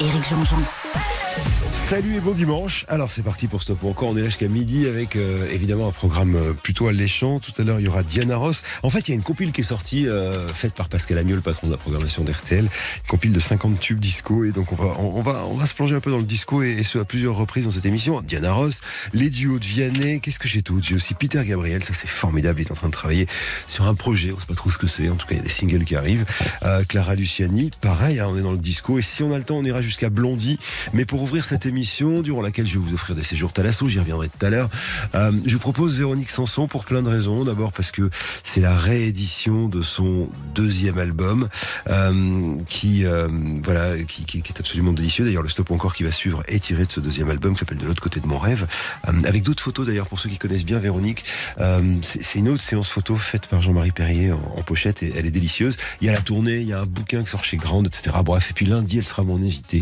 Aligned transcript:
Éric 0.00 0.28
Jean-Jean. 0.28 0.58
Salut 1.88 2.16
et 2.16 2.20
bon 2.20 2.32
dimanche. 2.32 2.86
Alors 2.88 3.10
c'est 3.10 3.22
parti 3.22 3.46
pour 3.46 3.62
Stop 3.62 3.84
encore. 3.84 4.08
On 4.08 4.16
est 4.16 4.20
là 4.20 4.26
jusqu'à 4.26 4.48
midi 4.48 4.86
avec 4.86 5.16
euh, 5.16 5.50
évidemment 5.50 5.86
un 5.86 5.92
programme 5.92 6.34
euh, 6.34 6.52
plutôt 6.54 6.88
alléchant. 6.88 7.40
Tout 7.40 7.52
à 7.58 7.62
l'heure 7.62 7.78
il 7.78 7.84
y 7.84 7.88
aura 7.88 8.02
Diana 8.02 8.36
Ross. 8.36 8.62
En 8.82 8.88
fait 8.88 9.06
il 9.06 9.10
y 9.10 9.12
a 9.12 9.16
une 9.16 9.22
compile 9.22 9.52
qui 9.52 9.60
est 9.60 9.64
sortie 9.64 10.08
euh, 10.08 10.48
faite 10.48 10.72
par 10.72 10.88
Pascal 10.88 11.18
Amieux, 11.18 11.34
le 11.36 11.42
patron 11.42 11.66
de 11.66 11.72
la 11.72 11.76
programmation 11.76 12.24
d'RTL. 12.24 12.68
Compile 13.06 13.32
de 13.32 13.38
50 13.38 13.78
tubes 13.78 14.00
disco 14.00 14.44
et 14.44 14.50
donc 14.50 14.72
on 14.72 14.76
va 14.76 14.96
on, 14.98 15.20
va 15.20 15.44
on 15.46 15.54
va 15.54 15.66
se 15.66 15.74
plonger 15.74 15.94
un 15.94 16.00
peu 16.00 16.10
dans 16.10 16.18
le 16.18 16.24
disco 16.24 16.62
et, 16.62 16.70
et 16.70 16.84
ce 16.84 16.98
à 16.98 17.04
plusieurs 17.04 17.36
reprises 17.36 17.64
dans 17.64 17.70
cette 17.70 17.86
émission. 17.86 18.22
Diana 18.22 18.54
Ross, 18.54 18.80
les 19.12 19.28
duos 19.28 19.58
de 19.58 19.66
Vianney. 19.66 20.20
Qu'est-ce 20.20 20.38
que 20.38 20.48
j'ai 20.48 20.62
tout 20.62 20.80
J'ai 20.82 20.94
aussi 20.94 21.12
Peter 21.12 21.44
Gabriel. 21.44 21.84
Ça 21.84 21.92
c'est 21.92 22.08
formidable. 22.08 22.62
Il 22.62 22.66
est 22.66 22.72
en 22.72 22.76
train 22.76 22.88
de 22.88 22.92
travailler 22.94 23.26
sur 23.68 23.86
un 23.86 23.94
projet. 23.94 24.32
On 24.32 24.40
sait 24.40 24.46
pas 24.46 24.54
trop 24.54 24.70
ce 24.70 24.78
que 24.78 24.86
c'est. 24.86 25.10
En 25.10 25.16
tout 25.16 25.26
cas 25.26 25.34
il 25.34 25.38
y 25.38 25.40
a 25.40 25.44
des 25.44 25.50
singles 25.50 25.84
qui 25.84 25.96
arrivent. 25.96 26.24
Clara 26.88 27.14
Luciani. 27.14 27.70
Pareil. 27.82 28.20
Hein, 28.20 28.28
on 28.30 28.38
est 28.38 28.42
dans 28.42 28.52
le 28.52 28.58
disco 28.58 28.98
et 28.98 29.02
si 29.02 29.22
on 29.22 29.32
a 29.32 29.38
le 29.38 29.44
temps 29.44 29.56
on 29.56 29.64
ira 29.64 29.82
jusqu'à 29.84 30.10
Blondie. 30.10 30.58
Mais 30.92 31.04
pour 31.04 31.22
ouvrir 31.22 31.44
cette 31.44 31.66
émission 31.66 32.22
durant 32.22 32.42
laquelle 32.42 32.66
je 32.66 32.74
vais 32.74 32.84
vous 32.84 32.94
offrir 32.94 33.14
des 33.14 33.22
séjours 33.22 33.52
Talasso, 33.52 33.88
j'y 33.88 33.98
reviendrai 33.98 34.28
tout 34.28 34.44
à 34.44 34.50
l'heure. 34.50 34.68
Euh, 35.14 35.32
je 35.46 35.52
vous 35.52 35.60
propose 35.60 35.98
Véronique 35.98 36.30
Sanson 36.30 36.66
pour 36.66 36.84
plein 36.84 37.02
de 37.02 37.08
raisons. 37.08 37.44
D'abord 37.44 37.72
parce 37.72 37.90
que 37.90 38.10
c'est 38.42 38.60
la 38.60 38.76
réédition 38.76 39.68
de 39.68 39.82
son 39.82 40.28
deuxième 40.54 40.98
album 40.98 41.48
euh, 41.88 42.56
qui, 42.68 43.04
euh, 43.04 43.28
voilà, 43.62 44.02
qui, 44.04 44.38
est 44.38 44.60
absolument 44.60 44.92
délicieux. 44.92 45.24
D'ailleurs, 45.24 45.42
le 45.42 45.48
stop 45.48 45.70
encore 45.70 45.94
qui 45.94 46.02
va 46.02 46.12
suivre 46.12 46.42
est 46.48 46.62
tiré 46.62 46.86
de 46.86 46.90
ce 46.90 47.00
deuxième 47.00 47.30
album 47.30 47.54
qui 47.54 47.60
s'appelle 47.60 47.78
De 47.78 47.86
l'autre 47.86 48.02
côté 48.02 48.20
de 48.20 48.26
mon 48.26 48.38
rêve, 48.38 48.66
avec 49.24 49.42
d'autres 49.42 49.62
photos 49.62 49.86
d'ailleurs 49.86 50.06
pour 50.06 50.18
ceux 50.18 50.28
qui 50.28 50.38
connaissent 50.38 50.64
bien 50.64 50.78
Véronique. 50.78 51.24
C'est 52.02 52.38
une 52.38 52.48
autre 52.48 52.62
séance 52.62 52.88
photo 52.88 53.16
faite 53.16 53.46
par 53.46 53.62
Jean-Marie 53.62 53.92
Perrier 53.92 54.32
en, 54.32 54.40
en, 54.56 54.62
pochette 54.62 55.02
et 55.02 55.12
elle 55.16 55.26
est 55.26 55.30
délicieuse. 55.30 55.76
Il 56.00 56.06
y 56.06 56.10
a 56.10 56.12
la 56.12 56.20
tournée, 56.20 56.58
il 56.58 56.68
y 56.68 56.72
a 56.72 56.80
un 56.80 56.86
bouquin 56.86 57.22
qui 57.22 57.30
sort 57.30 57.44
chez 57.44 57.56
Grande, 57.56 57.86
etc. 57.86 58.16
Bref, 58.24 58.50
et 58.50 58.54
puis 58.54 58.66
lundi, 58.66 58.98
elle 58.98 59.04
sera 59.04 59.22
mon 59.22 59.36
invitée 59.36 59.73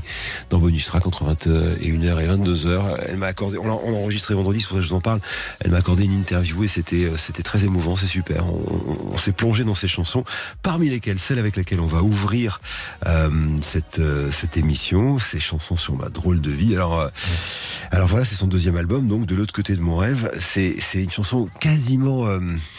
dans 0.51 0.59
Bonus 0.59 0.87
Track 0.87 1.07
entre 1.07 1.25
21h 1.25 2.21
et 2.21 2.29
22h. 2.29 2.97
Elle 3.09 3.17
m'a 3.17 3.27
accordé, 3.27 3.59
on 3.59 3.67
l'a 3.67 3.75
enregistré 3.75 4.35
vendredi, 4.35 4.61
c'est 4.61 4.69
pour 4.69 4.77
ça 4.77 4.81
que 4.81 4.85
je 4.85 4.91
vous 4.91 4.97
en 4.97 5.01
parle. 5.01 5.21
Elle 5.61 5.73
m'a 5.73 5.79
accordé 5.79 6.05
une 6.05 6.12
interview 6.12 6.65
et 6.65 6.69
c'était, 6.69 7.11
c'était 7.19 7.43
très 7.43 7.65
émouvant, 7.65 7.97
c'est 7.97 8.07
super. 8.07 8.47
On, 8.47 9.19
s'est 9.19 9.33
plongé 9.33 9.63
dans 9.63 9.75
ces 9.75 9.89
chansons, 9.89 10.25
parmi 10.63 10.89
lesquelles 10.89 11.19
celle 11.19 11.39
avec 11.39 11.57
laquelle 11.57 11.81
on 11.81 11.87
va 11.87 12.03
ouvrir 12.03 12.61
euh, 13.07 13.31
cette, 13.63 13.98
euh, 13.98 14.31
cette 14.33 14.57
émission, 14.57 15.19
ces 15.19 15.41
chansons 15.41 15.77
sur 15.77 15.97
ma 15.97 16.09
drôle 16.09 16.41
de 16.41 16.51
vie. 16.51 16.75
Alors, 16.75 17.01
euh, 17.01 18.05
voilà, 18.05 18.25
c'est 18.25 18.35
son 18.35 18.47
deuxième 18.47 18.77
album, 18.77 19.07
donc 19.07 19.27
de 19.27 19.35
l'autre 19.35 19.53
côté 19.53 19.77
de 19.77 19.81
mon 19.81 19.97
rêve. 19.97 20.31
C'est, 20.39 20.77
une 20.95 21.11
chanson 21.11 21.48
quasiment, 21.61 22.27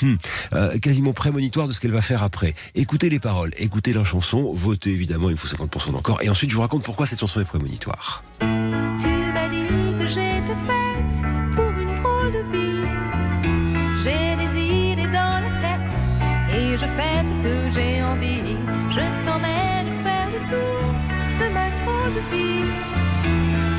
hmm, 0.02 0.18
quasiment 0.82 1.14
prémonitoire 1.14 1.68
de 1.68 1.72
ce 1.72 1.80
qu'elle 1.80 1.92
va 1.92 2.02
faire 2.02 2.24
après. 2.24 2.56
Écoutez 2.76 3.10
les 3.10 3.20
paroles, 3.20 3.52
écoutez 3.58 3.94
la 3.94 4.04
chanson, 4.04 4.54
votez 4.54 4.92
évidemment, 4.92 5.30
il 5.30 5.38
faut 5.38 5.48
50% 5.48 5.92
d'encore. 5.92 6.22
Et 6.22 6.30
ensuite, 6.30 6.50
je 6.50 6.56
vous 6.56 6.62
raconte 6.62 6.84
pourquoi 6.84 7.03
cette 7.06 7.20
chanson 7.20 7.42
est 7.42 7.46
prémonitoire. 7.46 8.24
Tu 8.40 8.46
m'as 9.34 9.50
dit 9.50 9.96
que 10.00 10.08
j'étais 10.08 10.58
faite 10.68 11.16
pour 11.56 11.70
une 11.72 11.96
drôle 11.96 12.32
de 12.32 12.44
vie. 12.52 12.88
J'ai 14.04 14.36
des 14.36 14.52
idées 14.60 15.08
dans 15.08 15.42
la 15.42 15.52
tête 15.64 15.96
et 16.56 16.78
je 16.78 16.86
fais 16.86 17.24
ce 17.24 17.34
que 17.44 17.72
j'ai 17.72 18.04
envie. 18.04 18.58
Je 18.90 19.26
t'emmène 19.26 19.88
faire 20.04 20.30
le 20.32 20.40
tour 20.48 20.94
de 21.40 21.54
ma 21.54 21.70
drôle 21.82 22.14
de 22.14 22.24
vie. 22.32 22.72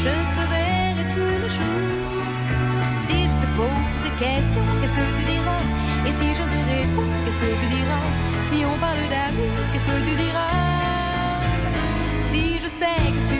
Je 0.04 0.14
te 0.36 0.42
verrai 0.50 1.08
tous 1.08 1.42
les 1.42 1.50
jours. 1.50 2.84
Si 3.06 3.28
je 3.28 3.36
te 3.40 3.48
pose 3.56 4.02
des 4.02 4.14
questions, 4.22 4.66
qu'est-ce 4.80 4.92
que 4.92 5.18
tu 5.18 5.24
diras? 5.24 5.62
Et 6.06 6.12
si 6.12 6.28
je 6.34 6.42
te 6.42 6.58
réponds, 6.72 7.10
qu'est-ce 7.24 7.38
que 7.38 7.60
tu 7.60 7.66
diras? 7.68 8.06
Si 8.50 8.64
on 8.66 8.78
parle 8.78 9.08
d'amour, 9.08 9.54
qu'est-ce 9.72 9.84
que 9.84 10.10
tu 10.10 10.16
diras? 10.16 10.73
Si 12.84 13.33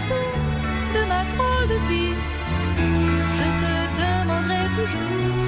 de 0.00 1.04
ma 1.06 1.22
drôle 1.32 1.68
de 1.68 1.78
vie. 1.88 2.14
Je 3.38 3.46
te 3.62 3.72
demanderai 4.00 4.68
toujours 4.74 5.42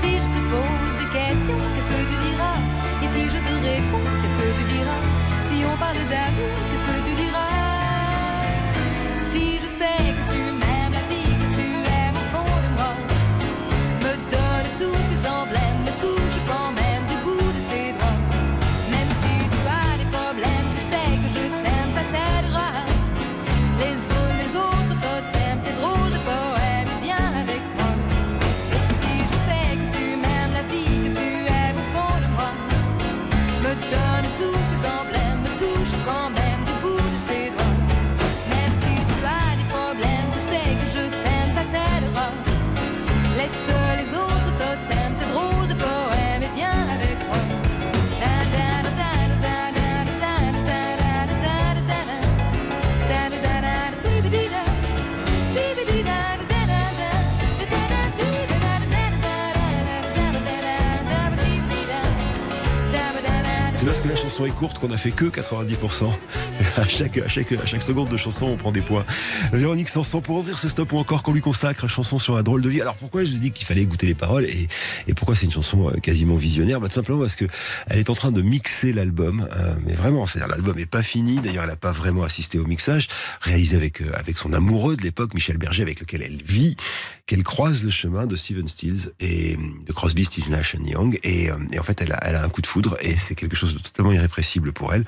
si 0.00 0.12
je 0.16 0.28
te 0.34 0.40
pose 0.52 0.94
des 0.98 1.10
questions, 1.18 1.58
qu'est-ce 1.74 1.86
que 1.86 2.02
tu 2.10 2.16
diras? 2.28 2.58
Et 3.02 3.08
si 3.08 3.24
je 3.24 3.38
te 3.38 3.54
réponds, 3.66 4.06
qu'est-ce 4.20 4.34
que 4.34 4.58
tu 4.58 4.64
diras? 4.74 5.02
Si 5.48 5.64
on 5.64 5.76
parle 5.76 6.04
d'amour, 6.12 6.54
qu'est-ce 6.70 6.82
que 6.82 7.08
tu 7.08 7.14
diras? 7.14 7.61
Chanson 64.32 64.46
est 64.46 64.50
courte 64.50 64.78
qu'on 64.78 64.90
a 64.92 64.96
fait 64.96 65.10
que 65.10 65.26
90%. 65.26 66.04
À 66.78 66.88
chaque, 66.88 67.18
à, 67.18 67.28
chaque, 67.28 67.52
à 67.52 67.66
chaque 67.66 67.82
seconde 67.82 68.08
de 68.08 68.16
chanson, 68.16 68.46
on 68.46 68.56
prend 68.56 68.72
des 68.72 68.80
points. 68.80 69.04
Véronique 69.52 69.90
Sanson, 69.90 70.22
pour 70.22 70.38
ouvrir 70.38 70.58
ce 70.58 70.68
stop 70.70 70.92
ou 70.92 70.98
encore 70.98 71.22
qu'on 71.22 71.34
lui 71.34 71.42
consacre, 71.42 71.86
chanson 71.86 72.18
sur 72.18 72.34
la 72.34 72.42
drôle 72.42 72.62
de 72.62 72.68
vie. 72.70 72.80
Alors 72.80 72.94
pourquoi 72.94 73.24
je 73.24 73.30
dis 73.32 73.50
qu'il 73.50 73.66
fallait 73.66 73.82
écouter 73.82 74.06
les 74.06 74.14
paroles 74.14 74.46
et, 74.46 74.68
pourquoi 75.14 75.34
c'est 75.36 75.44
une 75.44 75.52
chanson 75.52 75.90
euh, 75.90 75.98
quasiment 75.98 76.34
visionnaire? 76.34 76.80
Bah, 76.80 76.88
Tout 76.88 76.94
simplement 76.94 77.20
parce 77.20 77.36
que 77.36 77.44
elle 77.88 77.98
est 77.98 78.08
en 78.08 78.14
train 78.14 78.32
de 78.32 78.40
mixer 78.40 78.92
l'album. 78.92 79.46
Euh, 79.52 79.74
mais 79.86 79.92
vraiment, 79.92 80.26
c'est-à-dire 80.26 80.48
l'album 80.48 80.78
est 80.78 80.86
pas 80.86 81.02
fini. 81.02 81.40
D'ailleurs, 81.40 81.64
elle 81.64 81.70
n'a 81.70 81.76
pas 81.76 81.92
vraiment 81.92 82.24
assisté 82.24 82.58
au 82.58 82.64
mixage, 82.64 83.08
réalisé 83.42 83.76
avec, 83.76 84.00
euh, 84.00 84.10
avec 84.14 84.38
son 84.38 84.54
amoureux 84.54 84.96
de 84.96 85.02
l'époque, 85.02 85.34
Michel 85.34 85.58
Berger, 85.58 85.82
avec 85.82 86.00
lequel 86.00 86.22
elle 86.22 86.42
vit, 86.42 86.76
qu'elle 87.26 87.44
croise 87.44 87.84
le 87.84 87.90
chemin 87.90 88.26
de 88.26 88.34
Steven 88.34 88.66
Stills 88.66 89.12
et 89.20 89.56
de 89.56 89.92
Crosby, 89.92 90.24
Stills, 90.24 90.50
Nash 90.50 90.74
Young. 90.82 91.18
Et, 91.22 91.50
en 91.52 91.82
fait, 91.82 92.00
elle 92.00 92.12
a, 92.12 92.18
elle 92.22 92.36
a 92.36 92.44
un 92.44 92.48
coup 92.48 92.62
de 92.62 92.66
foudre 92.66 92.96
et 93.00 93.14
c'est 93.14 93.34
quelque 93.34 93.56
chose 93.56 93.74
de 93.74 93.78
totalement 93.78 94.12
irrépressible 94.12 94.72
pour 94.72 94.94
elle. 94.94 95.04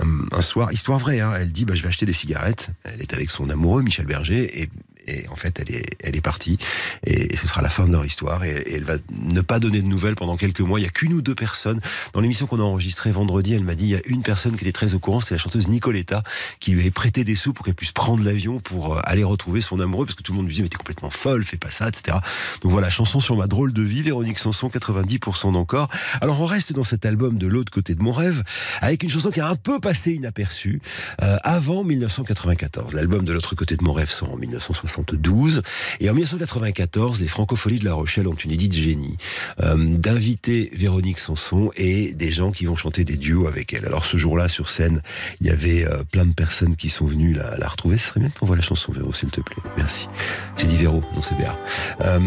Un, 0.00 0.36
un 0.36 0.42
soir, 0.42 0.72
histoire 0.72 0.98
hein, 1.08 1.34
elle 1.38 1.52
dit 1.52 1.64
bah, 1.64 1.74
je 1.74 1.82
vais 1.82 1.88
acheter 1.88 2.06
des 2.06 2.12
cigarettes. 2.12 2.68
Elle 2.84 3.00
est 3.00 3.12
avec 3.12 3.30
son 3.30 3.50
amoureux 3.50 3.82
Michel 3.82 4.06
Berger 4.06 4.62
et 4.62 4.68
et 5.06 5.28
en 5.28 5.36
fait 5.36 5.60
elle 5.60 5.74
est 5.74 5.84
elle 6.02 6.16
est 6.16 6.20
partie 6.20 6.58
et, 7.06 7.34
ce 7.36 7.48
sera 7.48 7.62
la 7.62 7.68
fin 7.68 7.86
de 7.86 7.92
leur 7.92 8.04
histoire 8.04 8.44
et, 8.44 8.52
et, 8.52 8.74
elle 8.74 8.84
va 8.84 8.96
ne 9.10 9.40
pas 9.40 9.58
donner 9.58 9.80
de 9.82 9.86
nouvelles 9.86 10.14
pendant 10.14 10.36
quelques 10.36 10.60
mois. 10.60 10.78
Il 10.78 10.84
y 10.84 10.86
a 10.86 10.90
qu'une 10.90 11.12
ou 11.12 11.22
deux 11.22 11.34
personnes 11.34 11.80
dans 12.12 12.20
l'émission 12.20 12.46
qu'on 12.46 12.60
a 12.60 12.62
enregistrée 12.62 13.10
vendredi. 13.10 13.54
Elle 13.54 13.64
m'a 13.64 13.74
dit 13.74 13.84
il 13.84 13.90
y 13.90 13.96
a 13.96 14.00
une 14.06 14.22
personne 14.22 14.56
qui 14.56 14.64
était 14.64 14.72
très 14.72 14.94
au 14.94 14.98
courant, 14.98 15.20
c'est 15.20 15.34
la 15.34 15.38
chanteuse 15.38 15.68
Nicoletta 15.68 16.22
qui 16.60 16.72
lui 16.72 16.80
avait 16.80 16.90
prêté 16.90 17.24
des 17.24 17.36
sous 17.36 17.52
pour 17.52 17.64
qu'elle 17.64 17.74
puisse 17.74 17.92
prendre 17.92 18.24
l'avion 18.24 18.60
pour 18.60 18.96
euh, 18.96 19.00
aller 19.04 19.24
retrouver 19.24 19.60
son 19.60 19.80
amoureux 19.80 20.06
parce 20.06 20.16
que 20.16 20.22
tout 20.22 20.32
le 20.32 20.36
monde 20.36 20.46
lui 20.46 20.52
disait 20.52 20.62
mais 20.62 20.68
t'es 20.68 20.76
complètement 20.76 21.10
folle, 21.10 21.44
fais 21.44 21.56
pas 21.56 21.70
ça, 21.70 21.88
etc. 21.88 22.18
Donc 22.62 22.72
voilà 22.72 22.90
chanson 22.90 23.20
sur 23.20 23.36
ma 23.36 23.46
drôle 23.46 23.72
de 23.72 23.82
vie, 23.82 24.02
Véronique 24.02 24.38
Sanson 24.38 24.68
90% 24.68 25.52
d'encore. 25.52 25.88
Alors 26.20 26.40
on 26.40 26.46
reste 26.46 26.72
dans 26.72 26.84
cet 26.84 27.06
album 27.06 27.38
de 27.38 27.46
l'autre 27.46 27.72
côté 27.72 27.94
de 27.94 28.02
mon 28.02 28.12
rêve 28.12 28.42
avec 28.80 29.02
une 29.02 29.10
chanson 29.10 29.30
qui 29.30 29.40
a 29.40 29.48
un 29.48 29.56
peu 29.56 29.80
passé 29.80 30.12
inaperçue 30.12 30.80
euh, 31.22 31.36
avant 31.42 31.84
1994. 31.84 32.94
L'album 32.94 33.24
de 33.24 33.32
l'autre 33.32 33.54
côté 33.54 33.76
de 33.76 33.84
mon 33.84 33.92
rêve 33.92 34.10
sort 34.10 34.32
en 34.32 34.36
1960 34.36 34.93
1972. 34.94 35.62
Et 36.00 36.10
en 36.10 36.14
1994, 36.14 37.20
les 37.20 37.26
Francopholies 37.26 37.78
de 37.78 37.84
La 37.84 37.94
Rochelle 37.94 38.28
ont 38.28 38.34
une 38.34 38.50
idée 38.50 38.68
de 38.68 38.74
génie 38.74 39.16
euh, 39.62 39.76
d'inviter 39.76 40.70
Véronique 40.74 41.18
Sanson 41.18 41.70
et 41.76 42.12
des 42.14 42.30
gens 42.30 42.52
qui 42.52 42.66
vont 42.66 42.76
chanter 42.76 43.04
des 43.04 43.16
duos 43.16 43.46
avec 43.46 43.72
elle. 43.72 43.86
Alors 43.86 44.04
ce 44.04 44.16
jour-là, 44.16 44.48
sur 44.48 44.70
scène, 44.70 45.02
il 45.40 45.46
y 45.46 45.50
avait 45.50 45.86
euh, 45.86 46.04
plein 46.04 46.24
de 46.24 46.34
personnes 46.34 46.76
qui 46.76 46.88
sont 46.88 47.06
venues 47.06 47.32
la, 47.32 47.68
retrouver. 47.68 47.98
Ce 47.98 48.08
serait 48.08 48.20
bien 48.20 48.28
que 48.28 48.38
tu 48.38 48.44
envoies 48.44 48.56
la 48.56 48.62
chanson, 48.62 48.92
Véro, 48.92 49.12
s'il 49.12 49.30
te 49.30 49.40
plaît. 49.40 49.62
Merci. 49.76 50.08
J'ai 50.56 50.66
dit 50.66 50.76
Véro, 50.76 51.02
non 51.14 51.22
c'est 51.22 51.36
Béa. 51.36 51.58
Euh, 52.02 52.20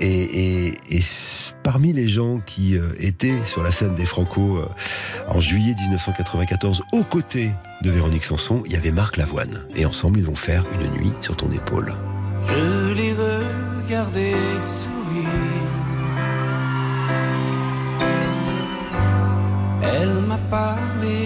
et, 0.00 0.74
et 0.90 1.00
parmi 1.64 1.92
les 1.92 2.06
gens 2.06 2.40
qui 2.46 2.76
euh, 2.76 2.90
étaient 3.00 3.34
sur 3.46 3.64
la 3.64 3.72
scène 3.72 3.96
des 3.96 4.04
Franco 4.04 4.58
euh, 4.58 4.66
en 5.26 5.40
juillet 5.40 5.74
1994 5.74 6.82
aux 6.92 7.02
côtés 7.02 7.50
de 7.82 7.90
Véronique 7.90 8.24
Sanson, 8.24 8.62
il 8.66 8.72
y 8.72 8.76
avait 8.76 8.92
Marc 8.92 9.16
Lavoine. 9.16 9.66
Et 9.74 9.84
ensemble, 9.86 10.20
ils 10.20 10.26
vont 10.26 10.36
faire 10.36 10.64
une 10.80 11.00
nuit 11.00 11.12
sur 11.22 11.36
ton 11.36 11.50
épaule. 11.50 11.94
Je 12.46 12.92
l'ai 12.92 13.14
regardé 13.14 14.32
sourire. 14.60 15.30
Elle 19.82 20.20
m'a 20.28 20.38
parlé 20.50 21.23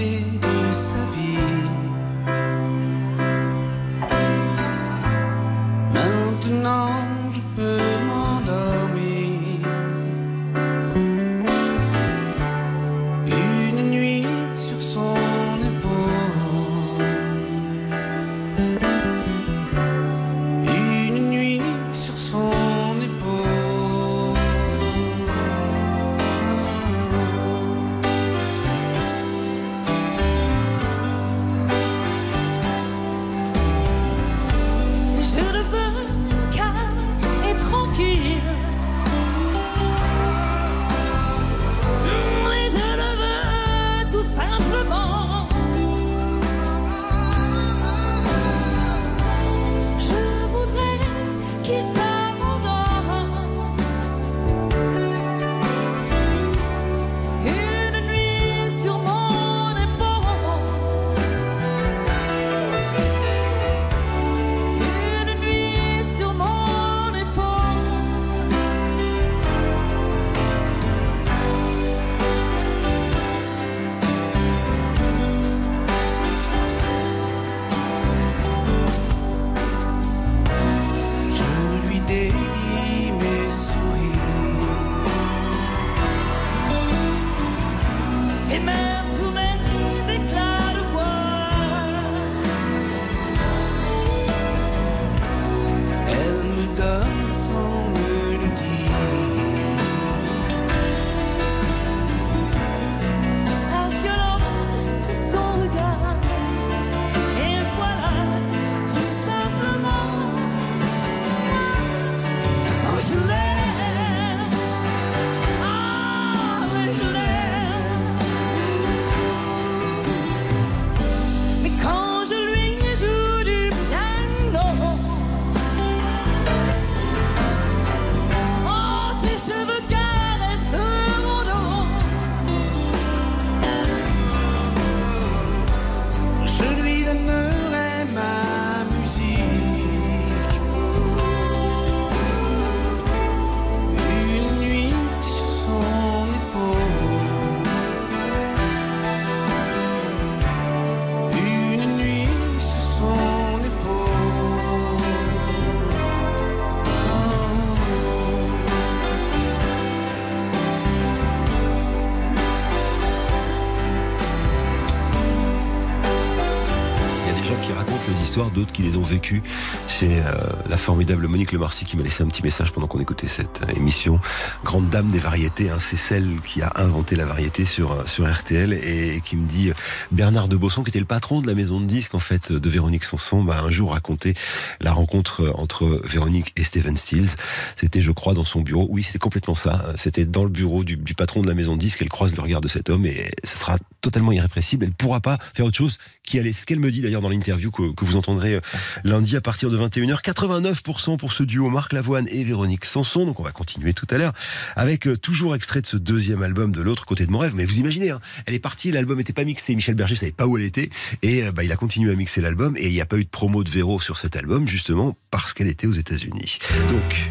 qui 168.66 168.82
les 168.82 168.96
ont 168.96 169.02
vécues. 169.02 169.42
C'est 169.88 170.20
euh, 170.20 170.32
la 170.68 170.76
formidable 170.76 171.26
Monique 171.28 171.52
Lemarcy 171.52 171.84
qui 171.84 171.96
m'a 171.96 172.02
laissé 172.02 172.22
un 172.22 172.26
petit 172.26 172.42
message 172.42 172.72
pendant 172.72 172.86
qu'on 172.86 173.00
écoutait 173.00 173.28
cette 173.28 173.62
euh, 173.62 173.76
émission. 173.76 174.20
Grande 174.64 174.88
dame 174.90 175.10
des 175.10 175.18
variétés, 175.18 175.70
hein, 175.70 175.78
c'est 175.80 175.96
celle 175.96 176.40
qui 176.44 176.62
a 176.62 176.72
inventé 176.76 177.16
la 177.16 177.26
variété 177.26 177.64
sur, 177.64 177.92
euh, 177.92 178.04
sur 178.06 178.30
RTL 178.30 178.72
et, 178.72 179.20
qui 179.24 179.36
me 179.36 179.46
dit 179.46 179.72
Bernard 180.12 180.48
de 180.48 180.56
Bosson, 180.56 180.82
qui 180.82 180.90
était 180.90 180.98
le 180.98 181.04
patron 181.04 181.40
de 181.40 181.46
la 181.46 181.54
maison 181.54 181.80
de 181.80 181.86
disques 181.86 182.14
en 182.14 182.18
fait 182.18 182.52
de 182.52 182.68
Véronique 182.68 183.04
Sanson, 183.04 183.42
m'a 183.42 183.60
un 183.60 183.70
jour 183.70 183.92
raconté 183.92 184.34
la 184.80 184.92
rencontre 184.92 185.52
entre 185.56 186.02
Véronique 186.04 186.52
et 186.56 186.64
Steven 186.64 186.96
Stills. 186.96 187.30
C'était, 187.76 188.00
je 188.00 188.10
crois, 188.10 188.34
dans 188.34 188.44
son 188.44 188.60
bureau. 188.60 188.86
Oui, 188.90 189.02
c'est 189.02 189.18
complètement 189.18 189.54
ça. 189.54 189.92
C'était 189.96 190.24
dans 190.24 190.44
le 190.44 190.50
bureau 190.50 190.84
du, 190.84 190.96
du 190.96 191.14
patron 191.14 191.42
de 191.42 191.48
la 191.48 191.54
maison 191.54 191.76
de 191.76 191.80
disques. 191.80 192.00
Elle 192.02 192.08
croise 192.08 192.34
le 192.34 192.42
regard 192.42 192.60
de 192.60 192.68
cet 192.68 192.90
homme 192.90 193.06
et 193.06 193.30
ce 193.44 193.56
sera 193.56 193.76
totalement 194.00 194.32
irrépressible. 194.32 194.84
Elle 194.84 194.90
ne 194.90 194.94
pourra 194.94 195.20
pas 195.20 195.38
faire 195.54 195.66
autre 195.66 195.76
chose 195.76 195.98
qu'y 196.28 196.38
aller. 196.38 196.52
Ce 196.52 196.66
qu'elle 196.66 196.78
me 196.78 196.90
dit 196.90 197.00
d'ailleurs 197.00 197.22
dans 197.22 197.28
l'interview 197.28 197.70
que, 197.70 197.92
que 197.94 198.04
vous 198.04 198.16
entendrez 198.16 198.54
euh, 198.54 198.60
lundi 199.04 199.36
à 199.36 199.40
partir 199.40 199.70
de 199.70 199.78
21h. 199.78 200.22
89% 200.22 201.16
pour 201.16 201.32
ce 201.32 201.42
duo 201.42 201.70
Marc 201.70 201.92
Lavoine 201.92 202.28
et 202.30 202.44
Véronique 202.44 202.84
Sanson. 202.84 203.24
Donc 203.24 203.40
on 203.40 203.42
va 203.42 203.50
continuer 203.50 203.94
tout 203.94 204.06
à 204.10 204.18
l'heure 204.18 204.32
avec 204.76 205.06
euh, 205.06 205.16
toujours 205.16 205.54
extrait 205.54 205.80
de 205.80 205.86
ce 205.86 205.96
deuxième 205.96 206.42
album 206.42 206.72
de 206.72 206.82
l'autre 206.82 207.06
côté 207.06 207.26
de 207.26 207.30
mon 207.30 207.38
rêve. 207.38 207.54
Mais 207.54 207.64
vous 207.64 207.78
imaginez, 207.78 208.10
hein, 208.10 208.20
elle 208.46 208.54
est 208.54 208.58
partie, 208.58 208.90
l'album 208.90 209.18
n'était 209.18 209.32
pas 209.32 209.44
mixé. 209.44 209.74
Michel 209.74 209.94
Berger 209.94 210.16
savait 210.16 210.32
pas 210.32 210.46
où 210.46 210.58
elle 210.58 210.64
était 210.64 210.90
et 211.22 211.44
euh, 211.44 211.52
bah, 211.52 211.64
il 211.64 211.72
a 211.72 211.76
continué 211.76 212.12
à 212.12 212.14
mixer 212.14 212.40
l'album 212.40 212.76
et 212.76 212.88
il 212.88 212.92
n'y 212.92 213.00
a 213.00 213.06
pas 213.06 213.16
eu 213.16 213.24
de 213.24 213.30
promo 213.30 213.64
de 213.64 213.70
Véro 213.70 214.00
sur 214.00 214.16
cet 214.16 214.36
album 214.36 214.68
justement 214.68 215.16
parce 215.30 215.52
qu'elle 215.54 215.68
était 215.68 215.86
aux 215.86 215.92
États-Unis. 215.92 216.58
Donc 216.90 217.30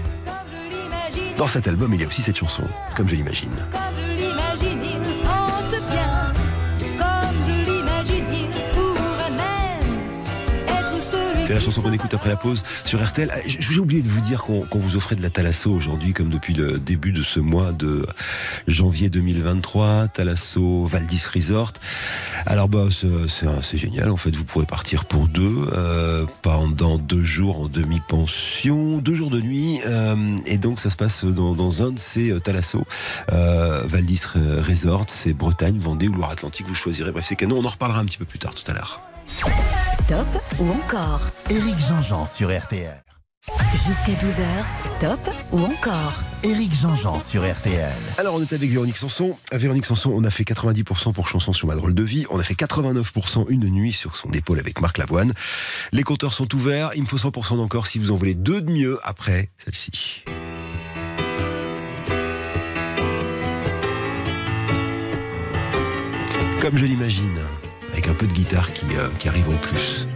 dans 1.37 1.47
cet 1.47 1.67
album, 1.67 1.93
il 1.93 2.01
y 2.01 2.03
a 2.03 2.07
aussi 2.07 2.23
cette 2.23 2.37
chanson, 2.37 2.63
comme 2.95 3.07
je 3.07 3.13
l'imagine. 3.13 3.51
C'est 11.47 11.53
la 11.53 11.61
chanson 11.61 11.81
qu'on 11.81 11.93
écoute 11.93 12.13
après 12.13 12.27
la 12.27 12.35
pause 12.35 12.61
sur 12.83 13.01
RTL. 13.01 13.29
Ah, 13.31 13.37
J'ai 13.47 13.79
oublié 13.79 14.01
de 14.01 14.09
vous 14.09 14.19
dire 14.19 14.43
qu'on 14.43 14.67
vous 14.73 14.97
offrait 14.97 15.15
de 15.15 15.21
la 15.21 15.29
Thalasso 15.29 15.71
aujourd'hui, 15.71 16.11
comme 16.11 16.29
depuis 16.29 16.53
le 16.53 16.77
début 16.77 17.13
de 17.13 17.23
ce 17.23 17.39
mois 17.39 17.71
de 17.71 18.05
janvier 18.67 19.09
2023. 19.09 20.09
Thalasso 20.09 20.83
Valdis 20.83 21.23
Resort. 21.33 21.71
Alors 22.45 22.67
bah 22.67 22.89
c'est 22.91 23.77
génial. 23.77 24.09
En 24.09 24.17
fait, 24.17 24.35
vous 24.35 24.43
pourrez 24.43 24.65
partir 24.65 25.05
pour 25.05 25.29
deux 25.29 25.69
euh, 25.71 26.25
pendant 26.41 26.97
deux 26.97 27.23
jours 27.23 27.61
en 27.61 27.69
demi-pension, 27.69 28.97
deux 28.97 29.15
jours 29.15 29.29
de 29.29 29.39
nuit. 29.39 29.79
euh, 29.85 30.35
et 30.45 30.57
donc 30.57 30.81
ça 30.81 30.89
se 30.89 30.97
passe 30.97 31.23
dans, 31.23 31.81
un 31.81 31.91
de 31.91 31.99
ces 31.99 32.29
euh, 32.29 32.41
Thalasso 32.41 32.83
euh, 33.31 33.83
Valdis 33.85 34.23
Resort. 34.35 35.05
C'est 35.07 35.31
Bretagne, 35.31 35.79
Vendée 35.79 36.09
ou 36.09 36.13
Loire-Atlantique. 36.13 36.67
Vous 36.67 36.75
choisirez. 36.75 37.13
Bref, 37.13 37.23
c'est 37.25 37.37
canon. 37.37 37.59
On 37.59 37.63
en 37.63 37.69
reparlera 37.69 38.01
un 38.01 38.05
petit 38.05 38.17
peu 38.17 38.25
plus 38.25 38.39
tard 38.39 38.53
tout 38.53 38.69
à 38.69 38.73
l'heure. 38.73 39.01
Stop 40.03 40.27
ou 40.59 40.69
encore 40.71 41.29
Éric 41.49 41.77
Jean-Jean 41.87 42.25
sur 42.25 42.57
RTL. 42.57 43.03
Jusqu'à 43.73 44.13
12h, 44.13 44.45
stop 44.85 45.19
ou 45.51 45.59
encore 45.59 46.21
Éric 46.43 46.73
Jean-Jean 46.73 47.19
sur 47.19 47.49
RTL. 47.49 47.91
Alors 48.17 48.35
on 48.35 48.41
est 48.41 48.53
avec 48.53 48.69
Véronique 48.69 48.97
Sanson. 48.97 49.37
À 49.51 49.57
Véronique 49.57 49.85
Sanson, 49.85 50.11
on 50.13 50.23
a 50.23 50.29
fait 50.29 50.43
90% 50.43 51.13
pour 51.13 51.27
Chanson 51.27 51.53
sur 51.53 51.67
ma 51.67 51.75
drôle 51.75 51.93
de 51.93 52.03
vie. 52.03 52.25
On 52.29 52.39
a 52.39 52.43
fait 52.43 52.53
89% 52.53 53.45
une 53.49 53.69
nuit 53.69 53.93
sur 53.93 54.15
son 54.15 54.31
épaule 54.31 54.59
avec 54.59 54.81
Marc 54.81 54.97
Lavoine. 54.97 55.33
Les 55.91 56.03
compteurs 56.03 56.33
sont 56.33 56.53
ouverts. 56.55 56.91
Il 56.95 57.03
me 57.03 57.07
faut 57.07 57.17
100% 57.17 57.57
d'encore 57.57 57.87
si 57.87 57.99
vous 57.99 58.11
en 58.11 58.15
voulez 58.15 58.35
deux 58.35 58.61
de 58.61 58.71
mieux 58.71 58.99
après 59.03 59.49
celle-ci. 59.63 60.23
Comme 66.61 66.77
je 66.77 66.85
l'imagine, 66.85 67.39
avec 67.97 68.09
un 68.09 68.13
peu 68.13 68.27
de 68.27 68.33
guitare 68.33 68.71
qui, 68.73 68.85
euh, 68.95 69.09
arrive 69.27 69.49
en 69.49 69.57
plus. 69.57 70.07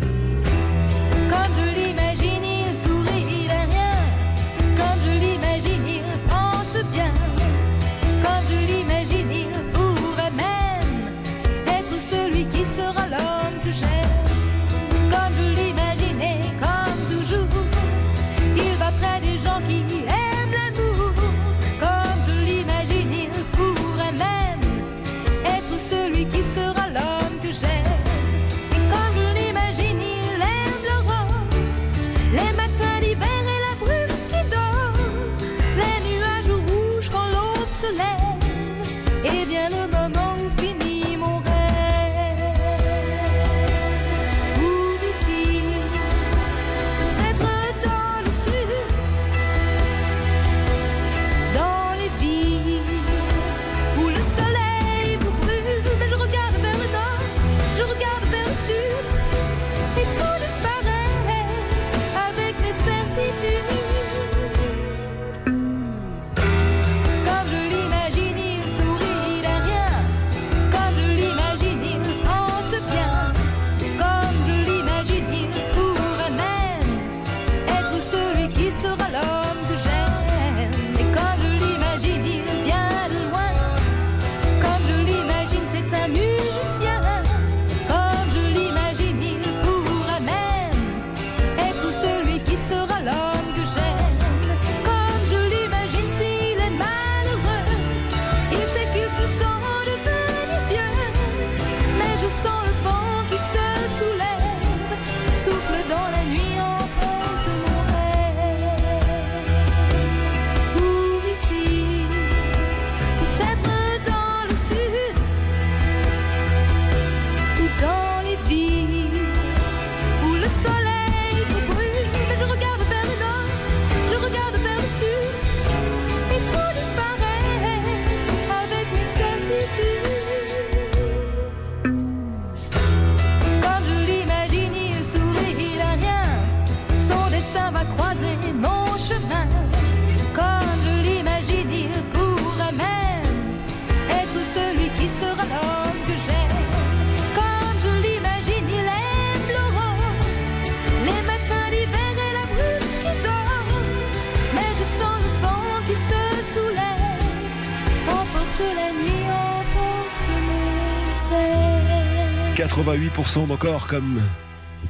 88% 162.61 163.47
d'encore 163.47 163.87
comme 163.87 164.21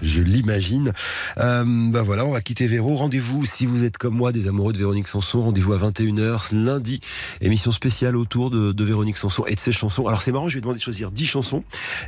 je 0.02 0.22
l'imagine. 0.22 0.92
Euh, 1.40 1.64
bah 1.66 2.02
voilà, 2.02 2.26
on 2.26 2.32
va 2.32 2.42
quitter 2.42 2.68
Véro. 2.68 2.96
Rendez-vous, 2.96 3.46
si 3.46 3.66
vous 3.66 3.84
êtes 3.84 3.98
comme 3.98 4.16
moi, 4.16 4.32
des 4.32 4.48
amoureux 4.48 4.74
de 4.74 4.78
Véronique 4.78 5.08
Sanson, 5.08 5.42
rendez-vous 5.42 5.74
à 5.74 5.78
21h 5.78 6.54
lundi. 6.54 7.00
Émission 7.42 7.72
spéciale 7.72 8.16
autour 8.16 8.50
de, 8.52 8.72
de 8.72 8.84
Véronique 8.84 9.18
Sanson 9.18 9.46
et 9.48 9.56
de 9.56 9.60
ses 9.60 9.72
chansons. 9.72 10.08
Alors 10.08 10.22
c'est 10.22 10.32
marrant, 10.32 10.50
je 10.50 10.56
vais 10.56 10.62
demander 10.62 10.80
de 10.80 10.84
choisir 10.84 11.12
10 11.12 11.26
chansons 11.26 11.64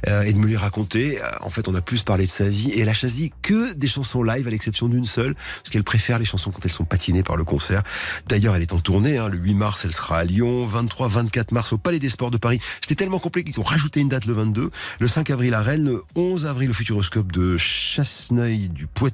euh, 0.07 0.23
et 0.23 0.33
de 0.33 0.37
me 0.37 0.47
les 0.47 0.57
raconter. 0.57 1.21
Euh, 1.21 1.27
En 1.41 1.49
fait, 1.49 1.67
on 1.67 1.75
a 1.75 1.81
plus 1.81 2.03
parlé 2.03 2.25
de 2.25 2.29
sa 2.29 2.47
vie 2.49 2.69
et 2.69 2.81
elle 2.81 2.89
a 2.89 2.93
choisi 2.93 3.31
que 3.41 3.73
des 3.73 3.87
chansons 3.87 4.23
live 4.23 4.47
à 4.47 4.51
l'exception 4.51 4.87
d'une 4.87 5.05
seule, 5.05 5.35
parce 5.35 5.69
qu'elle 5.69 5.83
préfère 5.83 6.19
les 6.19 6.25
chansons 6.25 6.51
quand 6.51 6.65
elles 6.65 6.71
sont 6.71 6.85
patinées 6.85 7.23
par 7.23 7.37
le 7.37 7.43
concert. 7.43 7.83
D'ailleurs, 8.27 8.55
elle 8.55 8.61
est 8.61 8.73
en 8.73 8.79
tournée. 8.79 9.17
Hein. 9.17 9.29
Le 9.29 9.37
8 9.37 9.53
mars, 9.53 9.85
elle 9.85 9.93
sera 9.93 10.17
à 10.17 10.23
Lyon. 10.23 10.65
23, 10.65 11.07
24 11.07 11.51
mars 11.51 11.73
au 11.73 11.77
Palais 11.77 11.99
des 11.99 12.09
Sports 12.09 12.31
de 12.31 12.37
Paris. 12.37 12.59
C'était 12.81 12.95
tellement 12.95 13.19
complet 13.19 13.43
qu'ils 13.43 13.59
ont 13.59 13.63
rajouté 13.63 13.99
une 13.99 14.09
date 14.09 14.25
le 14.25 14.33
22. 14.33 14.71
Le 14.99 15.07
5 15.07 15.29
avril 15.29 15.53
à 15.53 15.61
Rennes. 15.61 15.85
Le 15.85 16.01
11 16.15 16.45
avril 16.45 16.69
au 16.69 16.73
Futuroscope 16.73 17.31
de 17.31 17.57
Chasseneuil 17.57 18.69
du 18.69 18.87
Poitou. 18.87 19.12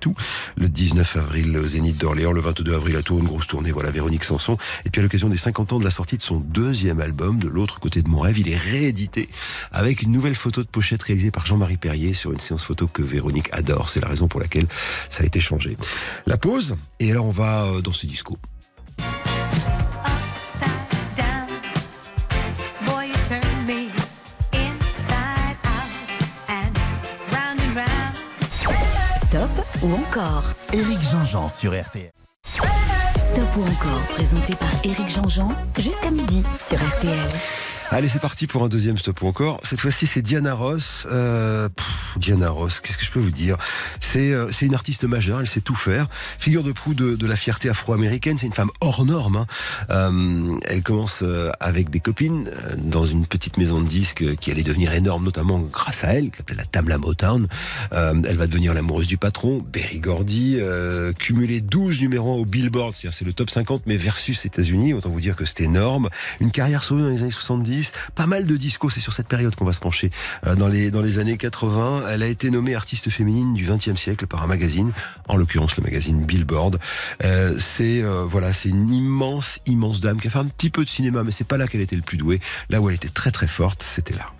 Le 0.55 0.69
19 0.69 1.17
avril 1.17 1.57
au 1.57 1.65
Zénith 1.65 1.97
d'Orléans. 1.97 2.31
Le 2.31 2.41
22 2.41 2.73
avril 2.73 2.95
à 2.95 3.01
Tours, 3.01 3.19
une 3.19 3.25
grosse 3.25 3.47
tournée. 3.47 3.71
Voilà, 3.71 3.91
Véronique 3.91 4.23
Sanson. 4.23 4.57
Et 4.85 4.89
puis 4.89 4.99
à 4.99 5.03
l'occasion 5.03 5.29
des 5.29 5.37
50 5.37 5.73
ans 5.73 5.79
de 5.79 5.83
la 5.83 5.91
sortie 5.91 6.17
de 6.17 6.21
son 6.21 6.37
deuxième 6.37 7.01
album, 7.01 7.39
De 7.39 7.47
l'autre 7.47 7.79
côté 7.79 8.01
de 8.01 8.09
mon 8.09 8.19
rêve, 8.19 8.39
il 8.39 8.49
est 8.49 8.57
réédité 8.57 9.29
avec 9.71 10.01
une 10.01 10.11
nouvelle 10.11 10.35
photo 10.35 10.63
de 10.63 10.67
pochette 10.67 11.03
réalisée 11.03 11.31
par 11.31 11.45
Jean-Marie 11.45 11.77
Perrier 11.77 12.13
sur 12.13 12.31
une 12.31 12.39
séance 12.39 12.63
photo 12.63 12.87
que 12.87 13.01
Véronique 13.01 13.49
adore. 13.51 13.89
C'est 13.89 14.01
la 14.01 14.07
raison 14.07 14.27
pour 14.27 14.39
laquelle 14.39 14.67
ça 15.09 15.23
a 15.23 15.25
été 15.25 15.41
changé. 15.41 15.77
La 16.25 16.37
pause. 16.37 16.75
Et 16.99 17.11
alors 17.11 17.25
on 17.25 17.31
va 17.31 17.65
euh, 17.65 17.81
dans 17.81 17.93
ce 17.93 18.05
disco. 18.05 18.37
Ou 29.81 29.93
encore 29.93 30.53
Éric 30.73 30.99
Jean-Jean 31.01 31.49
sur 31.49 31.79
RTL. 31.79 32.11
Stop 33.17 33.57
ou 33.57 33.61
encore, 33.61 34.01
présenté 34.09 34.55
par 34.55 34.69
Éric 34.83 35.09
Jean-Jean, 35.09 35.49
jusqu'à 35.77 36.11
midi 36.11 36.43
sur 36.67 36.77
RTL. 36.77 37.68
Allez, 37.91 38.07
c'est 38.07 38.19
parti 38.19 38.45
pour 38.45 38.63
un 38.63 38.69
deuxième 38.69 38.99
stop 38.99 39.23
encore. 39.23 39.59
Cette 39.63 39.79
fois-ci, 39.79 40.05
c'est 40.05 40.21
Diana 40.21 40.53
Ross. 40.53 41.07
Euh, 41.11 41.69
Diana 42.17 42.51
Ross, 42.51 42.81
qu'est-ce 42.81 42.99
que 42.99 43.03
je 43.03 43.09
peux 43.09 43.19
vous 43.19 43.31
dire? 43.31 43.57
C'est 43.99 44.31
euh, 44.31 44.51
une 44.61 44.75
artiste 44.75 45.05
majeure, 45.05 45.39
elle 45.39 45.47
sait 45.47 45.59
tout 45.59 45.73
faire. 45.73 46.07
Figure 46.37 46.63
de 46.63 46.71
proue 46.71 46.93
de, 46.93 47.25
la 47.25 47.35
fierté 47.35 47.67
afro-américaine, 47.67 48.37
c'est 48.37 48.45
une 48.45 48.53
femme 48.53 48.69
hors 48.79 49.05
norme. 49.05 49.37
hein. 49.37 49.47
Euh, 49.89 50.51
elle 50.67 50.83
commence 50.83 51.21
euh, 51.23 51.49
avec 51.59 51.89
des 51.89 51.99
copines 51.99 52.51
dans 52.77 53.07
une 53.07 53.25
petite 53.25 53.57
maison 53.57 53.81
de 53.81 53.87
disques 53.87 54.35
qui 54.35 54.51
allait 54.51 54.61
devenir 54.61 54.93
énorme, 54.93 55.23
notamment 55.23 55.57
grâce 55.59 56.03
à 56.03 56.13
elle, 56.13 56.29
qui 56.29 56.37
s'appelait 56.37 56.57
la 56.57 56.65
Tamla 56.65 56.99
Motown. 56.99 57.47
Elle 57.91 58.37
va 58.37 58.45
devenir 58.45 58.75
l'amoureuse 58.75 59.07
du 59.07 59.17
patron, 59.17 59.65
Berry 59.73 59.99
Gordy, 59.99 60.59
cumuler 61.17 61.61
12 61.61 62.01
numéros 62.01 62.39
au 62.39 62.45
Billboard, 62.45 62.93
c'est-à-dire 62.93 63.17
c'est 63.17 63.25
le 63.25 63.33
top 63.33 63.49
50, 63.49 63.83
mais 63.87 63.95
versus 63.95 64.45
États-Unis, 64.45 64.93
autant 64.93 65.09
vous 65.09 65.21
dire 65.21 65.35
que 65.35 65.45
c'est 65.45 65.61
énorme. 65.61 66.09
Une 66.39 66.51
carrière 66.51 66.83
solo 66.83 67.03
dans 67.03 67.09
les 67.09 67.21
années 67.21 67.31
70, 67.31 67.78
70, 67.83 67.91
pas 68.15 68.27
mal 68.27 68.45
de 68.45 68.57
disco. 68.57 68.89
C'est 68.89 68.99
sur 68.99 69.13
cette 69.13 69.27
période 69.27 69.55
qu'on 69.55 69.65
va 69.65 69.73
se 69.73 69.79
pencher. 69.79 70.11
Euh, 70.45 70.55
dans 70.55 70.67
les 70.67 70.91
dans 70.91 70.99
années 71.19 71.37
80, 71.37 72.03
elle 72.09 72.23
a 72.23 72.27
été 72.27 72.49
nommée 72.49 72.75
artiste 72.75 73.09
féminine 73.09 73.53
du 73.53 73.67
20e 73.67 73.97
siècle 73.97 74.27
par 74.27 74.43
un 74.43 74.47
magazine, 74.47 74.91
en 75.27 75.37
l'occurrence 75.37 75.75
le 75.77 75.83
magazine 75.83 76.23
Billboard. 76.23 76.79
Euh, 77.23 77.57
c'est 77.57 78.01
euh, 78.01 78.25
voilà, 78.29 78.53
c'est 78.53 78.69
une 78.69 78.93
immense 78.93 79.59
immense 79.65 80.01
dame 80.01 80.19
qui 80.19 80.27
a 80.27 80.29
fait 80.29 80.39
un 80.39 80.45
petit 80.45 80.69
peu 80.69 80.83
de 80.83 80.89
cinéma, 80.89 81.23
mais 81.23 81.31
c'est 81.31 81.47
pas 81.47 81.57
là 81.57 81.67
qu'elle 81.67 81.81
était 81.81 81.95
le 81.95 82.01
plus 82.01 82.17
douée. 82.17 82.39
Là 82.69 82.81
où 82.81 82.89
elle 82.89 82.95
était 82.95 83.09
très 83.09 83.31
très 83.31 83.47
forte, 83.47 83.81
c'était 83.83 84.15
là. 84.15 84.31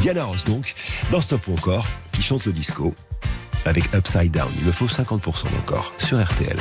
Diana 0.00 0.24
Ross 0.24 0.44
donc, 0.44 0.74
dans 1.10 1.20
Stop 1.20 1.48
ou 1.48 1.52
encore, 1.54 1.86
qui 2.12 2.22
chante 2.22 2.44
le 2.44 2.52
disco 2.52 2.94
avec 3.64 3.94
Upside 3.94 4.30
Down. 4.30 4.50
Il 4.58 4.66
me 4.66 4.72
faut 4.72 4.86
50% 4.86 5.46
encore 5.58 5.92
sur 5.98 6.22
RTL. 6.22 6.58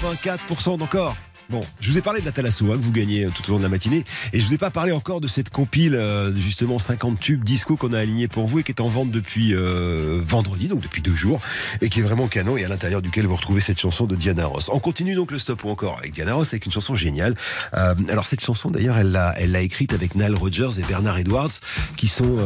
84% 0.00 0.78
d'encore. 0.78 1.14
Bon, 1.50 1.62
je 1.80 1.90
vous 1.90 1.98
ai 1.98 2.00
parlé 2.00 2.20
de 2.20 2.26
la 2.26 2.30
Thalasso 2.30 2.70
hein, 2.70 2.76
que 2.76 2.82
vous 2.82 2.92
gagnez 2.92 3.24
euh, 3.24 3.30
tout 3.34 3.42
au 3.48 3.54
long 3.54 3.58
de 3.58 3.64
la 3.64 3.68
matinée 3.68 4.04
et 4.32 4.38
je 4.38 4.46
vous 4.46 4.54
ai 4.54 4.58
pas 4.58 4.70
parlé 4.70 4.92
encore 4.92 5.20
de 5.20 5.26
cette 5.26 5.50
compile 5.50 5.96
euh, 5.96 6.32
justement 6.32 6.78
50 6.78 7.18
tubes 7.18 7.42
disco 7.42 7.76
qu'on 7.76 7.92
a 7.92 7.98
aligné 7.98 8.28
pour 8.28 8.46
vous 8.46 8.60
et 8.60 8.62
qui 8.62 8.70
est 8.70 8.80
en 8.80 8.86
vente 8.86 9.10
depuis 9.10 9.52
euh, 9.52 10.20
vendredi, 10.24 10.68
donc 10.68 10.80
depuis 10.80 11.02
deux 11.02 11.16
jours 11.16 11.40
et 11.80 11.88
qui 11.88 11.98
est 11.98 12.02
vraiment 12.04 12.28
canon 12.28 12.56
et 12.56 12.64
à 12.64 12.68
l'intérieur 12.68 13.02
duquel 13.02 13.26
vous 13.26 13.34
retrouvez 13.34 13.60
cette 13.60 13.80
chanson 13.80 14.06
de 14.06 14.14
Diana 14.14 14.46
Ross. 14.46 14.70
On 14.72 14.78
continue 14.78 15.16
donc 15.16 15.32
le 15.32 15.40
stop 15.40 15.64
ou 15.64 15.70
encore 15.70 15.98
avec 15.98 16.12
Diana 16.12 16.34
Ross 16.34 16.52
avec 16.52 16.66
une 16.66 16.72
chanson 16.72 16.94
géniale. 16.94 17.34
Alors 17.72 18.26
cette 18.26 18.44
chanson 18.44 18.70
d'ailleurs 18.70 18.96
elle 18.96 19.10
l'a 19.10 19.34
elle 19.36 19.56
écrite 19.56 19.92
avec 19.92 20.14
Nile 20.14 20.36
Rodgers 20.36 20.78
et 20.78 20.82
Bernard 20.82 21.18
Edwards 21.18 21.50
qui 21.96 22.06
sont 22.06 22.36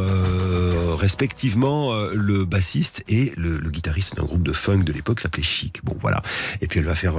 respectivement 0.96 1.94
le 1.94 2.46
bassiste 2.46 3.04
et 3.08 3.34
le, 3.36 3.58
guitariste 3.58 4.16
d'un 4.16 4.24
groupe 4.24 4.42
de 4.42 4.52
funk 4.52 4.78
de 4.78 4.92
l'époque 4.92 5.20
s'appelait 5.20 5.42
Chic. 5.42 5.84
Bon 5.84 5.96
voilà. 6.00 6.22
Et 6.62 6.68
puis 6.68 6.78
elle 6.80 6.86
va 6.86 6.94
faire 6.94 7.16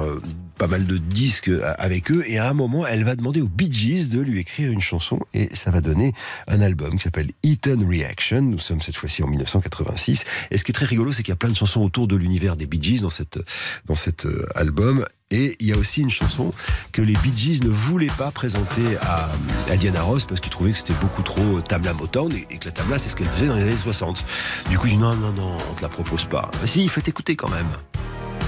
pas 0.58 0.68
mal 0.68 0.86
de 0.86 0.98
disques 0.98 1.52
avec 1.78 2.12
eux 2.12 2.24
et 2.28 2.38
à 2.38 2.50
un 2.50 2.54
moment 2.54 2.86
elle 2.86 3.04
va 3.04 3.16
demander 3.16 3.42
aux 3.42 3.48
Bee 3.48 3.72
Gees 3.72 4.10
de 4.10 4.20
lui 4.20 4.40
écrire 4.40 4.72
une 4.72 4.82
chanson 4.82 5.20
et 5.34 5.54
ça 5.56 5.72
va 5.72 5.82
donner 5.82 6.14
un 6.48 6.62
album 6.62 6.98
qui 6.98 7.04
s'appelle 7.04 7.32
Eaton 7.44 7.86
Reaction. 7.88 8.42
Nous 8.42 8.60
sommes 8.60 8.82
cette 8.82 8.98
fois-ci 8.98 9.24
en 9.24 9.28
1986 9.28 10.24
et 10.52 10.58
ce 10.58 10.64
qui 10.64 10.72
est 10.72 10.74
très 10.74 10.86
rigolo 10.86 11.12
c'est 11.12 11.24
qu'il 11.24 11.32
y 11.32 11.34
a 11.34 11.38
plein 11.38 11.50
de 11.50 11.56
chansons 11.56 11.82
autour 11.82 12.08
de 12.08 12.16
l'univers 12.16 12.56
des 12.56 12.66
Bee 12.66 12.82
Gees 12.82 13.02
dans 13.02 13.10
cette 13.10 13.40
dans 13.86 13.96
cet 13.96 14.26
euh, 14.26 14.46
album 14.56 15.06
et 15.32 15.56
il 15.60 15.68
y 15.68 15.74
a 15.74 15.78
aussi 15.78 16.02
une 16.02 16.12
chanson 16.12 16.52
que 16.92 17.02
les 17.02 17.14
Bee 17.14 17.34
Gees 17.36 17.64
ne 17.64 17.70
voulaient 17.70 18.08
pas 18.08 18.30
présenter 18.32 18.98
à, 19.02 19.30
à 19.70 19.76
Diana 19.76 20.04
Ross 20.04 20.26
parce 20.26 20.40
qu'ils 20.40 20.52
trouvaient 20.52 20.72
que 20.72 20.78
c'était 20.78 20.94
beaucoup 21.02 21.24
trop 21.24 21.62
Tamla 21.62 21.94
Motown 21.94 22.32
et, 22.32 22.46
et 22.52 22.58
que 22.58 22.66
la 22.66 22.72
Tamla 22.72 23.00
c'est 23.00 23.10
ce 23.10 23.16
qu'elle 23.16 23.28
faisait 23.28 23.48
dans 23.48 23.56
les 23.56 23.64
années 23.64 23.76
60. 23.76 24.24
Du 24.70 24.78
coup, 24.78 24.88
il 24.88 24.92
dit 24.92 24.98
non, 24.98 25.16
non, 25.16 25.32
non, 25.32 25.58
on 25.70 25.74
te 25.74 25.82
la 25.82 25.90
propose 25.90 26.26
pas. 26.26 26.50
Bah, 26.54 26.68
si, 26.68 26.88
faites 26.88 27.08
écouter 27.08 27.36
quand 27.36 27.50
même. 27.50 27.68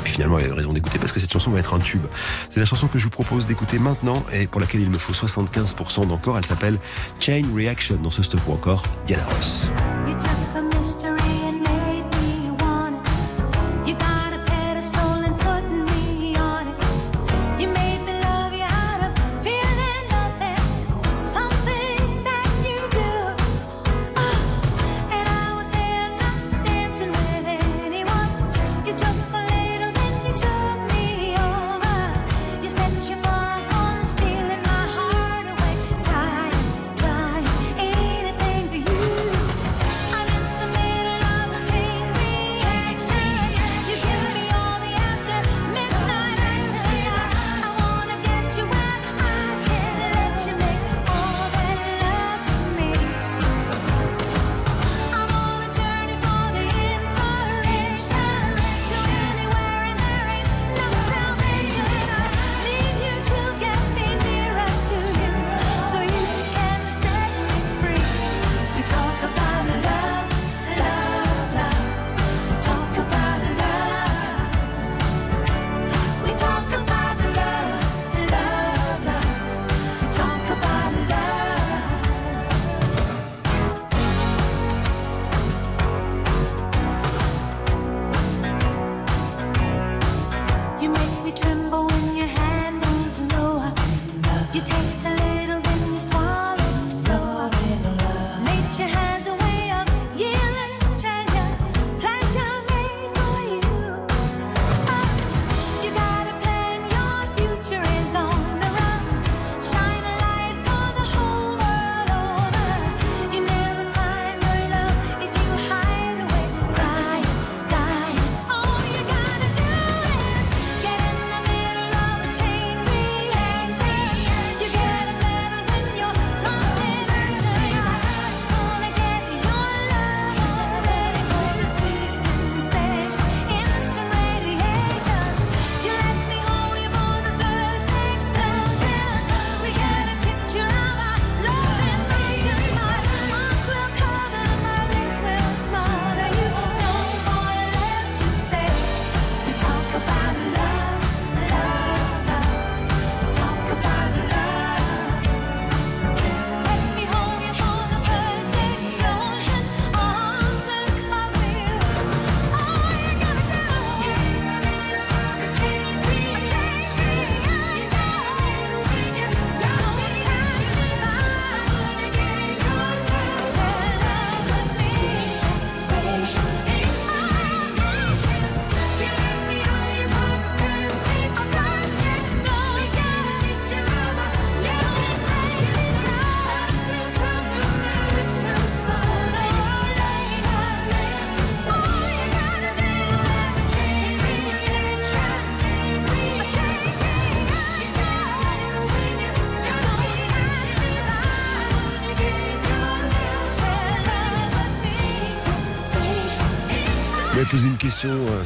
Puis 0.07 0.13
finalement, 0.13 0.39
il 0.39 0.45
avait 0.45 0.53
raison 0.53 0.71
d'écouter 0.71 0.99
parce 0.99 1.11
que 1.11 1.19
cette 1.19 1.33
chanson 1.33 1.51
va 1.51 1.59
être 1.59 1.73
un 1.73 1.79
tube. 1.79 2.05
C'est 2.49 2.61
la 2.61 2.65
chanson 2.65 2.87
que 2.87 2.97
je 2.97 3.03
vous 3.03 3.09
propose 3.09 3.45
d'écouter 3.45 3.77
maintenant 3.77 4.25
et 4.31 4.47
pour 4.47 4.61
laquelle 4.61 4.79
il 4.79 4.89
me 4.89 4.97
faut 4.97 5.11
75% 5.11 6.07
d'encore. 6.07 6.37
Elle 6.37 6.45
s'appelle 6.45 6.79
Chain 7.19 7.41
Reaction 7.53 7.97
dans 7.97 8.09
ce 8.09 8.23
stop 8.23 8.39
encore 8.47 8.83
Diana 9.05 9.25
Ross. 9.25 9.69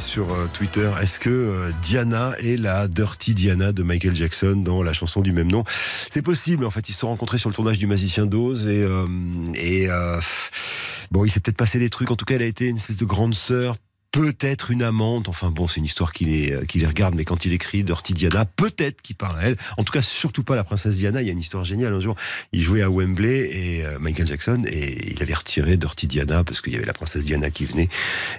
Sur 0.02 0.32
euh, 0.32 0.48
Twitter. 0.52 0.90
Est-ce 1.00 1.20
que 1.20 1.30
euh, 1.30 1.72
Diana 1.82 2.32
est 2.38 2.56
la 2.56 2.88
Dirty 2.88 3.34
Diana 3.34 3.72
de 3.72 3.82
Michael 3.82 4.14
Jackson 4.14 4.56
dans 4.56 4.82
la 4.82 4.92
chanson 4.92 5.20
du 5.20 5.32
même 5.32 5.50
nom? 5.50 5.64
C'est 6.10 6.22
possible. 6.22 6.64
En 6.64 6.70
fait, 6.70 6.88
ils 6.88 6.92
se 6.92 7.00
sont 7.00 7.08
rencontrés 7.08 7.38
sur 7.38 7.48
le 7.48 7.54
tournage 7.54 7.78
du 7.78 7.86
Magicien 7.86 8.26
d'Oz 8.26 8.68
et, 8.68 8.84
euh, 8.84 10.20
bon, 11.10 11.24
il 11.24 11.30
s'est 11.30 11.40
peut-être 11.40 11.56
passé 11.56 11.78
des 11.78 11.88
trucs. 11.90 12.10
En 12.10 12.16
tout 12.16 12.24
cas, 12.24 12.34
elle 12.34 12.42
a 12.42 12.46
été 12.46 12.66
une 12.66 12.76
espèce 12.76 12.96
de 12.96 13.04
grande 13.04 13.34
sœur. 13.34 13.76
Peut-être 14.12 14.70
une 14.70 14.82
amante, 14.82 15.30
enfin 15.30 15.50
bon, 15.50 15.66
c'est 15.66 15.80
une 15.80 15.86
histoire 15.86 16.12
qui 16.12 16.26
les, 16.26 16.52
euh, 16.52 16.64
les 16.74 16.86
regarde, 16.86 17.14
mais 17.14 17.24
quand 17.24 17.46
il 17.46 17.54
écrit 17.54 17.82
Dirty 17.82 18.12
Diana, 18.12 18.44
peut-être 18.44 19.00
qu'il 19.00 19.16
parle 19.16 19.38
à 19.38 19.42
elle. 19.44 19.56
En 19.78 19.84
tout 19.84 19.92
cas, 19.92 20.02
surtout 20.02 20.42
pas 20.42 20.54
la 20.54 20.64
princesse 20.64 20.98
Diana. 20.98 21.22
Il 21.22 21.26
y 21.26 21.30
a 21.30 21.32
une 21.32 21.38
histoire 21.38 21.64
géniale. 21.64 21.94
Un 21.94 22.00
jour, 22.00 22.14
il 22.52 22.62
jouait 22.62 22.82
à 22.82 22.90
Wembley 22.90 23.48
et 23.50 23.86
euh, 23.86 23.98
Michael 23.98 24.26
Jackson 24.26 24.64
et 24.66 25.12
il 25.12 25.22
avait 25.22 25.32
retiré 25.32 25.78
Dirty 25.78 26.08
Diana 26.08 26.44
parce 26.44 26.60
qu'il 26.60 26.74
y 26.74 26.76
avait 26.76 26.84
la 26.84 26.92
princesse 26.92 27.24
Diana 27.24 27.50
qui 27.50 27.64
venait. 27.64 27.88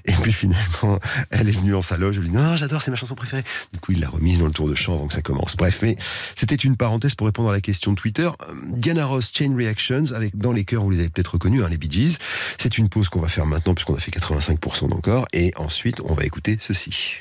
Et 0.05 0.13
puis 0.13 0.31
finalement, 0.31 0.99
elle 1.31 1.49
est 1.49 1.57
venue 1.57 1.73
en 1.73 1.81
sa 1.81 1.97
loge. 1.97 2.17
Elle 2.17 2.23
lui 2.25 2.29
dit 2.29 2.35
non, 2.35 2.55
j'adore, 2.55 2.83
c'est 2.83 2.91
ma 2.91 2.97
chanson 2.97 3.15
préférée. 3.15 3.43
Du 3.73 3.79
coup, 3.79 3.93
il 3.93 3.99
l'a 3.99 4.09
remise 4.09 4.39
dans 4.39 4.45
le 4.45 4.51
tour 4.51 4.69
de 4.69 4.75
chant 4.75 4.93
avant 4.93 5.07
que 5.07 5.13
ça 5.15 5.23
commence. 5.23 5.55
Bref, 5.55 5.79
mais 5.81 5.97
c'était 6.35 6.53
une 6.53 6.77
parenthèse 6.77 7.15
pour 7.15 7.25
répondre 7.25 7.49
à 7.49 7.53
la 7.53 7.61
question 7.61 7.93
de 7.93 7.97
Twitter. 7.97 8.27
Euh, 8.27 8.53
Diana 8.67 9.07
Ross, 9.07 9.31
Chain 9.35 9.55
Reactions, 9.55 10.11
avec 10.13 10.37
dans 10.37 10.51
les 10.51 10.65
chœurs, 10.65 10.83
vous 10.83 10.91
les 10.91 10.99
avez 10.99 11.09
peut-être 11.09 11.33
reconnus, 11.33 11.63
hein, 11.63 11.69
les 11.69 11.77
Bee 11.77 11.91
Gees. 11.91 12.17
C'est 12.59 12.77
une 12.77 12.89
pause 12.89 13.09
qu'on 13.09 13.21
va 13.21 13.27
faire 13.27 13.47
maintenant 13.47 13.73
puisqu'on 13.73 13.95
a 13.95 13.99
fait 13.99 14.11
85% 14.11 14.89
d'encore. 14.89 15.25
Et 15.33 15.51
ensuite, 15.63 16.01
on 16.01 16.13
va 16.13 16.25
écouter 16.25 16.57
ceci. 16.59 17.17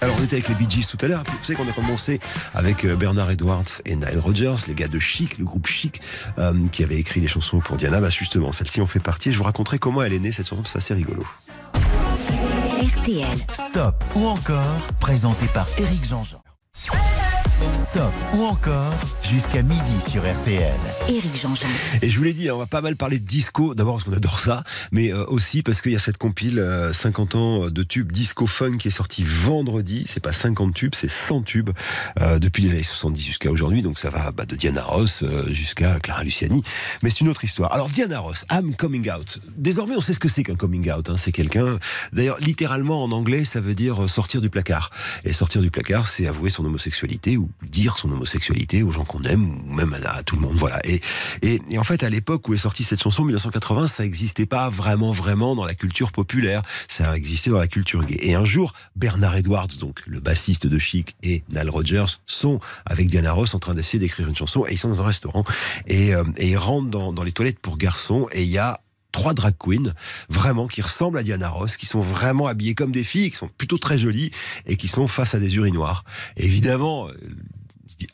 Alors 0.00 0.14
on 0.20 0.24
était 0.24 0.36
avec 0.36 0.48
les 0.48 0.54
Bee 0.54 0.70
Gees 0.70 0.86
tout 0.86 1.04
à 1.04 1.08
l'heure, 1.08 1.24
vous 1.26 1.42
savez 1.42 1.56
qu'on 1.56 1.68
a 1.68 1.72
commencé 1.72 2.20
avec 2.54 2.84
euh, 2.84 2.94
Bernard 2.94 3.30
Edwards 3.32 3.64
et 3.84 3.96
Nile 3.96 4.20
Rodgers, 4.20 4.54
les 4.68 4.74
gars 4.74 4.86
de 4.86 4.98
Chic, 5.00 5.38
le 5.38 5.44
groupe 5.44 5.66
Chic, 5.66 6.00
euh, 6.38 6.54
qui 6.68 6.84
avait 6.84 6.96
écrit 6.96 7.20
des 7.20 7.28
chansons 7.28 7.58
pour 7.58 7.76
Diana. 7.76 8.00
Bah 8.00 8.08
justement, 8.08 8.52
celle-ci 8.52 8.80
en 8.80 8.86
fait 8.86 9.00
partie. 9.00 9.32
Je 9.32 9.38
vous 9.38 9.44
raconterai 9.44 9.78
comment 9.78 10.02
elle 10.02 10.12
est 10.12 10.20
née 10.20 10.30
cette 10.30 10.48
chanson, 10.48 10.62
c'est 10.64 10.78
assez 10.78 10.94
rigolo. 10.94 11.26
RTL. 12.80 13.26
Stop 13.52 14.04
ou 14.14 14.26
encore, 14.26 14.80
présenté 15.00 15.46
par 15.52 15.66
Éric 15.78 16.06
Jean-Jean. 16.06 16.42
Stop 17.72 18.12
ou 18.34 18.44
encore 18.44 18.92
jusqu'à 19.22 19.62
midi 19.62 20.00
sur 20.08 20.22
RTL. 20.22 20.72
Éric 21.08 21.40
Jean-Jean. 21.40 21.66
Et 22.02 22.08
je 22.08 22.16
vous 22.18 22.24
l'ai 22.24 22.32
dit, 22.32 22.48
hein, 22.48 22.52
on 22.54 22.58
va 22.58 22.66
pas 22.66 22.80
mal 22.80 22.96
parler 22.96 23.18
de 23.18 23.24
disco, 23.26 23.74
d'abord 23.74 23.94
parce 23.94 24.04
qu'on 24.04 24.12
adore 24.12 24.38
ça, 24.38 24.62
mais 24.92 25.12
euh, 25.12 25.24
aussi 25.26 25.62
parce 25.62 25.82
qu'il 25.82 25.92
y 25.92 25.96
a 25.96 25.98
cette 25.98 26.18
compile 26.18 26.58
euh, 26.60 26.92
50 26.92 27.34
ans 27.34 27.70
de 27.70 27.82
tubes 27.82 28.12
disco 28.12 28.46
funk 28.46 28.76
qui 28.78 28.88
est 28.88 28.92
sortie 28.92 29.24
vendredi. 29.24 30.06
C'est 30.08 30.20
pas 30.22 30.32
50 30.32 30.72
tubes, 30.74 30.94
c'est 30.94 31.10
100 31.10 31.42
tubes 31.42 31.70
euh, 32.20 32.38
depuis 32.38 32.62
les 32.62 32.70
années 32.70 32.82
70 32.82 33.20
jusqu'à 33.22 33.50
aujourd'hui. 33.50 33.82
Donc 33.82 33.98
ça 33.98 34.10
va 34.10 34.30
bah, 34.30 34.44
de 34.46 34.54
Diana 34.54 34.82
Ross 34.82 35.22
euh, 35.22 35.52
jusqu'à 35.52 35.98
Clara 36.00 36.22
Luciani. 36.24 36.62
Mais 37.02 37.10
c'est 37.10 37.20
une 37.20 37.28
autre 37.28 37.44
histoire. 37.44 37.72
Alors 37.72 37.88
Diana 37.88 38.20
Ross, 38.20 38.44
I'm 38.52 38.74
coming 38.76 39.10
out. 39.10 39.40
Désormais, 39.56 39.94
on 39.96 40.00
sait 40.00 40.14
ce 40.14 40.20
que 40.20 40.28
c'est 40.28 40.42
qu'un 40.44 40.56
coming 40.56 40.90
out. 40.92 41.10
hein. 41.10 41.16
C'est 41.18 41.32
quelqu'un, 41.32 41.78
d'ailleurs, 42.12 42.38
littéralement 42.40 43.02
en 43.02 43.10
anglais, 43.12 43.44
ça 43.44 43.60
veut 43.60 43.74
dire 43.74 44.04
euh, 44.04 44.08
sortir 44.08 44.40
du 44.40 44.48
placard. 44.50 44.90
Et 45.24 45.32
sortir 45.32 45.60
du 45.60 45.70
placard, 45.70 46.06
c'est 46.08 46.26
avouer 46.26 46.50
son 46.50 46.64
homosexualité 46.64 47.36
ou 47.36 47.47
dire 47.62 47.98
son 47.98 48.10
homosexualité 48.10 48.82
aux 48.82 48.90
gens 48.90 49.04
qu'on 49.04 49.22
aime 49.24 49.60
ou 49.68 49.72
même 49.72 49.94
à, 50.04 50.22
tout 50.22 50.36
le 50.36 50.42
monde. 50.42 50.56
Voilà. 50.56 50.80
Et, 50.84 51.00
et, 51.42 51.78
en 51.78 51.84
fait, 51.84 52.02
à 52.02 52.10
l'époque 52.10 52.48
où 52.48 52.54
est 52.54 52.58
sortie 52.58 52.84
cette 52.84 53.02
chanson, 53.02 53.24
1980, 53.24 53.86
ça 53.86 54.02
n'existait 54.02 54.46
pas 54.46 54.68
vraiment, 54.68 55.12
vraiment 55.12 55.54
dans 55.54 55.64
la 55.64 55.74
culture 55.74 56.12
populaire. 56.12 56.62
Ça 56.88 57.16
existait 57.16 57.50
dans 57.50 57.58
la 57.58 57.68
culture 57.68 58.04
gay. 58.04 58.18
Et 58.20 58.34
un 58.34 58.44
jour, 58.44 58.72
Bernard 58.96 59.36
Edwards, 59.36 59.68
donc 59.80 60.02
le 60.06 60.20
bassiste 60.20 60.66
de 60.66 60.78
Chic, 60.78 61.16
et 61.22 61.42
Nile 61.48 61.70
Rodgers 61.70 62.06
sont 62.26 62.60
avec 62.86 63.08
Diana 63.08 63.32
Ross 63.32 63.54
en 63.54 63.58
train 63.58 63.74
d'essayer 63.74 63.98
d'écrire 63.98 64.28
une 64.28 64.36
chanson. 64.36 64.64
Et 64.66 64.72
ils 64.72 64.78
sont 64.78 64.88
dans 64.88 65.02
un 65.02 65.06
restaurant 65.06 65.44
et, 65.86 66.14
euh, 66.14 66.24
ils 66.40 66.56
rentrent 66.56 66.90
dans, 66.90 67.12
dans 67.12 67.22
les 67.22 67.32
toilettes 67.32 67.58
pour 67.58 67.76
garçons. 67.76 68.26
Et 68.32 68.42
il 68.42 68.50
y 68.50 68.58
a 68.58 68.80
trois 69.12 69.34
drag 69.34 69.54
queens, 69.58 69.94
vraiment, 70.28 70.66
qui 70.66 70.82
ressemblent 70.82 71.18
à 71.18 71.22
Diana 71.22 71.48
Ross, 71.48 71.76
qui 71.76 71.86
sont 71.86 72.00
vraiment 72.00 72.46
habillées 72.46 72.74
comme 72.74 72.92
des 72.92 73.04
filles, 73.04 73.30
qui 73.30 73.36
sont 73.36 73.48
plutôt 73.48 73.78
très 73.78 73.98
jolies, 73.98 74.30
et 74.66 74.76
qui 74.76 74.88
sont 74.88 75.08
face 75.08 75.34
à 75.34 75.40
des 75.40 75.56
urinoirs. 75.56 76.04
Et 76.36 76.44
évidemment, 76.44 77.08
euh, 77.08 77.12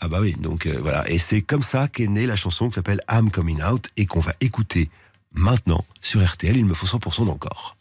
ah 0.01 0.09
bah 0.09 0.19
oui, 0.21 0.35
donc 0.39 0.67
euh, 0.67 0.79
voilà. 0.81 1.09
Et 1.11 1.19
c'est 1.19 1.43
comme 1.43 1.63
ça 1.63 1.89
qu'est 1.89 2.07
née 2.07 2.27
la 2.27 2.37
chanson 2.37 2.69
qui 2.69 2.75
s'appelle 2.75 3.01
I'm 3.11 3.31
Coming 3.31 3.63
Out, 3.63 3.89
et 3.97 4.07
qu'on 4.07 4.21
va 4.21 4.35
écouter 4.41 4.91
maintenant 5.33 5.85
sur 6.01 6.25
RTL, 6.25 6.57
il 6.57 6.65
me 6.65 6.75
faut 6.75 6.87
100% 6.87 7.27
d'encore. 7.27 7.77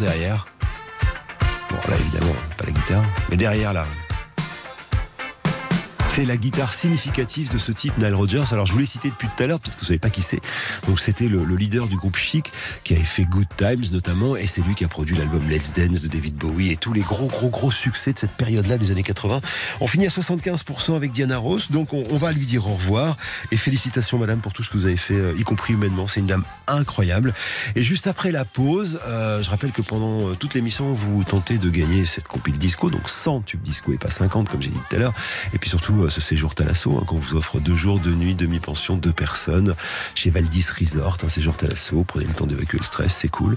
Derrière 0.00 0.46
Bon, 1.70 1.76
là, 1.88 1.96
évidemment, 1.98 2.34
pas 2.56 2.66
la 2.66 2.72
guitare, 2.72 3.04
mais 3.30 3.36
derrière, 3.36 3.72
là. 3.72 3.86
C'est 6.08 6.24
la 6.24 6.36
guitare 6.36 6.72
significative 6.72 7.50
de 7.50 7.58
ce 7.58 7.72
type, 7.72 7.98
Nile 7.98 8.14
Rodgers. 8.14 8.44
Alors, 8.52 8.66
je 8.66 8.72
vous 8.72 8.78
l'ai 8.78 8.86
cité 8.86 9.10
depuis 9.10 9.26
tout 9.26 9.42
à 9.42 9.48
l'heure, 9.48 9.58
peut-être 9.58 9.74
que 9.74 9.80
vous 9.80 9.86
savez 9.86 9.98
pas 9.98 10.10
qui 10.10 10.22
c'est. 10.22 10.40
Donc, 10.86 11.00
c'était 11.00 11.26
le, 11.26 11.42
le 11.42 11.56
leader 11.56 11.88
du 11.88 11.96
groupe 11.96 12.14
Chic, 12.16 12.52
qui 12.84 12.94
avait 12.94 13.02
fait 13.02 13.24
Good 13.24 13.48
Times, 13.56 13.82
notamment, 13.90 14.36
et 14.36 14.46
c'est 14.46 14.62
lui 14.62 14.76
qui 14.76 14.84
a 14.84 14.88
produit 14.88 15.16
l'album 15.16 15.42
Let's 15.50 15.72
Dance 15.72 16.02
de 16.02 16.06
David 16.06 16.36
Bowie 16.36 16.70
et 16.70 16.76
tous 16.76 16.92
les 16.92 17.00
gros, 17.00 17.26
gros, 17.26 17.48
gros 17.48 17.72
succès 17.72 18.12
de 18.12 18.18
cette 18.20 18.30
période-là 18.30 18.78
des 18.78 18.92
années 18.92 19.02
80. 19.02 19.40
On 19.80 19.88
finit 19.88 20.06
à 20.06 20.10
75% 20.10 20.94
avec 20.94 21.10
Diana 21.10 21.38
Ross, 21.38 21.72
donc 21.72 21.92
on, 21.92 22.04
on 22.08 22.16
va 22.16 22.30
lui 22.30 22.46
dire 22.46 22.64
au 22.68 22.74
revoir. 22.74 23.16
Et 23.50 23.56
félicitations, 23.56 24.16
madame, 24.16 24.38
pour 24.38 24.52
tout 24.52 24.62
ce 24.62 24.70
que 24.70 24.78
vous 24.78 24.84
avez 24.84 24.96
fait, 24.96 25.14
euh, 25.14 25.34
y 25.36 25.42
compris 25.42 25.72
humainement. 25.72 26.06
C'est 26.06 26.20
une 26.20 26.26
dame 26.26 26.44
incroyable. 26.76 27.34
Et 27.76 27.82
juste 27.82 28.06
après 28.06 28.32
la 28.32 28.44
pause, 28.44 28.98
euh, 29.06 29.42
je 29.42 29.50
rappelle 29.50 29.72
que 29.72 29.82
pendant 29.82 30.28
euh, 30.28 30.34
toute 30.34 30.54
l'émission, 30.54 30.92
vous 30.92 31.24
tentez 31.24 31.58
de 31.58 31.70
gagner 31.70 32.04
cette 32.04 32.28
compile 32.28 32.58
disco, 32.58 32.90
donc 32.90 33.08
100 33.08 33.42
tubes 33.42 33.62
disco 33.62 33.92
et 33.92 33.98
pas 33.98 34.10
50, 34.10 34.48
comme 34.48 34.62
j'ai 34.62 34.70
dit 34.70 34.78
tout 34.88 34.96
à 34.96 34.98
l'heure. 34.98 35.14
Et 35.52 35.58
puis 35.58 35.70
surtout, 35.70 36.02
euh, 36.02 36.10
ce 36.10 36.20
séjour 36.20 36.54
Thalasso, 36.54 36.96
hein, 36.96 37.04
qu'on 37.06 37.18
vous 37.18 37.36
offre 37.36 37.60
deux 37.60 37.76
jours, 37.76 37.98
deux 38.00 38.14
nuits, 38.14 38.34
demi-pension, 38.34 38.96
deux 38.96 39.12
personnes, 39.12 39.74
chez 40.14 40.30
Valdis 40.30 40.66
Resort, 40.78 41.18
un 41.24 41.28
séjour 41.28 41.56
Thalasso. 41.56 42.04
Prenez 42.04 42.26
le 42.26 42.34
temps 42.34 42.46
d'évacuer 42.46 42.78
le 42.78 42.84
stress, 42.84 43.14
c'est 43.14 43.28
cool. 43.28 43.56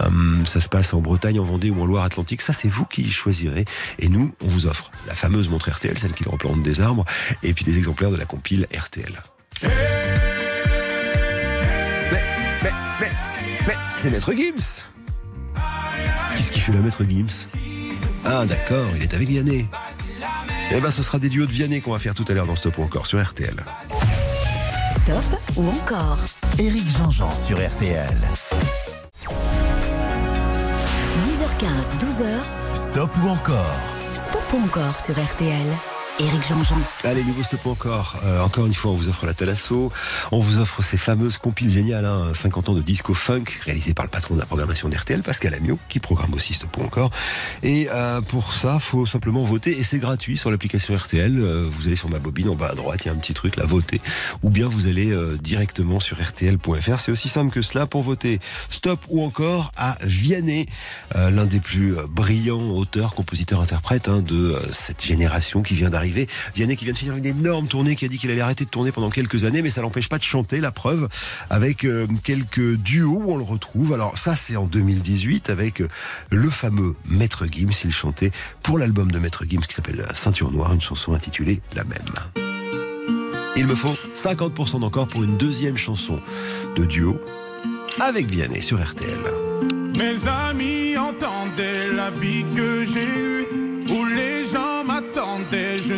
Euh, 0.00 0.44
ça 0.44 0.60
se 0.60 0.68
passe 0.68 0.94
en 0.94 1.00
Bretagne, 1.00 1.40
en 1.40 1.44
Vendée 1.44 1.70
ou 1.70 1.82
en 1.82 1.86
Loire-Atlantique. 1.86 2.42
Ça, 2.42 2.52
c'est 2.52 2.68
vous 2.68 2.84
qui 2.84 3.10
choisirez. 3.10 3.64
Et 3.98 4.08
nous, 4.08 4.32
on 4.44 4.48
vous 4.48 4.66
offre 4.66 4.90
la 5.06 5.14
fameuse 5.14 5.48
montre 5.48 5.70
RTL, 5.70 5.98
celle 5.98 6.12
qui 6.12 6.24
représente 6.24 6.62
des 6.62 6.80
arbres, 6.80 7.04
et 7.42 7.52
puis 7.54 7.64
des 7.64 7.78
exemplaires 7.78 8.10
de 8.10 8.16
la 8.16 8.24
compile 8.24 8.66
RTL. 8.76 9.22
C'est 13.98 14.10
Maître 14.10 14.32
Gims 14.32 14.84
Qu'est-ce 16.36 16.52
qu'il 16.52 16.62
fait 16.62 16.72
le 16.72 16.80
Maître 16.80 17.02
Gims 17.02 17.48
Ah 18.24 18.46
d'accord, 18.46 18.86
il 18.94 19.02
est 19.02 19.12
avec 19.12 19.28
Vianney. 19.28 19.66
Eh 20.70 20.80
ben 20.80 20.92
ce 20.92 21.02
sera 21.02 21.18
des 21.18 21.28
duos 21.28 21.46
de 21.46 21.50
Vianney 21.50 21.80
qu'on 21.80 21.90
va 21.90 21.98
faire 21.98 22.14
tout 22.14 22.24
à 22.28 22.32
l'heure 22.32 22.46
dans 22.46 22.54
Stop 22.54 22.78
ou 22.78 22.84
encore 22.84 23.06
sur 23.06 23.20
RTL. 23.20 23.56
Stop 24.92 25.40
ou 25.56 25.68
encore? 25.68 26.18
Éric 26.60 26.88
Jean-Jean 26.96 27.34
sur 27.34 27.56
RTL. 27.56 28.16
10h15, 31.24 31.98
12h, 31.98 32.90
Stop 32.92 33.10
ou 33.24 33.28
encore? 33.28 33.80
Stop 34.14 34.44
ou 34.54 34.64
encore 34.64 34.96
sur 34.96 35.14
RTL. 35.14 35.66
Allez, 37.04 37.22
nouveau 37.22 37.44
stop 37.44 37.64
encore. 37.66 38.16
Euh, 38.24 38.40
encore 38.40 38.66
une 38.66 38.74
fois, 38.74 38.90
on 38.90 38.94
vous 38.94 39.08
offre 39.08 39.24
la 39.24 39.34
Thalasso. 39.34 39.92
On 40.32 40.40
vous 40.40 40.58
offre 40.58 40.82
ces 40.82 40.96
fameuses 40.96 41.38
compiles 41.38 41.70
géniales, 41.70 42.04
hein, 42.04 42.32
50 42.34 42.70
ans 42.70 42.74
de 42.74 42.82
disco 42.82 43.14
funk, 43.14 43.44
réalisées 43.64 43.94
par 43.94 44.04
le 44.04 44.10
patron 44.10 44.34
de 44.34 44.40
la 44.40 44.46
programmation 44.46 44.88
d'RTL, 44.88 45.22
Pascal 45.22 45.54
Amiot, 45.54 45.78
qui 45.88 46.00
programme 46.00 46.34
aussi 46.34 46.54
stop 46.54 46.76
encore. 46.78 47.12
Et 47.62 47.86
euh, 47.92 48.20
pour 48.20 48.52
ça, 48.52 48.80
faut 48.80 49.06
simplement 49.06 49.44
voter 49.44 49.78
et 49.78 49.84
c'est 49.84 49.98
gratuit 49.98 50.36
sur 50.36 50.50
l'application 50.50 50.96
RTL. 50.96 51.38
Euh, 51.38 51.68
vous 51.70 51.86
allez 51.86 51.94
sur 51.94 52.10
ma 52.10 52.18
bobine 52.18 52.48
en 52.48 52.56
bas 52.56 52.70
à 52.70 52.74
droite, 52.74 53.02
il 53.04 53.06
y 53.06 53.10
a 53.10 53.12
un 53.12 53.18
petit 53.18 53.34
truc 53.34 53.54
là, 53.54 53.64
voter. 53.64 54.00
Ou 54.42 54.50
bien 54.50 54.66
vous 54.66 54.88
allez 54.88 55.16
directement 55.40 56.00
sur 56.00 56.20
RTL.fr. 56.20 56.98
C'est 56.98 57.12
aussi 57.12 57.28
simple 57.28 57.52
que 57.52 57.62
cela 57.62 57.86
pour 57.86 58.02
voter 58.02 58.40
stop 58.70 58.98
ou 59.08 59.22
encore 59.22 59.70
à 59.76 59.96
Vianney, 60.02 60.66
l'un 61.14 61.46
des 61.46 61.60
plus 61.60 61.94
brillants 62.08 62.70
auteurs, 62.70 63.14
compositeurs, 63.14 63.60
interprètes 63.60 64.08
hein, 64.08 64.20
de 64.20 64.56
cette 64.72 65.04
génération 65.04 65.62
qui 65.62 65.74
vient 65.74 65.90
d'arriver. 65.90 66.07
Vianney 66.54 66.76
qui 66.76 66.84
vient 66.84 66.92
de 66.92 66.98
finir 66.98 67.16
une 67.16 67.26
énorme 67.26 67.68
tournée, 67.68 67.96
qui 67.96 68.04
a 68.04 68.08
dit 68.08 68.18
qu'il 68.18 68.30
allait 68.30 68.40
arrêter 68.40 68.64
de 68.64 68.70
tourner 68.70 68.92
pendant 68.92 69.10
quelques 69.10 69.44
années, 69.44 69.62
mais 69.62 69.70
ça 69.70 69.82
l'empêche 69.82 70.08
pas 70.08 70.18
de 70.18 70.24
chanter, 70.24 70.60
la 70.60 70.72
preuve, 70.72 71.08
avec 71.50 71.84
euh, 71.84 72.06
quelques 72.22 72.76
duos 72.76 73.22
où 73.24 73.32
on 73.32 73.36
le 73.36 73.44
retrouve. 73.44 73.92
Alors 73.92 74.18
ça, 74.18 74.34
c'est 74.36 74.56
en 74.56 74.64
2018 74.64 75.50
avec 75.50 75.80
euh, 75.80 75.88
le 76.30 76.50
fameux 76.50 76.94
Maître 77.08 77.46
Gims. 77.50 77.70
Il 77.84 77.92
chantait 77.92 78.30
pour 78.62 78.78
l'album 78.78 79.10
de 79.10 79.18
Maître 79.18 79.44
Gims 79.48 79.60
qui 79.60 79.74
s'appelle 79.74 80.04
Ceinture 80.14 80.50
Noire, 80.50 80.72
une 80.72 80.80
chanson 80.80 81.14
intitulée 81.14 81.60
La 81.74 81.84
même. 81.84 81.98
Il 83.56 83.66
me 83.66 83.74
faut 83.74 83.94
50% 84.16 84.80
d'encore 84.80 85.08
pour 85.08 85.24
une 85.24 85.36
deuxième 85.36 85.76
chanson 85.76 86.20
de 86.76 86.84
duo 86.84 87.20
avec 88.00 88.26
Vianney 88.26 88.62
sur 88.62 88.80
RTL. 88.80 89.18
Mes 89.96 90.28
amis 90.28 90.96
entendaient 90.96 91.92
la 91.92 92.10
vie 92.10 92.44
que 92.54 92.84
j'ai 92.84 93.04
eue, 93.04 93.46
où 93.90 94.04
les 94.04 94.44
gens 94.44 94.77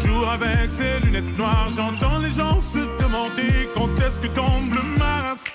Toujours 0.00 0.28
avec 0.28 0.70
ces 0.70 1.00
lunettes 1.04 1.36
noires, 1.36 1.68
j'entends 1.74 2.18
les 2.20 2.30
gens 2.30 2.60
se 2.60 2.78
demander 2.78 3.68
quand 3.74 3.88
est-ce 4.04 4.20
que 4.20 4.28
tombe 4.28 4.72
le 4.72 4.98
masque. 4.98 5.52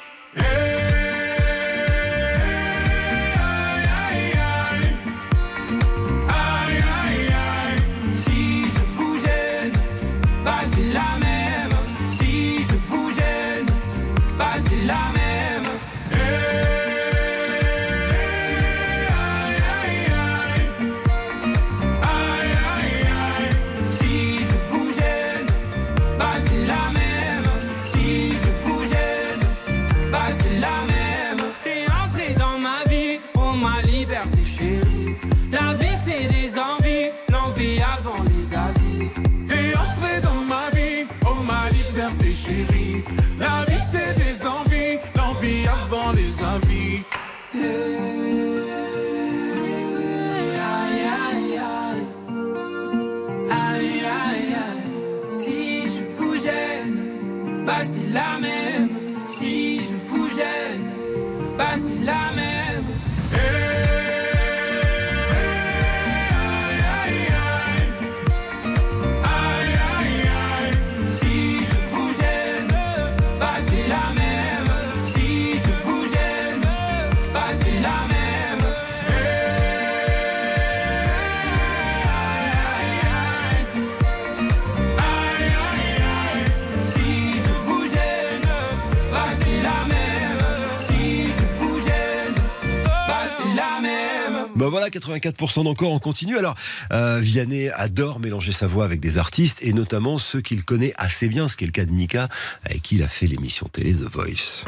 84% 95.00 95.63
d'encore, 95.63 95.91
on 95.91 96.00
continue. 96.00 96.37
Alors, 96.37 96.56
euh, 96.91 97.19
Vianney 97.19 97.69
adore 97.69 98.19
mélanger 98.19 98.52
sa 98.52 98.67
voix 98.67 98.85
avec 98.85 99.00
des 99.00 99.17
artistes, 99.17 99.60
et 99.62 99.73
notamment 99.73 100.17
ceux 100.17 100.41
qu'il 100.41 100.63
connaît 100.63 100.94
assez 100.98 101.27
bien, 101.27 101.48
ce 101.48 101.56
qui 101.56 101.63
est 101.63 101.67
le 101.67 101.73
cas 101.73 101.85
de 101.85 101.91
Mika, 101.91 102.29
avec 102.65 102.81
qui 102.81 102.96
il 102.96 103.04
a 103.04 103.08
fait 103.08 103.27
l'émission 103.27 103.67
télé 103.67 103.94
The 103.94 104.12
Voice. 104.12 104.65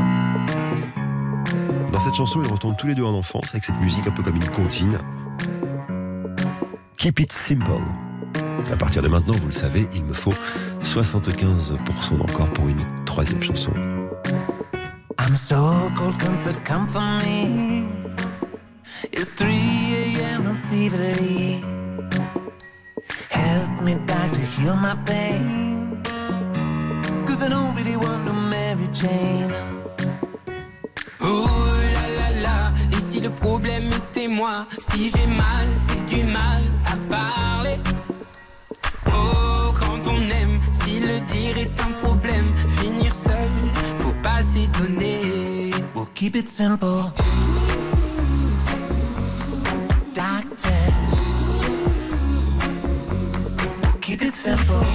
Dans 1.91 1.99
cette 1.99 2.15
chanson, 2.15 2.41
ils 2.43 2.51
retournent 2.51 2.76
tous 2.76 2.88
les 2.88 2.95
deux 2.95 3.03
en 3.03 3.13
enfance, 3.13 3.45
avec 3.51 3.63
cette 3.63 3.80
musique 3.82 4.05
un 4.07 4.11
peu 4.11 4.23
comme 4.23 4.36
une 4.36 4.49
comptine. 4.49 4.97
Keep 6.97 7.19
it 7.19 7.32
simple. 7.32 7.82
À 8.71 8.78
partir 8.78 9.01
de 9.01 9.07
maintenant, 9.07 9.34
vous 9.34 9.47
le 9.47 9.53
savez, 9.53 9.88
il 9.93 10.03
me 10.03 10.13
faut 10.13 10.34
75% 10.84 12.17
d'encore 12.17 12.51
pour 12.53 12.67
une 12.67 12.84
troisième 13.05 13.41
chanson. 13.41 13.71
I'm 15.19 15.36
so 15.36 15.89
cold, 15.95 16.17
comfort, 16.19 16.63
come 16.63 16.86
me. 17.23 18.05
It's 19.12 19.32
3 19.34 19.49
a.m. 19.49 20.47
I'm 20.47 20.58
feverly. 20.58 21.64
Help 23.30 23.82
me, 23.82 23.95
doctor, 24.06 24.41
heal 24.41 24.76
my 24.76 24.95
pain. 25.06 26.01
Cause 27.26 27.43
I 27.43 27.49
don't 27.49 27.76
really 27.76 27.97
want 27.97 28.26
to 28.26 28.34
marry 28.34 28.88
Jane. 28.93 29.53
Oh 31.22 31.70
là 31.93 32.08
là 32.20 32.41
là, 32.41 32.74
et 32.91 33.01
si 33.01 33.20
le 33.20 33.30
problème 33.30 33.84
était 33.91 34.28
moi, 34.28 34.66
si 34.80 35.10
j'ai 35.10 35.28
mal, 35.28 35.66
c'est 35.66 36.06
du 36.16 36.24
mal 36.24 36.64
à 36.86 36.95
parler. 37.10 37.78
Oh, 39.08 39.74
quand 39.80 40.08
on 40.08 40.22
aime, 40.30 40.60
si 40.72 40.99
le 40.99 41.20
dire 41.22 41.58
est 41.58 41.80
un 41.82 41.91
problème, 41.91 42.53
finir 42.78 43.14
seul, 43.14 43.49
faut 43.99 44.16
pas 44.24 44.41
s'étonner. 44.41 45.72
We'll 45.93 46.08
keep 46.14 46.36
it 46.36 46.49
simple. 46.49 47.12
Keep 54.18 54.28
it 54.28 54.36
simple. 54.36 54.86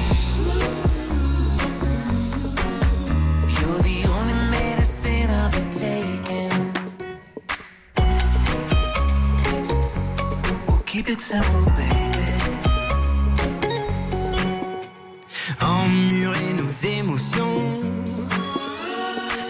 Emmurer 15.61 16.53
nos 16.55 16.71
émotions. 16.85 17.81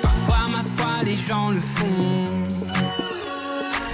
Parfois, 0.03 0.49
ma 0.53 0.62
foi, 0.62 1.03
les 1.05 1.16
gens 1.16 1.51
le 1.51 1.61
font. 1.61 2.47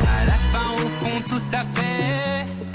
À 0.01 0.25
la 0.25 0.39
fin, 0.51 0.69
au 0.75 0.89
fond, 0.99 1.23
tout 1.29 1.41
ça 1.51 1.63
fait 1.65 2.66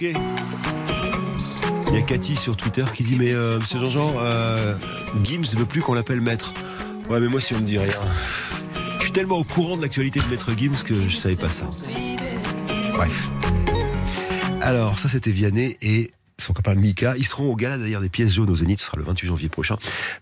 Il 0.00 1.94
y 1.94 1.96
a 1.96 2.02
Cathy 2.02 2.36
sur 2.36 2.56
Twitter 2.56 2.84
qui 2.94 3.02
dit 3.02 3.16
Mais 3.18 3.34
euh, 3.34 3.58
monsieur 3.58 3.78
Jean-Jean, 3.78 4.14
euh, 4.18 4.74
Gims 5.22 5.42
veut 5.56 5.66
plus 5.66 5.82
qu'on 5.82 5.94
l'appelle 5.94 6.20
maître. 6.20 6.54
Ouais, 7.10 7.20
mais 7.20 7.28
moi, 7.28 7.40
si 7.40 7.54
on 7.54 7.58
me 7.58 7.66
dit 7.66 7.78
rien. 7.78 7.92
Je 8.98 9.02
suis 9.02 9.12
tellement 9.12 9.36
au 9.36 9.44
courant 9.44 9.76
de 9.76 9.82
l'actualité 9.82 10.20
de 10.20 10.26
Maître 10.26 10.50
Gims 10.56 10.82
que 10.84 11.08
je 11.08 11.16
savais 11.16 11.36
pas 11.36 11.48
ça. 11.48 11.68
Bref. 12.94 13.28
Alors, 14.62 14.98
ça, 14.98 15.08
c'était 15.08 15.32
Vianney 15.32 15.76
et 15.82 16.10
son 16.42 16.52
copain 16.52 16.74
Mika. 16.74 17.14
Ils 17.16 17.26
seront 17.26 17.50
au 17.50 17.56
gala 17.56 17.78
d'ailleurs 17.78 18.00
des 18.00 18.08
pièces 18.08 18.34
jaunes 18.34 18.50
au 18.50 18.56
Zénith, 18.56 18.80
ce 18.80 18.86
sera 18.86 18.98
le 18.98 19.04
28 19.04 19.28
janvier 19.28 19.48
prochain, 19.48 19.76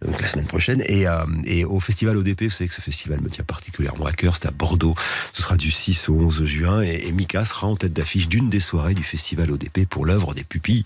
donc 0.04 0.20
la 0.20 0.28
semaine 0.28 0.46
prochaine. 0.46 0.82
Et, 0.86 1.06
euh, 1.06 1.24
et 1.44 1.64
au 1.64 1.80
festival 1.80 2.16
ODP, 2.16 2.44
vous 2.44 2.50
savez 2.50 2.68
que 2.68 2.74
ce 2.74 2.80
festival 2.80 3.20
me 3.20 3.28
tient 3.28 3.44
particulièrement 3.44 4.06
à 4.06 4.12
cœur, 4.12 4.36
c'est 4.36 4.46
à 4.46 4.50
Bordeaux. 4.50 4.94
Ce 5.32 5.42
sera 5.42 5.56
du 5.56 5.70
6 5.70 6.08
au 6.08 6.14
11 6.14 6.44
juin. 6.44 6.82
Et, 6.82 7.06
et 7.06 7.12
Mika 7.12 7.44
sera 7.44 7.66
en 7.66 7.76
tête 7.76 7.92
d'affiche 7.92 8.28
d'une 8.28 8.48
des 8.48 8.60
soirées 8.60 8.94
du 8.94 9.04
festival 9.04 9.50
ODP 9.50 9.86
pour 9.88 10.06
l'œuvre 10.06 10.34
des 10.34 10.44
pupilles 10.44 10.84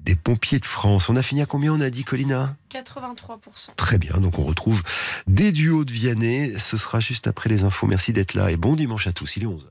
des 0.00 0.14
pompiers 0.14 0.58
de 0.58 0.64
France. 0.64 1.08
On 1.08 1.16
a 1.16 1.22
fini 1.22 1.42
à 1.42 1.46
combien, 1.46 1.72
on 1.72 1.80
a 1.80 1.90
dit, 1.90 2.04
Colina? 2.04 2.56
83%. 2.72 3.74
Très 3.76 3.98
bien, 3.98 4.16
donc 4.18 4.38
on 4.38 4.42
retrouve 4.42 4.82
des 5.26 5.52
duos 5.52 5.84
de 5.84 5.92
Vianney. 5.92 6.54
Ce 6.58 6.76
sera 6.76 7.00
juste 7.00 7.26
après 7.26 7.48
les 7.50 7.64
infos. 7.64 7.86
Merci 7.86 8.12
d'être 8.12 8.34
là 8.34 8.50
et 8.50 8.56
bon 8.56 8.76
dimanche 8.76 9.06
à 9.06 9.12
tous. 9.12 9.36
Il 9.36 9.42
est 9.42 9.46
11 9.46 9.68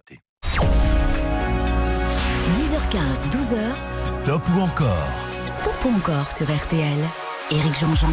10h15, 2.53 3.30
12h, 3.32 3.57
Stop 4.06 4.41
ou 4.56 4.60
encore 4.62 5.08
stop 5.45 5.86
ou 5.86 5.95
encore 5.97 6.30
sur 6.30 6.45
RTL. 6.45 6.97
Éric 7.51 7.80
Jean-Jean. 7.80 8.10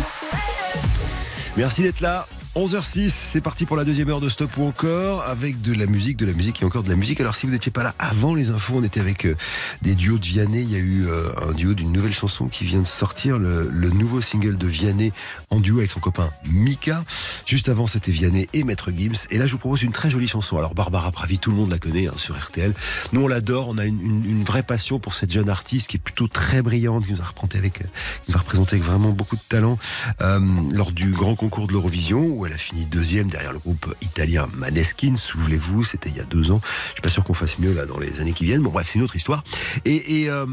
Merci 1.56 1.82
d'être 1.82 2.00
là. 2.00 2.26
11h06, 2.54 3.08
c'est 3.08 3.40
parti 3.40 3.64
pour 3.64 3.78
la 3.78 3.84
deuxième 3.84 4.10
heure 4.10 4.20
de 4.20 4.28
Stop 4.28 4.58
ou 4.58 4.66
encore 4.66 5.22
avec 5.22 5.62
de 5.62 5.72
la 5.72 5.86
musique, 5.86 6.18
de 6.18 6.26
la 6.26 6.34
musique 6.34 6.60
et 6.60 6.66
encore 6.66 6.82
de 6.82 6.90
la 6.90 6.96
musique. 6.96 7.18
Alors 7.18 7.34
si 7.34 7.46
vous 7.46 7.52
n'étiez 7.52 7.72
pas 7.72 7.82
là 7.82 7.94
avant 7.98 8.34
les 8.34 8.50
infos, 8.50 8.74
on 8.76 8.84
était 8.84 9.00
avec 9.00 9.24
euh, 9.24 9.34
des 9.80 9.94
duos 9.94 10.18
de 10.18 10.26
Vianney. 10.26 10.60
Il 10.60 10.70
y 10.70 10.74
a 10.74 10.78
eu 10.78 11.06
euh, 11.06 11.30
un 11.48 11.52
duo 11.52 11.72
d'une 11.72 11.90
nouvelle 11.92 12.12
chanson 12.12 12.48
qui 12.48 12.66
vient 12.66 12.80
de 12.80 12.86
sortir, 12.86 13.38
le, 13.38 13.70
nouveau 13.70 14.20
single 14.20 14.58
de 14.58 14.66
Vianney 14.66 15.14
en 15.48 15.60
duo 15.60 15.78
avec 15.78 15.92
son 15.92 16.00
copain 16.00 16.28
Mika. 16.44 17.02
Juste 17.46 17.70
avant, 17.70 17.86
c'était 17.86 18.12
Vianney 18.12 18.46
et 18.52 18.64
Maître 18.64 18.90
Gims. 18.94 19.26
Et 19.30 19.38
là, 19.38 19.46
je 19.46 19.52
vous 19.52 19.58
propose 19.58 19.82
une 19.82 19.92
très 19.92 20.10
jolie 20.10 20.28
chanson. 20.28 20.58
Alors 20.58 20.74
Barbara 20.74 21.10
Pravi, 21.10 21.38
tout 21.38 21.52
le 21.52 21.56
monde 21.56 21.70
la 21.70 21.78
connaît 21.78 22.08
hein, 22.08 22.14
sur 22.16 22.38
RTL. 22.38 22.74
Nous, 23.14 23.22
on 23.22 23.28
l'adore. 23.28 23.68
On 23.70 23.78
a 23.78 23.86
une, 23.86 24.44
vraie 24.44 24.62
passion 24.62 24.98
pour 24.98 25.14
cette 25.14 25.32
jeune 25.32 25.48
artiste 25.48 25.86
qui 25.86 25.96
est 25.96 26.00
plutôt 26.00 26.28
très 26.28 26.60
brillante, 26.60 27.06
qui 27.06 27.12
nous 27.12 27.20
a 27.22 27.24
représenté 27.24 27.56
avec, 27.56 27.80
euh, 27.80 27.84
qui 28.24 28.30
nous 28.30 28.36
a 28.36 28.40
représenté 28.40 28.76
avec 28.76 28.86
vraiment 28.86 29.10
beaucoup 29.10 29.36
de 29.36 29.42
talent 29.48 29.78
lors 30.20 30.92
du 30.92 31.12
grand 31.12 31.34
concours 31.34 31.66
de 31.66 31.72
l'Eurovision 31.72 32.41
elle 32.46 32.52
a 32.52 32.58
fini 32.58 32.86
deuxième 32.86 33.28
derrière 33.28 33.52
le 33.52 33.58
groupe 33.58 33.94
italien 34.02 34.48
Maneskin. 34.56 35.16
Souvenez-vous, 35.16 35.84
c'était 35.84 36.10
il 36.10 36.16
y 36.16 36.20
a 36.20 36.24
deux 36.24 36.50
ans. 36.50 36.60
Je 36.88 36.92
suis 36.92 37.00
pas 37.02 37.08
sûr 37.08 37.24
qu'on 37.24 37.34
fasse 37.34 37.58
mieux 37.58 37.72
là 37.72 37.86
dans 37.86 37.98
les 37.98 38.20
années 38.20 38.32
qui 38.32 38.44
viennent. 38.44 38.62
Bon 38.62 38.70
bref, 38.70 38.88
c'est 38.90 38.98
une 38.98 39.04
autre 39.04 39.16
histoire. 39.16 39.44
Et, 39.84 40.28
euh, 40.28 40.46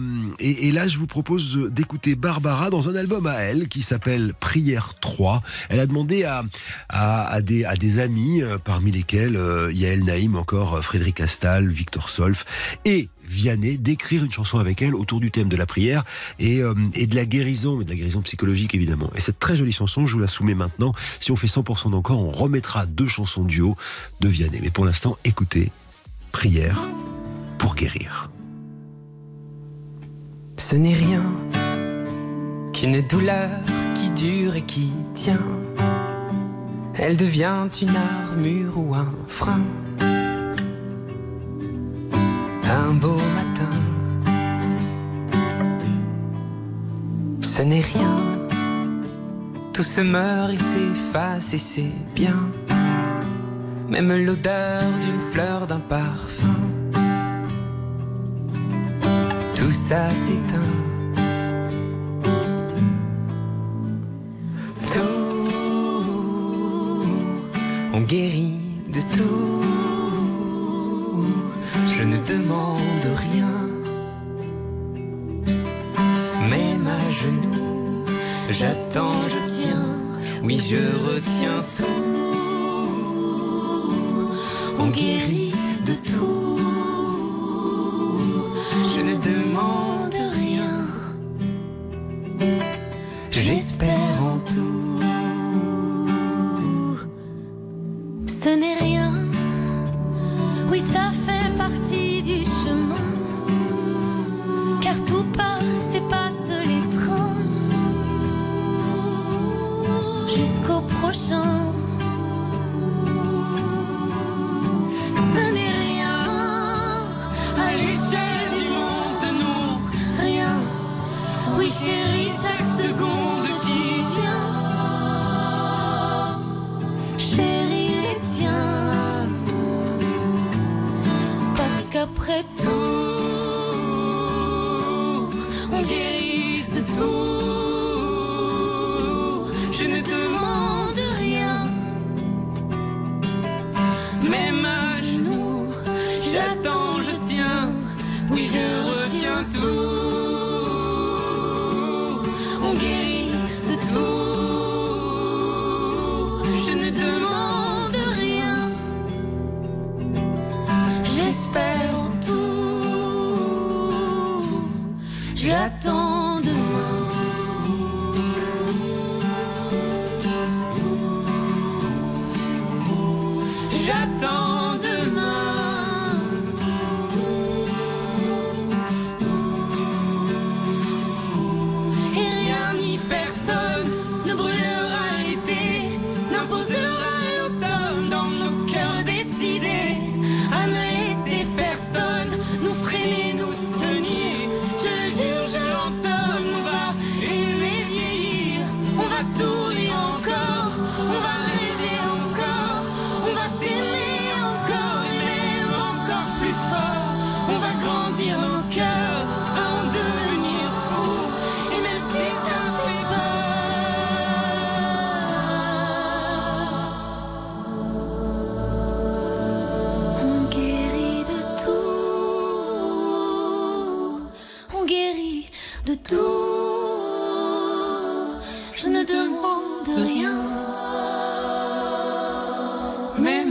là, 0.71 0.87
je 0.87 0.97
vous 0.97 1.07
propose 1.07 1.57
d'écouter 1.71 2.15
Barbara 2.15 2.69
dans 2.69 2.89
un 2.89 2.95
album 2.95 3.27
à 3.27 3.35
elle 3.35 3.67
qui 3.67 3.81
s'appelle 3.81 4.33
Prière 4.39 4.95
3. 4.99 5.41
Elle 5.69 5.79
a 5.79 5.87
demandé 5.87 6.23
à, 6.23 7.41
des, 7.41 7.99
amis, 7.99 8.41
euh, 8.41 8.57
parmi 8.57 8.91
lesquels 8.91 9.35
euh, 9.35 9.71
Yael 9.71 10.03
Naïm, 10.03 10.35
encore 10.35 10.83
Frédéric 10.83 11.21
Astal, 11.21 11.67
Victor 11.69 12.09
Solf 12.09 12.45
et 12.85 13.09
Vianney 13.29 13.77
d'écrire 13.77 14.23
une 14.23 14.31
chanson 14.31 14.57
avec 14.57 14.81
elle 14.81 14.95
autour 14.95 15.19
du 15.19 15.29
thème 15.29 15.49
de 15.49 15.55
la 15.55 15.67
prière 15.67 16.03
et, 16.39 16.61
euh, 16.61 16.73
et 16.93 17.05
de 17.05 17.15
la 17.15 17.25
guérison, 17.25 17.77
mais 17.77 17.85
de 17.85 17.89
la 17.89 17.95
guérison 17.95 18.21
psychologique 18.21 18.73
évidemment. 18.73 19.11
Et 19.15 19.21
cette 19.21 19.39
très 19.39 19.55
jolie 19.55 19.71
chanson, 19.71 20.05
je 20.07 20.13
vous 20.13 20.19
la 20.19 20.27
soumets 20.27 20.55
maintenant. 20.55 20.93
Si 21.19 21.31
on 21.31 21.35
fait 21.35 21.47
100% 21.47 21.91
d'encore, 21.91 22.19
on 22.19 22.31
remettra 22.31 22.85
deux 22.87 23.07
chansons 23.07 23.43
duo 23.43 23.77
de 24.19 24.27
Vianney. 24.27 24.59
Mais 24.61 24.71
pour 24.71 24.85
l'instant, 24.85 25.17
écoutez, 25.23 25.71
prière 26.31 26.81
pour 27.59 27.75
guérir. 27.75 28.31
Ce 30.57 30.75
n'est 30.75 30.93
rien 30.93 31.23
qu'une 32.73 33.01
douleur 33.07 33.49
qui 33.95 34.09
dure 34.09 34.55
et 34.55 34.63
qui 34.63 34.89
tient. 35.13 35.39
Elle 36.95 37.15
devient 37.15 37.67
une 37.81 37.95
armure 37.95 38.77
ou 38.77 38.95
un 38.95 39.13
frein. 39.27 39.61
Un 42.71 42.93
beau 42.93 43.17
matin. 43.39 43.69
Ce 47.41 47.63
n'est 47.63 47.81
rien. 47.81 48.15
Tout 49.73 49.81
se 49.81 50.01
meurt 50.01 50.51
et 50.51 50.57
s'efface 50.57 51.53
et 51.55 51.57
c'est 51.57 51.91
bien. 52.13 52.37
Même 53.89 54.13
l'odeur 54.23 54.83
d'une 55.01 55.19
fleur, 55.31 55.65
d'un 55.65 55.79
parfum. 55.79 56.59
Tout 59.55 59.71
ça 59.71 60.07
s'éteint. 60.09 60.75
Tout, 64.93 65.49
on 67.93 68.01
guérit 68.01 68.59
de 68.93 69.01
tout. 69.17 69.78
Je 71.99 72.05
ne 72.05 72.17
demande 72.21 73.07
rien. 73.27 73.55
Même 76.49 76.87
à 76.87 77.11
genoux, 77.11 78.05
j'attends, 78.49 79.27
je 79.27 79.39
tiens. 79.53 79.97
Oui, 80.41 80.61
je 80.65 80.77
retiens 81.07 81.61
tout. 81.75 81.99
On 84.79 84.87
guérit 84.87 85.48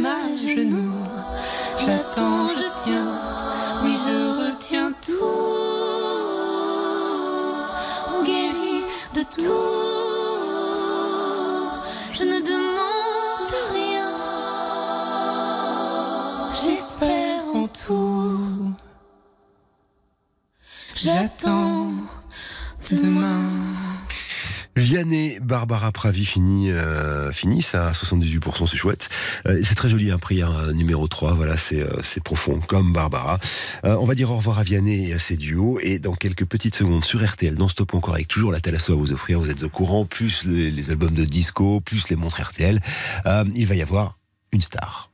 Genoux, 0.01 0.93
j'attends, 1.81 2.49
je 2.51 2.85
tiens. 2.85 3.15
Oui, 3.83 3.97
je 4.07 4.17
retiens 4.47 4.93
tout. 5.05 5.15
On 8.17 8.23
guérit 8.23 8.85
de 9.15 9.23
tout. 9.23 9.68
Barbara 25.49 25.91
Pravi 25.93 26.27
finit, 26.27 26.71
euh, 26.71 27.33
finissent 27.33 27.75
à 27.75 27.93
78%, 27.93 28.67
c'est 28.67 28.77
chouette. 28.77 29.09
Euh, 29.47 29.63
c'est 29.65 29.75
très 29.75 29.89
joli, 29.89 30.11
un 30.11 30.19
prix, 30.19 30.43
un 30.43 30.75
numéro 30.75 31.09
3, 31.09 31.33
voilà, 31.33 31.57
c'est 31.57 31.81
euh, 31.81 32.03
c'est 32.03 32.23
profond, 32.23 32.61
comme 32.61 32.93
Barbara. 32.93 33.39
Euh, 33.87 33.97
on 33.99 34.05
va 34.05 34.15
dire 34.15 34.31
au 34.31 34.37
revoir 34.37 34.59
à 34.59 34.63
Vianney 34.63 35.09
et 35.09 35.15
à 35.15 35.19
ses 35.19 35.37
duos, 35.37 35.81
et 35.83 35.99
dans 35.99 36.13
quelques 36.13 36.45
petites 36.45 36.77
secondes 36.77 37.03
sur 37.03 37.27
RTL, 37.27 37.55
dans 37.55 37.69
Stop 37.69 37.95
encore 37.95 38.15
avec 38.15 38.29
toujours 38.29 38.53
la 38.53 38.61
Thalasso 38.61 38.93
à 38.93 38.97
vous 38.97 39.11
offrir, 39.11 39.41
vous 39.41 39.49
êtes 39.49 39.63
au 39.63 39.71
courant, 39.71 40.05
plus 40.05 40.45
les, 40.45 40.71
les 40.71 40.91
albums 40.91 41.15
de 41.15 41.25
disco, 41.25 41.81
plus 41.81 42.11
les 42.11 42.17
montres 42.17 42.43
RTL, 42.43 42.81
il 43.55 43.67
va 43.67 43.75
y 43.75 43.81
avoir 43.81 44.19
une 44.53 44.61
star. 44.61 45.11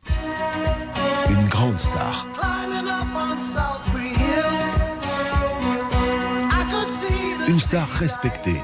Une 1.30 1.45
grande 1.45 1.78
star. 1.78 2.26
Une 7.47 7.61
star 7.61 7.89
respectée. 7.89 8.61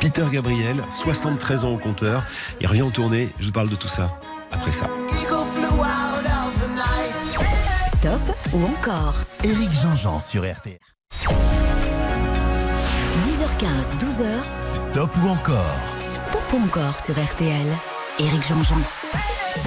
Peter 0.00 0.24
Gabriel, 0.30 0.76
73 0.94 1.64
ans 1.64 1.74
au 1.74 1.78
compteur. 1.78 2.22
Il 2.60 2.66
revient 2.66 2.82
en 2.82 2.90
tournée. 2.90 3.30
Je 3.40 3.46
vous 3.46 3.52
parle 3.52 3.68
de 3.68 3.76
tout 3.76 3.88
ça 3.88 4.18
après 4.52 4.72
ça. 4.72 4.86
Stop 7.98 8.20
ou 8.52 8.64
encore 8.64 9.14
Éric 9.42 9.70
Jean-Jean 9.72 10.20
sur 10.20 10.42
RTL. 10.42 10.78
10h15, 13.22 13.98
12h, 13.98 14.26
Stop 14.74 15.10
ou 15.22 15.28
encore 15.28 15.76
Stop 16.14 16.42
ou 16.52 16.64
encore 16.64 16.98
sur 16.98 17.14
RTL. 17.14 17.66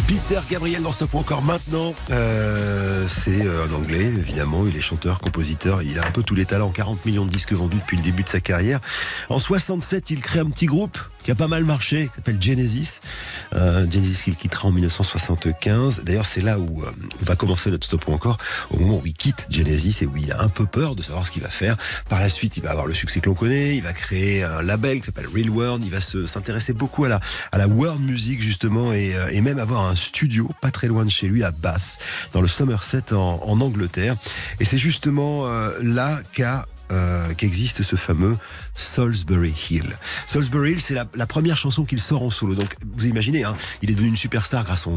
Peter 0.07 0.39
Gabriel 0.49 0.81
dans 0.83 0.91
Stop 0.91 1.15
encore 1.15 1.41
maintenant. 1.41 1.93
Euh, 2.11 3.07
c'est 3.07 3.45
euh, 3.45 3.65
un 3.65 3.73
anglais, 3.73 4.05
évidemment. 4.05 4.65
Il 4.67 4.75
est 4.75 4.81
chanteur, 4.81 5.19
compositeur. 5.19 5.81
Il 5.83 5.97
a 5.99 6.05
un 6.05 6.11
peu 6.11 6.21
tous 6.23 6.35
les 6.35 6.45
talents. 6.45 6.69
40 6.69 7.05
millions 7.05 7.25
de 7.25 7.31
disques 7.31 7.53
vendus 7.53 7.77
depuis 7.77 7.95
le 7.97 8.03
début 8.03 8.23
de 8.23 8.29
sa 8.29 8.41
carrière. 8.41 8.79
En 9.29 9.39
67, 9.39 10.09
il 10.09 10.21
crée 10.21 10.39
un 10.39 10.49
petit 10.49 10.65
groupe 10.65 10.97
qui 11.23 11.31
a 11.31 11.35
pas 11.35 11.47
mal 11.47 11.63
marché, 11.63 12.07
qui 12.09 12.15
s'appelle 12.15 12.41
Genesis. 12.41 12.99
Euh, 13.55 13.85
Genesis 13.89 14.23
qu'il 14.23 14.35
quittera 14.35 14.67
en 14.67 14.71
1975. 14.71 16.01
D'ailleurs, 16.03 16.25
c'est 16.25 16.41
là 16.41 16.57
où 16.59 16.83
va 17.21 17.35
commencer 17.35 17.69
notre 17.71 17.85
Stop 17.85 18.07
ou 18.07 18.13
encore, 18.13 18.37
au 18.71 18.79
moment 18.79 18.97
où 19.01 19.05
il 19.05 19.13
quitte 19.13 19.45
Genesis 19.49 19.97
et 20.01 20.05
où 20.05 20.17
il 20.17 20.31
a 20.33 20.41
un 20.41 20.49
peu 20.49 20.65
peur 20.65 20.95
de 20.95 21.03
savoir 21.03 21.25
ce 21.25 21.31
qu'il 21.31 21.41
va 21.43 21.49
faire. 21.49 21.77
Par 22.09 22.19
la 22.19 22.29
suite, 22.29 22.57
il 22.57 22.63
va 22.63 22.71
avoir 22.71 22.85
le 22.87 22.93
succès 22.93 23.19
que 23.21 23.27
l'on 23.29 23.35
connaît. 23.35 23.75
Il 23.77 23.83
va 23.83 23.93
créer 23.93 24.43
un 24.43 24.61
label 24.61 24.99
qui 24.99 25.05
s'appelle 25.05 25.27
Real 25.33 25.49
World. 25.49 25.83
Il 25.85 25.91
va 25.91 26.01
se- 26.01 26.27
s'intéresser 26.27 26.73
beaucoup 26.73 27.05
à 27.05 27.19
la 27.57 27.67
world 27.67 28.01
music, 28.01 28.40
justement, 28.41 28.93
et, 28.93 29.15
euh, 29.15 29.29
et 29.31 29.41
même 29.41 29.59
avoir 29.59 29.85
un 29.85 29.95
studio 29.95 30.49
pas 30.61 30.71
très 30.71 30.87
loin 30.87 31.05
de 31.05 31.09
chez 31.09 31.27
lui, 31.27 31.43
à 31.43 31.51
Bath, 31.51 31.81
dans 32.33 32.41
le 32.41 32.47
Somerset 32.47 33.13
en, 33.13 33.61
Angleterre. 33.61 34.15
Et 34.59 34.65
c'est 34.65 34.77
justement 34.77 35.47
euh, 35.47 35.71
là 35.81 36.19
euh, 36.91 37.33
qu'existe 37.35 37.83
ce 37.83 37.95
fameux 37.95 38.37
Salisbury 38.81 39.53
Hill. 39.69 39.95
Salisbury 40.27 40.71
Hill, 40.71 40.81
c'est 40.81 40.93
la, 40.93 41.25
première 41.25 41.57
chanson 41.57 41.85
qu'il 41.85 42.01
sort 42.01 42.23
en 42.23 42.29
solo. 42.29 42.55
Donc, 42.55 42.75
vous 42.95 43.07
imaginez, 43.07 43.43
hein, 43.43 43.55
il 43.81 43.89
est 43.89 43.93
devenu 43.93 44.09
une 44.09 44.17
superstar 44.17 44.63
grâce, 44.63 44.87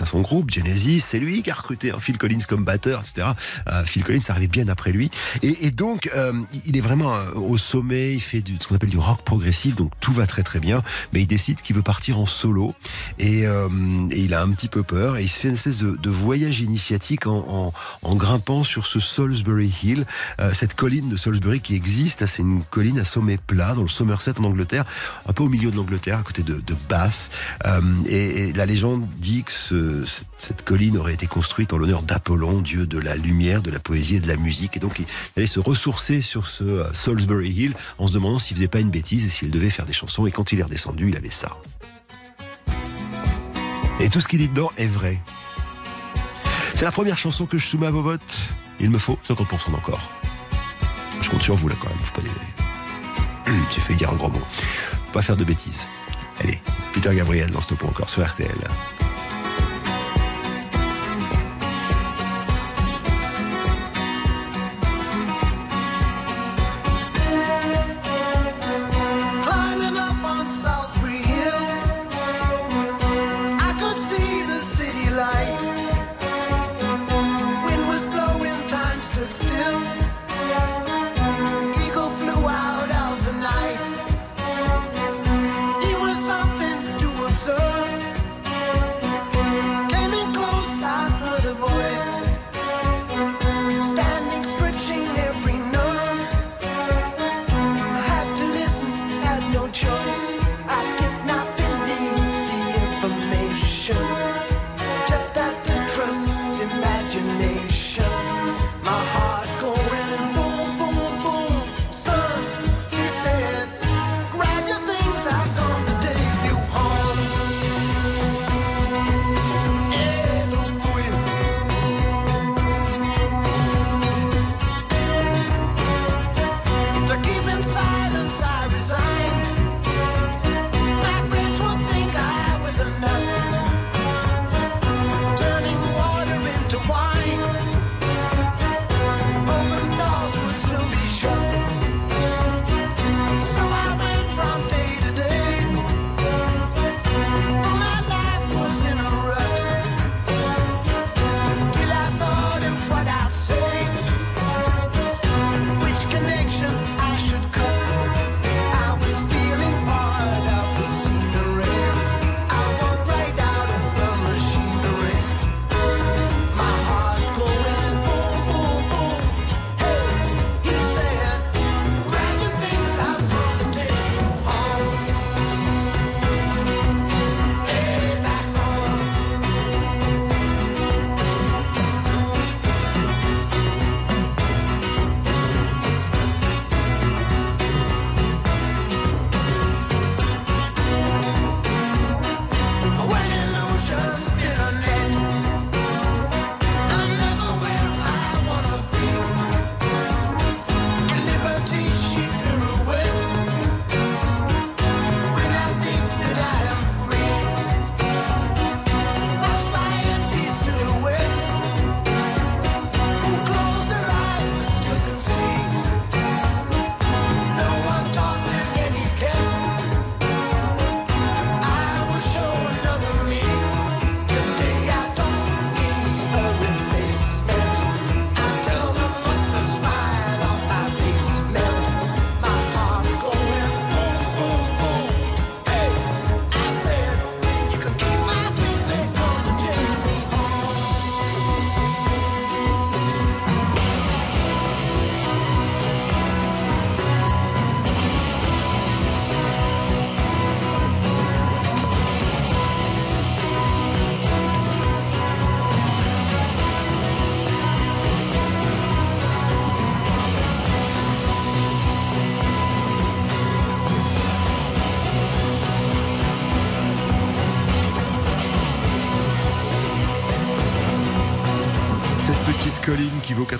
à 0.00 0.06
son 0.06 0.20
groupe, 0.20 0.50
Genesis. 0.50 1.00
C'est 1.00 1.18
lui 1.18 1.42
qui 1.42 1.50
a 1.50 1.54
recruté 1.54 1.90
hein, 1.90 1.96
Phil 2.00 2.16
Collins 2.18 2.40
comme 2.48 2.64
batteur, 2.64 3.00
etc. 3.00 3.28
Euh, 3.68 3.84
Phil 3.84 4.04
Collins 4.04 4.20
arrivait 4.28 4.46
bien 4.46 4.68
après 4.68 4.92
lui. 4.92 5.10
Et, 5.42 5.70
donc, 5.70 6.10
euh, 6.14 6.32
il 6.66 6.76
est 6.76 6.80
vraiment 6.80 7.14
euh, 7.14 7.32
au 7.34 7.58
sommet. 7.58 8.14
Il 8.14 8.20
fait 8.20 8.42
ce 8.60 8.66
qu'on 8.66 8.76
appelle 8.76 8.90
du 8.90 8.98
rock 8.98 9.22
progressif. 9.22 9.74
Donc, 9.74 9.92
tout 10.00 10.12
va 10.12 10.26
très 10.26 10.42
très 10.42 10.60
bien. 10.60 10.82
Mais 11.12 11.20
il 11.20 11.26
décide 11.26 11.60
qu'il 11.60 11.76
veut 11.76 11.82
partir 11.82 12.18
en 12.18 12.26
solo. 12.26 12.74
Et, 13.18 13.44
il 14.16 14.34
a 14.34 14.42
un 14.42 14.50
petit 14.50 14.68
peu 14.68 14.82
peur. 14.82 15.16
Et 15.16 15.24
il 15.24 15.28
se 15.28 15.40
fait 15.40 15.48
une 15.48 15.54
espèce 15.54 15.78
de, 15.78 16.10
voyage 16.10 16.60
initiatique 16.60 17.26
en, 17.26 17.72
en, 18.02 18.14
grimpant 18.14 18.62
sur 18.62 18.86
ce 18.86 19.00
Salisbury 19.00 19.72
Hill. 19.82 20.06
Cette 20.52 20.74
colline 20.74 21.08
de 21.08 21.16
Salisbury 21.16 21.60
qui 21.60 21.74
existe, 21.74 22.22
hein, 22.22 22.26
c'est 22.26 22.42
une 22.42 22.62
colline 22.62 22.98
à 22.98 23.04
sommet 23.04 23.23
plat 23.46 23.74
dans 23.74 23.82
le 23.82 23.88
Somerset 23.88 24.38
en 24.40 24.44
Angleterre, 24.44 24.84
un 25.28 25.32
peu 25.32 25.42
au 25.42 25.48
milieu 25.48 25.70
de 25.70 25.76
l'Angleterre, 25.76 26.18
à 26.18 26.22
côté 26.22 26.42
de, 26.42 26.62
Bath. 26.88 27.30
Euh, 27.66 27.80
et, 28.06 28.52
la 28.52 28.66
légende 28.66 29.06
dit 29.16 29.42
que 29.44 29.52
ce- 29.52 30.04
cette- 30.38 30.62
colline 30.64 30.96
aurait 30.96 31.14
été 31.14 31.26
construite 31.26 31.72
en 31.72 31.78
l'honneur 31.78 32.02
d'Apollon, 32.02 32.60
dieu 32.60 32.86
de 32.86 32.98
la 32.98 33.16
lumière, 33.16 33.62
de 33.62 33.70
la 33.70 33.80
poésie 33.80 34.16
et 34.16 34.20
de 34.20 34.28
la 34.28 34.36
musique. 34.36 34.76
Et 34.76 34.80
donc 34.80 34.98
il 34.98 35.06
allait 35.36 35.46
se 35.46 35.60
ressourcer 35.60 36.20
sur 36.20 36.46
ce 36.46 36.64
euh, 36.64 36.92
Salisbury 36.94 37.50
Hill 37.50 37.74
en 37.98 38.06
se 38.06 38.12
demandant 38.12 38.38
s'il 38.38 38.56
faisait 38.56 38.68
pas 38.68 38.80
une 38.80 38.90
bêtise 38.90 39.24
et 39.24 39.30
s'il 39.30 39.50
devait 39.50 39.70
faire 39.70 39.86
des 39.86 39.92
chansons. 39.92 40.26
Et 40.26 40.30
quand 40.32 40.52
il 40.52 40.60
est 40.60 40.62
redescendu, 40.64 41.08
il 41.10 41.16
avait 41.16 41.30
ça. 41.30 41.56
Et 44.00 44.08
tout 44.08 44.20
ce 44.20 44.28
qu'il 44.28 44.40
dit 44.40 44.48
dedans 44.48 44.70
est 44.76 44.86
vrai. 44.86 45.20
C'est 46.74 46.84
la 46.84 46.92
première 46.92 47.16
chanson 47.18 47.46
que 47.46 47.58
je 47.58 47.66
soumets 47.66 47.86
à 47.86 47.90
vos 47.90 48.02
votes. 48.02 48.36
Il 48.80 48.90
me 48.90 48.98
faut 48.98 49.18
50% 49.28 49.70
d'encore. 49.70 50.00
Je 51.22 51.30
compte 51.30 51.42
sur 51.42 51.54
vous 51.54 51.68
là 51.68 51.76
quand 51.80 51.88
même, 51.88 51.98
pas 52.14 52.20
les... 52.22 52.30
J'ai 53.46 53.80
fait 53.80 53.94
dire 53.94 54.10
un 54.10 54.16
gros 54.16 54.28
mot. 54.28 54.42
Pas 55.12 55.22
faire 55.22 55.36
de 55.36 55.44
bêtises. 55.44 55.86
Allez, 56.40 56.60
Peter 56.92 57.14
Gabriel 57.14 57.50
dans 57.50 57.60
Stop 57.60 57.84
encore 57.84 58.10
sur 58.10 58.26
RTL. 58.26 58.50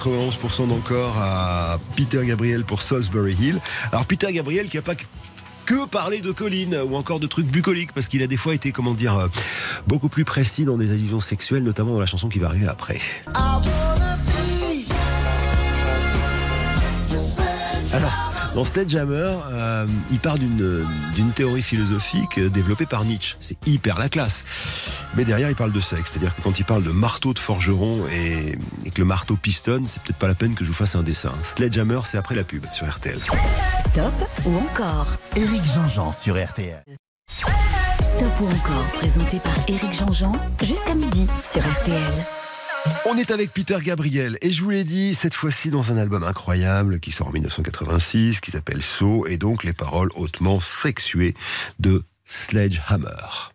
91% 0.04 0.68
d'encore 0.68 1.16
à 1.16 1.78
Peter 1.96 2.20
Gabriel 2.26 2.64
pour 2.64 2.82
Salisbury 2.82 3.36
Hill. 3.40 3.60
Alors 3.90 4.04
Peter 4.04 4.30
Gabriel 4.32 4.68
qui 4.68 4.76
a 4.76 4.82
pas 4.82 4.94
que 5.64 5.86
parlé 5.86 6.20
de 6.20 6.30
collines 6.30 6.76
ou 6.86 6.96
encore 6.96 7.20
de 7.20 7.26
trucs 7.26 7.46
bucoliques 7.46 7.92
parce 7.92 8.06
qu'il 8.06 8.22
a 8.22 8.26
des 8.26 8.36
fois 8.36 8.54
été 8.54 8.70
comment 8.70 8.92
dire 8.92 9.16
euh, 9.16 9.28
beaucoup 9.86 10.10
plus 10.10 10.26
précis 10.26 10.66
dans 10.66 10.76
des 10.76 10.90
allusions 10.90 11.20
sexuelles 11.20 11.62
notamment 11.62 11.94
dans 11.94 12.00
la 12.00 12.06
chanson 12.06 12.28
qui 12.28 12.38
va 12.38 12.48
arriver 12.48 12.66
après. 12.68 13.00
Alors, 17.94 18.34
dans 18.54 18.64
Sledgehammer, 18.64 19.38
euh, 19.52 19.86
il 20.10 20.18
part 20.18 20.38
d'une 20.38 20.84
d'une 21.14 21.30
théorie 21.30 21.62
philosophique 21.62 22.38
euh, 22.38 22.50
développée 22.50 22.86
par 22.86 23.04
Nietzsche. 23.04 23.36
C'est 23.40 23.56
hyper 23.66 23.98
la 23.98 24.08
classe. 24.08 24.44
Mais 25.16 25.24
derrière, 25.24 25.48
il 25.48 25.56
parle 25.56 25.72
de 25.72 25.80
sexe. 25.80 26.10
C'est-à-dire 26.10 26.34
que 26.34 26.42
quand 26.42 26.58
il 26.58 26.64
parle 26.64 26.82
de 26.82 26.90
marteau 26.90 27.32
de 27.34 27.38
forgeron 27.38 28.06
et, 28.08 28.58
et 28.84 28.90
que 28.90 28.98
le 29.00 29.04
marteau 29.04 29.36
pistonne, 29.36 29.86
c'est 29.86 30.02
peut-être 30.02 30.18
pas 30.18 30.28
la 30.28 30.34
peine 30.34 30.54
que 30.54 30.64
je 30.64 30.70
vous 30.70 30.74
fasse 30.74 30.96
un 30.96 31.02
dessin. 31.02 31.32
Sledgehammer, 31.42 32.00
c'est 32.04 32.18
après 32.18 32.34
la 32.34 32.44
pub 32.44 32.64
sur 32.72 32.88
RTL. 32.88 33.18
Stop 33.80 34.12
ou 34.44 34.56
encore 34.56 35.14
Éric 35.36 35.62
Jean-Jean 35.64 36.12
sur 36.12 36.42
RTL. 36.42 36.82
Stop 37.30 38.40
ou 38.40 38.46
encore, 38.46 38.84
présenté 38.94 39.38
par 39.38 39.54
Éric 39.68 39.92
Jean-Jean, 39.92 40.32
jusqu'à 40.62 40.94
midi 40.94 41.26
sur 41.50 41.62
RTL. 41.62 42.24
On 43.06 43.16
est 43.16 43.30
avec 43.30 43.50
Peter 43.50 43.78
Gabriel 43.82 44.36
et 44.42 44.50
je 44.50 44.62
vous 44.62 44.70
l'ai 44.70 44.84
dit, 44.84 45.14
cette 45.14 45.34
fois-ci 45.34 45.70
dans 45.70 45.90
un 45.90 45.96
album 45.96 46.22
incroyable 46.22 47.00
qui 47.00 47.12
sort 47.12 47.28
en 47.28 47.32
1986, 47.32 48.40
qui 48.40 48.50
s'appelle 48.50 48.82
So, 48.82 49.26
et 49.26 49.36
donc 49.36 49.64
les 49.64 49.72
paroles 49.72 50.10
hautement 50.14 50.60
sexuées 50.60 51.34
de 51.78 52.02
Sledgehammer. 52.26 53.52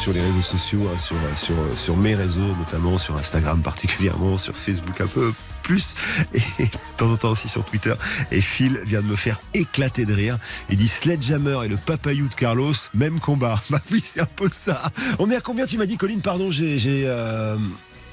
Sur 0.00 0.12
les 0.14 0.20
réseaux 0.22 0.42
sociaux, 0.42 0.88
hein, 0.90 0.98
sur, 0.98 1.16
sur, 1.36 1.54
sur 1.76 1.96
mes 1.96 2.14
réseaux, 2.14 2.54
notamment 2.58 2.96
sur 2.96 3.16
Instagram 3.16 3.60
particulièrement, 3.60 4.38
sur 4.38 4.56
Facebook 4.56 4.98
un 5.02 5.06
peu 5.06 5.34
plus, 5.62 5.94
et 6.34 6.64
de 6.64 6.68
temps 6.96 7.10
en 7.10 7.16
temps 7.16 7.30
aussi 7.30 7.48
sur 7.48 7.62
Twitter. 7.62 7.92
Et 8.30 8.40
Phil 8.40 8.80
vient 8.84 9.02
de 9.02 9.06
me 9.06 9.16
faire 9.16 9.38
éclater 9.52 10.06
de 10.06 10.14
rire. 10.14 10.38
Il 10.70 10.78
dit 10.78 10.88
Sledgehammer 10.88 11.58
et 11.64 11.68
le 11.68 11.76
papayou 11.76 12.26
de 12.28 12.34
Carlos, 12.34 12.72
même 12.94 13.20
combat. 13.20 13.60
Bah 13.70 13.80
oui, 13.90 14.00
c'est 14.02 14.20
un 14.20 14.26
peu 14.26 14.48
ça. 14.50 14.90
On 15.18 15.30
est 15.30 15.36
à 15.36 15.40
combien 15.42 15.66
tu 15.66 15.76
m'as 15.76 15.86
dit, 15.86 15.98
Colline? 15.98 16.22
Pardon, 16.22 16.50
j'ai... 16.50 16.78
j'ai, 16.78 17.04
euh, 17.06 17.56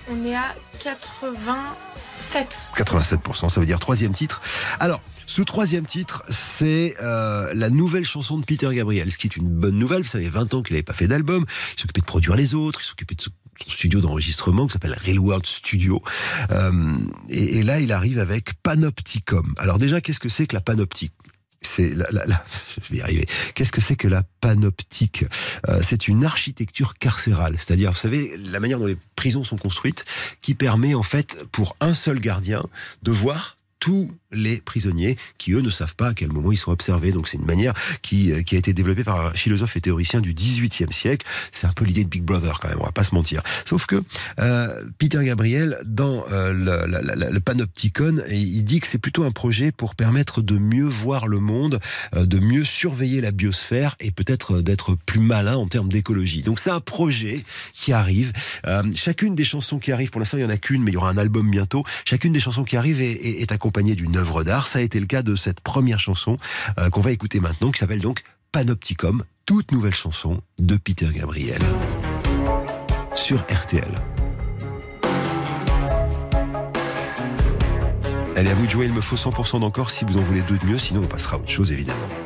On 0.09 0.26
est 0.26 0.36
à 0.36 0.53
87. 0.84 2.72
87%, 2.76 3.49
ça 3.49 3.59
veut 3.61 3.66
dire 3.66 3.80
troisième 3.80 4.14
titre. 4.14 4.41
Alors, 4.82 4.99
ce 5.26 5.41
troisième 5.41 5.86
titre, 5.86 6.24
c'est 6.30 6.95
euh, 7.01 7.51
la 7.53 7.69
nouvelle 7.69 8.05
chanson 8.05 8.38
de 8.38 8.45
Peter 8.45 8.69
Gabriel, 8.74 9.11
ce 9.11 9.17
qui 9.17 9.28
est 9.28 9.36
une 9.36 9.49
bonne 9.49 9.78
nouvelle. 9.78 10.05
Ça 10.07 10.19
fait 10.19 10.30
20 10.30 10.53
ans 10.53 10.61
qu'il 10.63 10.74
n'avait 10.74 10.84
pas 10.84 10.93
fait 10.93 11.07
d'album. 11.07 11.45
Il 11.78 11.82
s'occupait 11.82 12.01
de 12.01 12.05
produire 12.05 12.36
les 12.36 12.53
autres, 12.55 12.80
il 12.82 12.86
s'occupait 12.86 13.15
de 13.15 13.21
son 13.21 13.32
studio 13.67 14.01
d'enregistrement 14.01 14.67
qui 14.67 14.74
s'appelle 14.74 14.97
Real 15.05 15.19
World 15.19 15.45
Studio. 15.45 16.01
Euh, 16.51 16.97
et, 17.30 17.63
là, 17.63 17.80
il 17.80 17.91
arrive 17.91 18.19
avec 18.19 18.53
Panopticom. 18.63 19.53
Alors 19.57 19.78
déjà, 19.80 20.01
qu'est-ce 20.01 20.19
que 20.19 20.30
c'est 20.30 20.47
que 20.47 20.55
la 20.55 20.61
panoptique? 20.61 21.13
C'est 21.61 21.93
la, 21.95 22.07
la- 22.11 22.26
la- 22.26 22.45
je 22.84 22.91
vais 22.91 22.97
y 22.97 23.01
arriver. 23.01 23.28
Qu'est-ce 23.55 23.71
que 23.71 23.80
c'est 23.80 23.95
que 23.95 24.07
la 24.09 24.24
panoptique? 24.41 25.24
Euh, 25.69 25.80
C'est 25.82 26.07
une 26.09 26.26
architecture 26.26 26.95
carcérale, 26.95 27.55
c'est-à-dire, 27.57 27.91
vous 27.91 27.97
savez, 27.97 28.36
la 28.38 28.59
manière 28.59 28.80
dont 28.80 28.86
les 28.88 28.97
prisons 29.15 29.43
sont 29.45 29.57
construites, 29.57 30.03
qui 30.41 30.55
permet 30.55 30.93
en 30.93 31.03
fait 31.03 31.38
pour 31.51 31.78
un 31.80 31.93
seul 31.93 32.19
gardien 32.19 32.65
de 33.03 33.11
voir 33.11 33.57
tous 33.80 34.11
les 34.34 34.57
prisonniers 34.57 35.17
qui, 35.38 35.53
eux, 35.53 35.61
ne 35.61 35.69
savent 35.69 35.95
pas 35.95 36.09
à 36.09 36.13
quel 36.13 36.31
moment 36.31 36.51
ils 36.51 36.57
sont 36.57 36.71
observés. 36.71 37.11
Donc 37.11 37.27
c'est 37.27 37.38
une 37.38 37.45
manière 37.45 37.73
qui, 38.01 38.31
euh, 38.31 38.41
a 38.53 38.55
été 38.55 38.73
développée 38.73 39.03
par 39.03 39.27
un 39.27 39.31
philosophe 39.34 39.75
et 39.77 39.81
théoricien 39.81 40.21
du 40.21 40.34
XVIIIe 40.34 40.91
siècle. 40.91 41.25
C'est 41.51 41.65
un 41.67 41.73
peu 41.73 41.86
l'idée 41.86 42.03
de 42.03 42.09
Big 42.09 42.23
Brother 42.23 42.59
quand 42.59 42.69
même, 42.69 42.77
on 42.79 42.86
va 42.86 42.91
pas 42.91 43.03
se 43.03 43.15
mentir. 43.15 43.41
Sauf 43.65 43.86
que 43.86 44.03
euh, 44.39 44.84
Peter 44.99 45.19
Gabriel, 45.23 45.79
dans 45.86 46.25
euh, 46.31 46.53
le, 46.53 46.86
la- 46.91 47.01
la- 47.01 47.15
la- 47.15 47.39
Panopticon, 47.39 48.23
il 48.29 48.63
dit 48.63 48.79
que 48.79 48.88
c'est 48.88 48.97
plutôt 48.97 49.23
un 49.23 49.31
projet 49.31 49.71
pour 49.71 49.95
permettre 49.95 50.41
de 50.41 50.57
mieux 50.57 50.86
voir 50.88 51.27
le 51.27 51.39
monde, 51.39 51.79
euh, 52.15 52.25
de 52.25 52.39
mieux 52.39 52.63
surveiller 52.63 53.21
la 53.21 53.31
biosphère 53.31 53.95
et 53.99 54.11
peut-être 54.11 54.55
euh, 54.57 54.61
d'être 54.63 54.95
plus 55.05 55.19
malin 55.19 55.55
en 55.55 55.67
termes 55.67 55.89
d'écologie. 55.89 56.41
Donc 56.43 56.59
c'est 56.59 56.69
un 56.71 56.79
projet 56.79 57.43
qui 57.73 57.91
arrive. 57.93 58.34
Euh, 58.65 58.84
chacune 58.95 59.36
des 59.36 59.43
chansons 59.43 59.79
qui 59.79 59.91
arrivent, 59.91 60.09
pour 60.09 60.19
l'instant 60.19 60.38
il 60.38 60.41
y 60.41 60.45
en 60.45 60.49
a 60.49 60.57
qu'une, 60.57 60.84
mais 60.84 60.91
il 60.91 60.93
y 60.95 60.97
aura 60.97 61.09
un 61.09 61.17
album 61.17 61.49
bientôt. 61.49 61.84
Chacune 62.05 62.34
des 62.34 62.39
chansons 62.39 62.63
qui 62.63 62.77
arrivent 62.77 63.01
est- 63.01 63.41
est 63.41 63.51
accompagnée 63.51 63.95
d'une 63.95 64.17
œuvre 64.24 64.43
d'art. 64.43 64.67
Ça 64.67 64.80
a 64.80 64.82
été 64.82 64.99
le 64.99 65.05
cas 65.05 65.21
de 65.21 65.36
cette 65.36 65.59
première 65.59 65.99
chanson 65.99 66.38
euh, 66.80 66.89
qu'on 66.89 67.01
va 67.01 67.11
écouter 67.11 67.39
maintenant, 67.39 67.71
qui 67.71 67.80
s'appelle 67.80 68.01
donc 68.01 68.24
Panopticom, 68.51 69.24
toute 69.45 69.71
nouvelle 69.71 69.93
chanson 69.93 70.41
de 70.59 70.78
Peter 70.78 71.09
Gabriel 71.13 71.59
sur 73.15 73.39
RTL. 73.41 73.93
Allez, 78.36 78.49
à 78.49 78.53
vous 78.55 78.65
de 78.65 78.71
jouer, 78.71 78.86
il 78.86 78.93
me 78.93 79.01
faut 79.01 79.17
100% 79.17 79.59
d'encore 79.59 79.91
si 79.91 80.05
vous 80.05 80.17
en 80.17 80.21
voulez 80.21 80.41
deux 80.41 80.57
de 80.57 80.65
mieux, 80.65 80.80
sinon 80.80 81.01
on 81.03 81.07
passera 81.07 81.36
à 81.36 81.39
autre 81.39 81.51
chose 81.51 81.71
évidemment. 81.71 82.22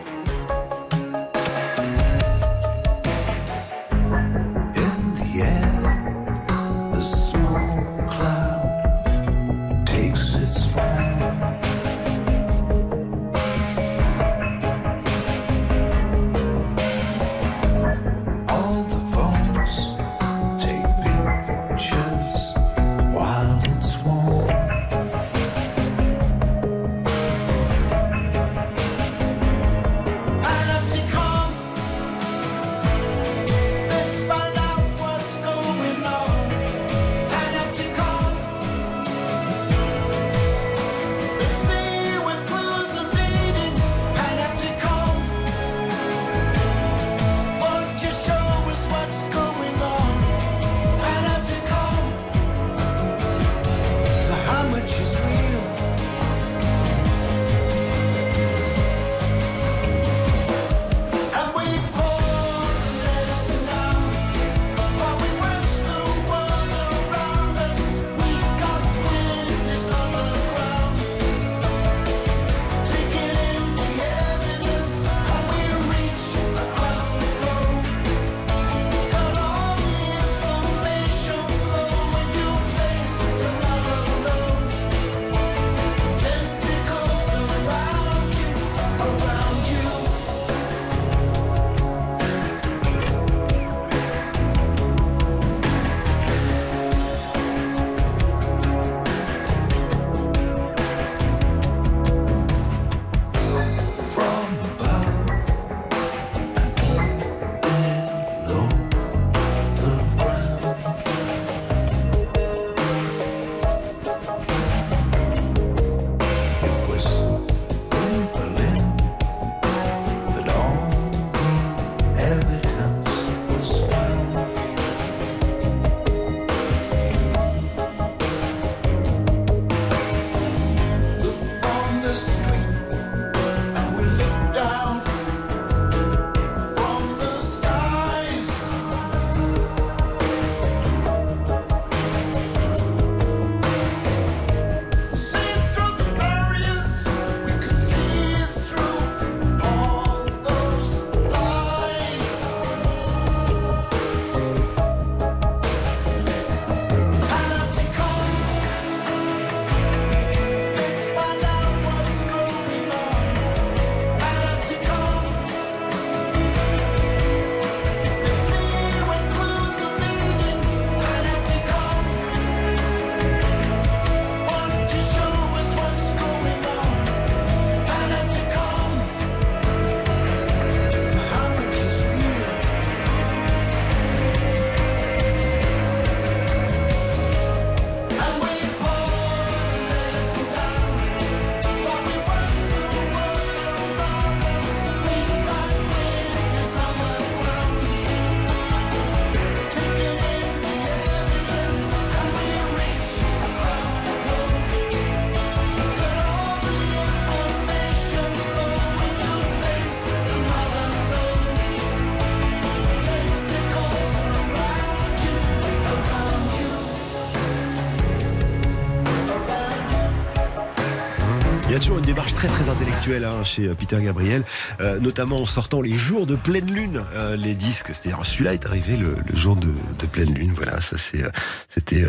Hein, 223.16 223.44
chez 223.44 223.68
euh, 223.68 223.76
Peter 223.76 223.98
Gabriel, 224.02 224.44
euh, 224.82 225.00
notamment 225.00 225.42
en 225.42 225.46
sortant 225.46 225.82
les 225.82 225.96
jours 225.96 226.26
de 226.28 226.36
pleine 226.36 226.72
lune, 226.72 227.04
euh, 227.14 227.36
les 227.36 227.54
disques. 227.54 227.88
C'est-à-dire 227.88 228.26
celui-là 228.26 228.54
est 228.54 228.66
arrivé 228.66 228.98
le, 228.98 229.16
jour 229.36 229.56
de, 229.56 229.70
pleine 230.12 230.34
lune. 230.34 230.54
Voilà, 230.56 230.82
ça 230.82 230.98
c'était, 230.98 232.06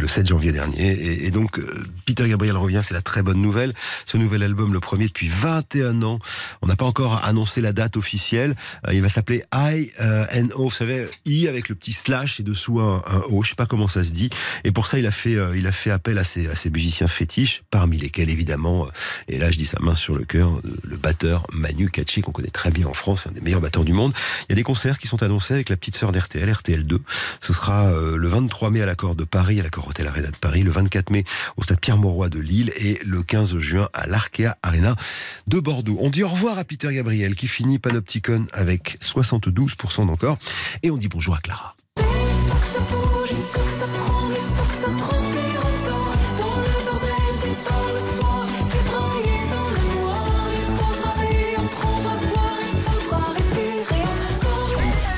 le 0.00 0.08
7 0.08 0.26
janvier 0.26 0.52
dernier. 0.52 1.26
Et, 1.26 1.30
donc 1.30 1.60
Peter 2.06 2.28
Gabriel 2.28 2.56
revient, 2.56 2.80
c'est 2.82 2.94
la 2.94 3.02
très 3.02 3.22
bonne 3.22 3.40
nouvelle. 3.40 3.74
Ce 4.06 4.16
nouvel 4.16 4.42
album, 4.42 4.72
le 4.72 4.80
premier 4.80 5.06
depuis 5.06 5.28
21 5.28 6.02
ans. 6.02 6.18
On 6.62 6.66
n'a 6.66 6.76
pas 6.76 6.84
encore 6.84 7.24
annoncé 7.24 7.60
la 7.60 7.72
date 7.72 7.96
officielle. 7.96 8.54
Euh, 8.86 8.94
il 8.94 9.02
va 9.02 9.08
s'appeler 9.08 9.44
I 9.54 9.90
euh, 10.00 10.26
N 10.30 10.50
O. 10.54 10.64
Vous 10.64 10.70
savez, 10.70 11.08
I 11.26 11.48
avec 11.48 11.68
le 11.68 11.74
petit 11.74 11.92
slash 11.92 12.40
et 12.40 12.42
dessous 12.42 12.80
un, 12.80 13.02
O. 13.28 13.42
Je 13.42 13.50
sais 13.50 13.54
pas 13.54 13.66
comment 13.66 13.88
ça 13.88 14.04
se 14.04 14.10
dit. 14.10 14.30
Et 14.64 14.70
pour 14.70 14.86
ça, 14.86 14.98
il 14.98 15.06
a 15.06 15.10
fait, 15.10 15.34
euh, 15.34 15.56
il 15.56 15.66
a 15.66 15.72
fait 15.72 15.90
appel 15.90 16.18
à 16.18 16.24
ses, 16.24 16.48
musiciens 16.70 17.08
fétiches, 17.08 17.62
parmi 17.70 17.98
lesquels 17.98 18.30
évidemment, 18.30 18.86
euh, 18.86 18.90
et 19.28 19.38
là 19.38 19.50
je 19.50 19.58
dis 19.58 19.66
sa 19.66 19.78
main 19.80 19.94
sur 19.94 20.16
le 20.16 20.24
cœur, 20.24 20.50
euh, 20.50 20.60
le 20.82 20.96
batteur 20.96 21.46
Manu 21.52 21.90
Katché 21.90 22.22
qu'on 22.22 22.32
connaît 22.32 22.48
très 22.48 22.70
bien 22.70 22.86
en 22.86 22.94
France, 22.94 23.26
un 23.26 23.32
des 23.32 23.40
meilleurs 23.40 23.60
batteurs 23.60 23.84
du 23.84 23.92
monde. 23.92 24.12
Il 24.42 24.46
y 24.50 24.52
a 24.52 24.56
des 24.56 24.62
concerts 24.62 24.98
qui 24.98 25.06
sont 25.06 25.22
annoncés 25.22 25.54
avec 25.54 25.68
la 25.68 25.76
petite 25.76 25.96
sœur 25.96 26.12
d'RTL, 26.12 26.48
RTL2. 26.50 26.98
Ce 27.40 27.52
sera 27.52 27.86
euh, 27.86 28.16
le 28.16 28.28
23 28.28 28.70
mai 28.70 28.82
à 28.82 28.86
l'accord 28.86 29.14
de 29.14 29.24
Paris, 29.24 29.60
à 29.60 29.62
l'accord 29.62 29.88
Hôtel 29.88 30.06
Arena 30.06 30.28
de 30.28 30.36
Paris, 30.36 30.62
le 30.62 30.70
24 30.70 31.10
mai 31.10 31.24
au 31.56 31.62
stade 31.62 31.80
Pierre-Mauroy 31.80 32.28
de 32.28 32.38
Lille 32.38 32.72
et 32.76 32.98
le 33.04 33.22
15 33.22 33.58
juin 33.58 33.88
à 33.92 34.06
l'Arkea 34.06 34.56
Arena 34.62 34.96
de 35.46 35.60
Bordeaux. 35.60 35.98
On 36.00 36.10
dit 36.10 36.22
au 36.22 36.28
revoir 36.28 36.51
à 36.58 36.64
Peter 36.64 36.92
Gabriel 36.92 37.34
qui 37.34 37.48
finit 37.48 37.78
Panopticon 37.78 38.46
avec 38.52 38.98
72% 39.02 40.06
d'encore 40.06 40.38
et 40.82 40.90
on 40.90 40.96
dit 40.96 41.08
bonjour 41.08 41.34
à 41.34 41.38
Clara. 41.38 41.76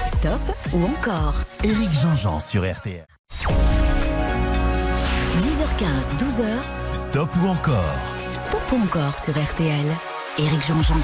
Stop 0.06 0.40
ou 0.72 0.84
encore 0.84 1.34
Éric 1.64 1.90
Jean-Jean 2.02 2.40
sur 2.40 2.62
RTL. 2.70 3.06
10h15, 5.40 6.16
12h, 6.18 6.44
Stop 6.92 7.30
ou 7.42 7.46
encore 7.48 7.98
Stop 8.32 8.72
ou 8.72 8.76
encore 8.84 9.18
sur 9.18 9.32
RTL. 9.32 10.13
Éric 10.38 10.66
Jean-Jean. 10.66 10.96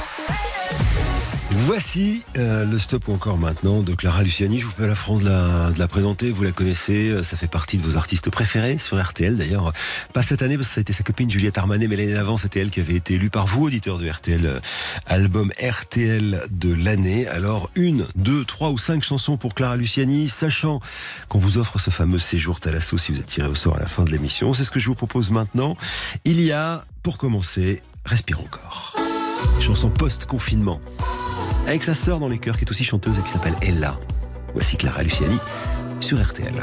Voici 1.66 2.22
euh, 2.36 2.64
le 2.64 2.78
stop 2.78 3.08
encore 3.08 3.36
maintenant 3.36 3.80
de 3.80 3.94
Clara 3.94 4.22
Luciani. 4.22 4.60
Je 4.60 4.66
vous 4.66 4.72
fais 4.72 4.86
l'affront 4.86 5.18
de 5.18 5.24
la, 5.24 5.70
de 5.72 5.78
la 5.78 5.88
présenter. 5.88 6.30
Vous 6.30 6.42
la 6.42 6.52
connaissez. 6.52 7.10
euh, 7.10 7.22
Ça 7.22 7.36
fait 7.36 7.46
partie 7.48 7.76
de 7.76 7.82
vos 7.84 7.96
artistes 7.96 8.30
préférés 8.30 8.78
sur 8.78 9.00
RTL. 9.02 9.36
D'ailleurs, 9.36 9.72
pas 10.12 10.22
cette 10.22 10.42
année 10.42 10.56
parce 10.56 10.68
que 10.68 10.74
ça 10.74 10.80
a 10.80 10.82
été 10.82 10.92
sa 10.92 11.02
copine 11.02 11.30
Juliette 11.30 11.58
Armanet, 11.58 11.86
mais 11.88 11.96
l'année 11.96 12.12
d'avant, 12.14 12.36
c'était 12.36 12.60
elle 12.60 12.70
qui 12.70 12.80
avait 12.80 12.94
été 12.94 13.14
élue 13.14 13.30
par 13.30 13.46
vous, 13.46 13.66
auditeurs 13.66 13.98
de 13.98 14.08
RTL, 14.08 14.46
euh, 14.46 14.60
album 15.06 15.52
RTL 15.60 16.42
de 16.50 16.74
l'année. 16.74 17.26
Alors, 17.28 17.70
une, 17.74 18.06
deux, 18.16 18.44
trois 18.44 18.70
ou 18.70 18.78
cinq 18.78 19.02
chansons 19.04 19.36
pour 19.36 19.54
Clara 19.54 19.76
Luciani, 19.76 20.28
sachant 20.28 20.80
qu'on 21.28 21.38
vous 21.38 21.58
offre 21.58 21.78
ce 21.78 21.90
fameux 21.90 22.18
séjour 22.20 22.60
Talasso 22.60 22.96
si 22.98 23.12
vous 23.12 23.18
êtes 23.18 23.26
tiré 23.26 23.48
au 23.48 23.54
sort 23.56 23.76
à 23.76 23.80
la 23.80 23.86
fin 23.86 24.04
de 24.04 24.10
l'émission. 24.10 24.54
C'est 24.54 24.64
ce 24.64 24.70
que 24.70 24.80
je 24.80 24.86
vous 24.86 24.94
propose 24.96 25.30
maintenant. 25.30 25.76
Il 26.24 26.40
y 26.40 26.50
a, 26.52 26.84
pour 27.02 27.18
commencer, 27.18 27.82
Respire 28.06 28.40
encore. 28.40 28.94
Chanson 29.60 29.90
post-confinement 29.90 30.80
avec 31.66 31.84
sa 31.84 31.94
sœur 31.94 32.18
dans 32.18 32.28
les 32.28 32.38
chœurs 32.38 32.56
qui 32.56 32.64
est 32.64 32.70
aussi 32.70 32.84
chanteuse 32.84 33.18
et 33.18 33.22
qui 33.22 33.30
s'appelle 33.30 33.54
Ella. 33.62 33.98
Voici 34.54 34.76
Clara 34.76 35.02
Luciani 35.02 35.38
sur 36.00 36.20
RTL. 36.20 36.54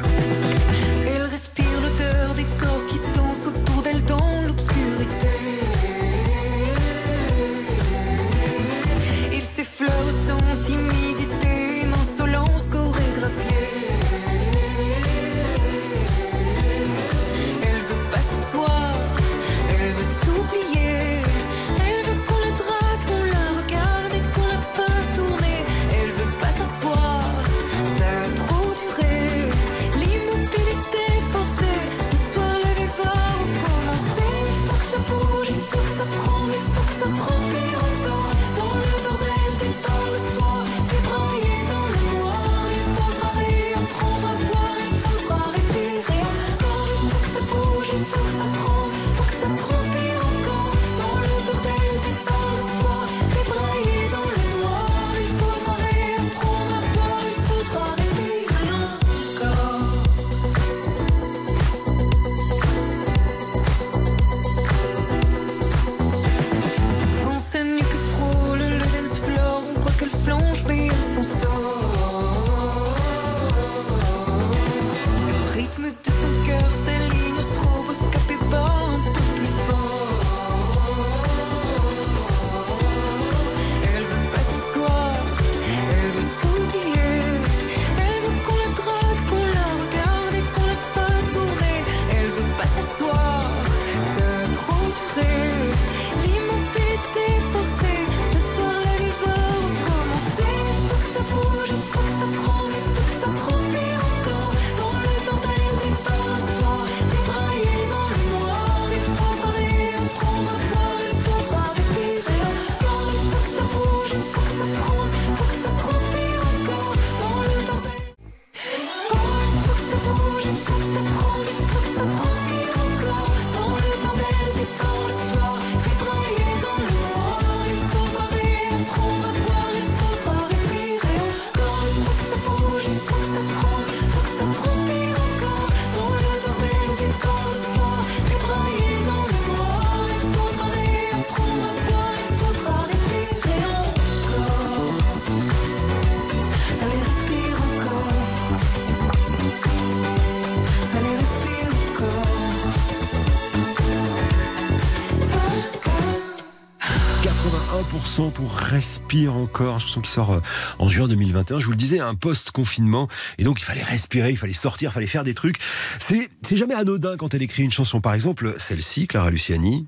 Respire 159.17 159.35
encore, 159.35 159.73
une 159.73 159.79
chanson 159.79 160.01
qui 160.01 160.11
sort 160.11 160.31
euh, 160.31 160.39
en 160.77 160.89
juin 160.89 161.07
2021. 161.07 161.59
Je 161.59 161.65
vous 161.65 161.71
le 161.71 161.77
disais, 161.77 161.99
un 161.99 162.13
post-confinement. 162.13 163.07
Et 163.39 163.43
donc, 163.43 163.59
il 163.59 163.65
fallait 163.65 163.81
respirer, 163.81 164.29
il 164.29 164.37
fallait 164.37 164.53
sortir, 164.53 164.91
il 164.91 164.93
fallait 164.93 165.07
faire 165.07 165.23
des 165.23 165.33
trucs. 165.33 165.57
C'est 165.99 166.29
c'est 166.43 166.55
jamais 166.55 166.75
anodin 166.75 167.17
quand 167.17 167.33
elle 167.33 167.41
écrit 167.41 167.63
une 167.63 167.71
chanson. 167.71 167.99
Par 167.99 168.13
exemple, 168.13 168.53
celle-ci, 168.59 169.07
Clara 169.07 169.31
Luciani. 169.31 169.87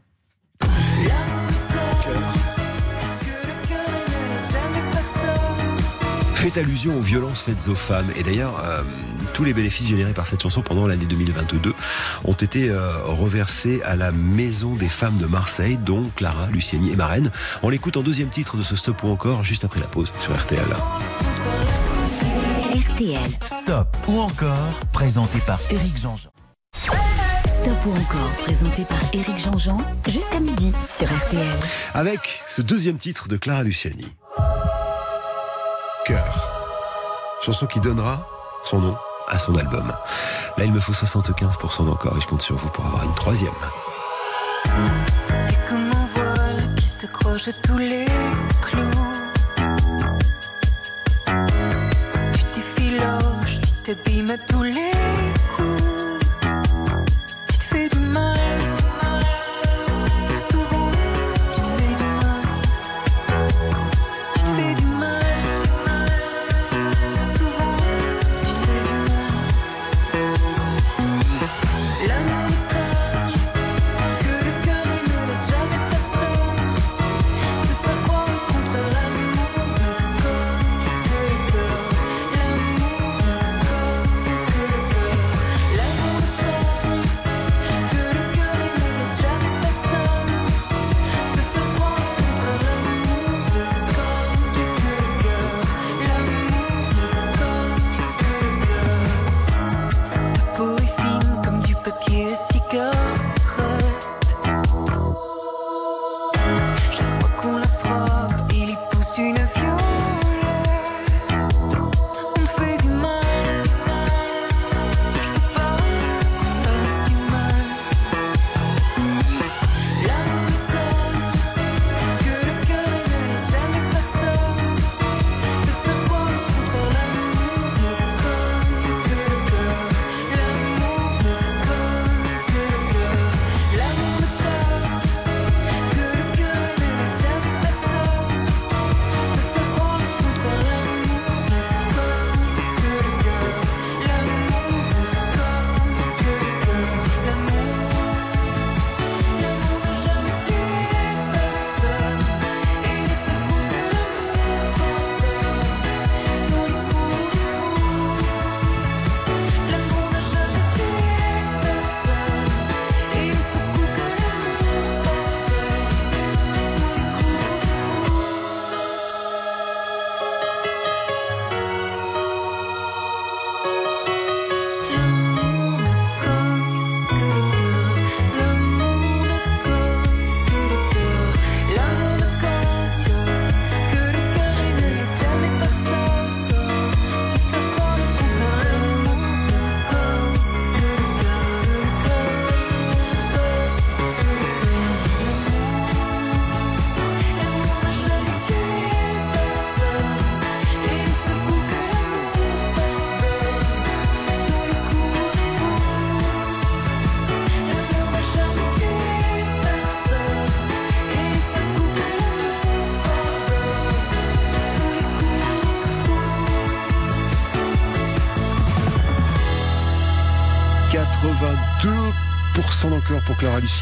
Fait 6.34 6.58
allusion 6.58 6.98
aux 6.98 7.02
violences 7.02 7.42
faites 7.42 7.68
aux 7.68 7.76
femmes. 7.76 8.12
Et 8.16 8.24
d'ailleurs, 8.24 8.60
euh, 8.66 8.82
tous 9.34 9.44
les 9.44 9.54
bénéfices 9.54 9.90
générés 9.90 10.14
par 10.14 10.26
cette 10.26 10.42
chanson 10.42 10.62
pendant 10.62 10.88
l'année 10.88 11.06
2022 11.06 11.74
ont 12.26 12.34
été 12.34 12.70
euh, 12.70 12.98
reversés 13.04 13.82
à 13.84 13.96
la 13.96 14.12
Maison 14.12 14.76
des 14.76 14.90
Femmes 14.90 15.18
de 15.18 15.26
Marseille, 15.26 15.78
dont 15.78 16.04
Clara 16.16 16.48
Luciani 16.52 16.92
est 16.92 16.96
marraine. 16.96 17.32
On 17.64 17.70
l'écoute 17.70 17.98
en 17.98 18.02
deuxième 18.02 18.30
titre 18.30 18.58
de 18.58 18.64
ce 18.64 18.76
stop 18.76 19.04
ou 19.04 19.10
encore 19.10 19.44
juste 19.44 19.66
après 19.66 19.80
la 19.80 19.88
pause 19.88 20.12
sur 20.22 20.36
RTL. 20.36 20.62
RTL. 22.74 23.30
Stop 23.46 23.98
ou 24.08 24.20
encore, 24.20 24.74
présenté 24.92 25.40
par 25.46 25.60
Éric 25.72 25.98
Jean-Jean. 25.98 26.30
Stop 27.48 27.78
ou 27.86 27.92
encore, 27.92 28.32
présenté 28.44 28.84
par 28.86 29.00
Éric 29.14 29.38
Jean-Jean, 29.38 29.78
jusqu'à 30.08 30.40
midi 30.40 30.72
sur 30.96 31.08
RTL. 31.08 31.58
Avec 31.94 32.42
ce 32.48 32.62
deuxième 32.62 32.98
titre 32.98 33.28
de 33.28 33.38
Clara 33.38 33.64
Luciani. 33.64 34.08
Cœur. 36.06 36.52
Chanson 37.42 37.68
qui 37.68 37.80
donnera 37.80 38.28
son 38.64 38.80
nom 38.80 38.98
à 39.30 39.40
son 39.40 39.56
album. 39.56 39.94
Là, 40.60 40.66
il 40.66 40.74
me 40.74 40.82
faut 40.82 40.92
75% 40.92 41.86
d'encore 41.86 42.18
et 42.18 42.20
je 42.20 42.28
compte 42.28 42.42
sur 42.42 42.58
vous 42.58 42.68
pour 42.68 42.86
avoir 42.86 43.06
une 43.06 43.14
troisième. 43.16 43.54
T'es 44.66 45.58
comme 45.70 45.90
un 45.90 46.06
voile 46.14 46.76
qui 46.76 46.86
s'accroche 46.86 47.48
tous 47.66 47.78
les 47.78 48.06
clous. 48.62 48.82
Tu 52.34 52.44
t'effiloches, 52.52 53.62
tu 53.62 53.72
t'abîmes 53.86 54.32
à 54.32 54.38
tous 54.38 54.64
les 54.64 54.99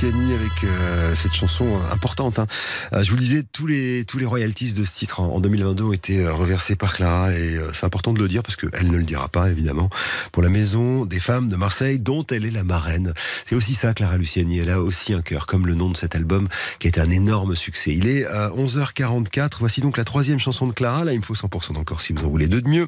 Luciani 0.02 0.34
avec 0.34 0.64
euh, 0.64 1.16
cette 1.16 1.34
chanson 1.34 1.66
importante. 1.92 2.38
hein. 2.38 2.46
Euh, 2.94 3.02
je 3.04 3.10
vous 3.10 3.16
le 3.16 3.22
disais, 3.22 3.44
tous 3.52 3.66
les, 3.66 4.06
tous 4.06 4.20
les 4.20 4.26
royalties 4.28 4.74
de 4.74 4.84
ce 4.84 4.92
titre 4.96 5.20
en, 5.22 5.34
en 5.34 5.40
2022 5.40 5.84
ont 5.86 5.94
été 5.94 6.24
euh, 6.24 6.34
reversés 6.34 6.76
par 6.76 6.94
Clara 6.94 7.32
et 7.34 7.58
c'est 7.74 7.84
important 7.86 8.14
de 8.14 8.20
le 8.20 8.28
dire 8.28 8.44
parce 8.44 8.56
qu'elle 8.56 8.92
ne 8.92 8.98
le 8.98 9.04
dira 9.04 9.28
pas 9.28 9.50
évidemment. 9.50 9.90
Pour 10.32 10.44
la 10.44 10.50
Maison 10.50 11.06
des 11.06 11.20
Femmes 11.20 11.48
de 11.48 11.56
Marseille 11.56 11.98
dont 11.98 12.24
elle 12.28 12.46
est 12.46 12.52
la 12.52 12.64
marraine. 12.64 13.14
C'est 13.46 13.56
aussi 13.56 13.74
ça 13.74 13.96
Clara 13.96 14.18
Luciani, 14.18 14.60
elle 14.60 14.70
a 14.70 14.82
aussi 14.82 15.14
un 15.14 15.22
cœur 15.24 15.48
comme 15.48 15.66
le 15.66 15.74
nom 15.74 15.90
de 15.90 15.98
cet 15.98 16.16
album 16.16 16.48
qui 16.78 16.88
été 16.88 17.02
un 17.02 17.10
énorme 17.10 17.56
succès. 17.56 17.96
Il 17.96 18.08
est 18.08 18.26
à 18.26 18.50
11h44, 18.50 19.54
voici 19.60 19.82
donc 19.82 19.98
la 19.98 20.04
troisième 20.04 20.40
chanson 20.40 20.68
de 20.68 20.74
Clara, 20.74 21.06
là 21.06 21.14
il 21.14 21.20
me 21.20 21.24
faut 21.24 21.34
100% 21.34 21.74
d'encore 21.74 22.02
si 22.04 22.14
vous 22.14 22.24
en 22.24 22.30
voulez 22.30 22.48
deux 22.48 22.62
de 22.62 22.70
mieux. 22.70 22.88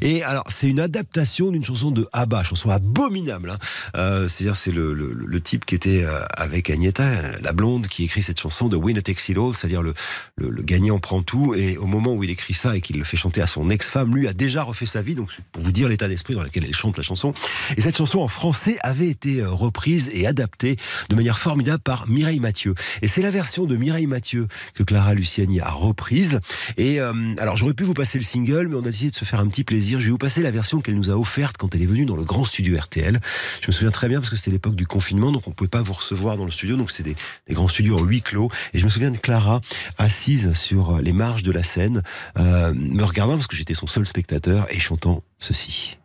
Et 0.00 0.24
alors 0.24 0.44
c'est 0.48 0.66
une 0.66 0.80
adaptation 0.80 1.52
d'une 1.52 1.64
chanson 1.64 1.92
de 1.92 2.08
Abba, 2.12 2.42
chanson 2.42 2.70
abominable. 2.70 3.50
hein. 3.94 4.26
C'est-à-dire 4.28 4.56
c'est 4.56 4.72
le, 4.72 4.92
le, 4.94 5.40
type 5.40 5.64
qui 5.64 5.74
était 5.74 6.04
avec 6.40 6.70
Agneta, 6.70 7.38
la 7.40 7.52
blonde, 7.52 7.86
qui 7.86 8.04
écrit 8.04 8.22
cette 8.22 8.40
chanson 8.40 8.68
de 8.68 8.76
Winner 8.76 9.02
Takes 9.02 9.28
It 9.28 9.36
All, 9.36 9.54
c'est-à-dire 9.54 9.82
le, 9.82 9.94
le, 10.36 10.62
gagnant 10.62 10.98
prend 10.98 11.22
tout. 11.22 11.54
Et 11.54 11.76
au 11.76 11.86
moment 11.86 12.14
où 12.14 12.24
il 12.24 12.30
écrit 12.30 12.54
ça 12.54 12.76
et 12.76 12.80
qu'il 12.80 12.96
le 12.96 13.04
fait 13.04 13.16
chanter 13.16 13.42
à 13.42 13.46
son 13.46 13.68
ex-femme, 13.68 14.16
lui 14.16 14.26
a 14.26 14.32
déjà 14.32 14.62
refait 14.62 14.86
sa 14.86 15.02
vie. 15.02 15.14
Donc 15.14 15.30
pour 15.52 15.62
vous 15.62 15.72
dire 15.72 15.88
l'état 15.88 16.08
d'esprit 16.08 16.34
dans 16.34 16.42
lequel 16.42 16.64
elle 16.64 16.74
chante 16.74 16.96
la 16.96 17.02
chanson. 17.02 17.34
Et 17.76 17.82
cette 17.82 17.96
chanson 17.96 18.20
en 18.20 18.28
français 18.28 18.78
avait 18.82 19.08
été 19.08 19.40
euh, 19.40 19.50
reprise 19.50 20.08
et 20.12 20.26
adaptée 20.26 20.76
de 21.10 21.14
manière 21.14 21.38
formidable 21.38 21.82
par 21.82 22.08
Mireille 22.08 22.40
Mathieu. 22.40 22.74
Et 23.02 23.08
c'est 23.08 23.22
la 23.22 23.30
version 23.30 23.66
de 23.66 23.76
Mireille 23.76 24.06
Mathieu 24.06 24.48
que 24.74 24.82
Clara 24.82 25.14
Luciani 25.14 25.60
a 25.60 25.70
reprise. 25.70 26.40
Et 26.78 27.00
euh, 27.00 27.12
alors 27.38 27.56
j'aurais 27.56 27.74
pu 27.74 27.84
vous 27.84 27.94
passer 27.94 28.18
le 28.18 28.24
single, 28.24 28.68
mais 28.68 28.76
on 28.76 28.80
a 28.80 28.90
décidé 28.90 29.10
de 29.10 29.16
se 29.16 29.24
faire 29.24 29.40
un 29.40 29.46
petit 29.46 29.64
plaisir. 29.64 30.00
Je 30.00 30.06
vais 30.06 30.10
vous 30.10 30.18
passer 30.18 30.42
la 30.42 30.50
version 30.50 30.80
qu'elle 30.80 30.96
nous 30.96 31.10
a 31.10 31.14
offerte 31.14 31.56
quand 31.58 31.74
elle 31.74 31.82
est 31.82 31.86
venue 31.86 32.06
dans 32.06 32.16
le 32.16 32.24
grand 32.24 32.44
studio 32.44 32.78
RTL. 32.78 33.20
Je 33.60 33.66
me 33.66 33.72
souviens 33.72 33.90
très 33.90 34.08
bien 34.08 34.20
parce 34.20 34.30
que 34.30 34.36
c'était 34.36 34.50
l'époque 34.50 34.74
du 34.74 34.86
confinement, 34.86 35.32
donc 35.32 35.46
on 35.46 35.50
pouvait 35.50 35.68
pas 35.68 35.82
vous 35.82 35.92
recevoir 35.92 36.29
dans 36.36 36.44
le 36.44 36.50
studio, 36.50 36.76
donc 36.76 36.90
c'est 36.90 37.02
des, 37.02 37.16
grands 37.50 37.68
studios 37.68 37.98
en 37.98 38.02
huis 38.02 38.22
clos. 38.22 38.50
Et 38.74 38.78
je 38.78 38.84
me 38.84 38.90
souviens 38.90 39.10
de 39.10 39.16
Clara 39.16 39.60
assise 39.98 40.52
sur 40.52 40.98
les 40.98 41.12
marges 41.12 41.42
de 41.42 41.52
la 41.52 41.62
scène, 41.62 42.02
euh, 42.38 42.72
me 42.74 43.02
regardant 43.04 43.34
parce 43.34 43.46
que 43.46 43.56
j'étais 43.56 43.74
son 43.74 43.86
seul 43.86 44.06
spectateur 44.06 44.66
et 44.70 44.80
chantant 44.80 45.22
ceci. 45.38 45.98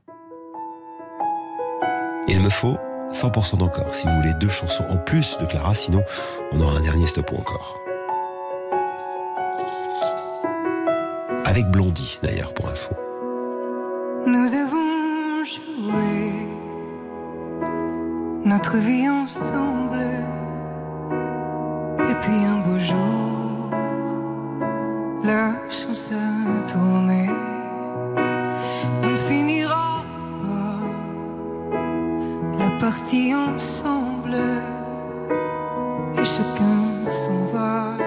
Il 2.27 2.39
me 2.39 2.49
faut 2.49 2.77
100% 3.13 3.57
d'encore 3.57 3.93
si 3.93 4.07
vous 4.07 4.15
voulez 4.17 4.33
deux 4.39 4.49
chansons 4.49 4.83
en 4.89 4.97
plus 4.97 5.37
de 5.39 5.45
Clara, 5.45 5.75
sinon 5.75 6.03
on 6.51 6.59
aura 6.59 6.77
un 6.77 6.81
dernier 6.81 7.07
stop 7.07 7.31
ou 7.31 7.37
encore. 7.37 7.79
Avec 11.45 11.67
Blondie 11.67 12.19
d'ailleurs 12.23 12.53
pour 12.53 12.67
info. 12.67 12.95
Nous 14.25 14.53
avons 14.53 15.45
joué 15.45 16.64
notre 18.45 18.77
vie 18.77 19.09
ensemble. 19.09 20.05
Et 22.07 22.15
puis 22.21 22.45
un 22.45 22.59
beau 22.59 22.79
jour, 22.79 23.71
la 25.23 25.53
chance 25.69 26.11
a 26.11 26.71
tourné. 26.71 27.27
On 29.03 29.09
ne 29.09 29.17
finira 29.17 30.03
pas 30.41 30.77
la 32.59 32.69
partie 32.79 33.33
ensemble. 33.33 34.37
Et 36.17 36.25
chacun 36.25 37.11
s'en 37.11 37.45
va, 37.51 37.97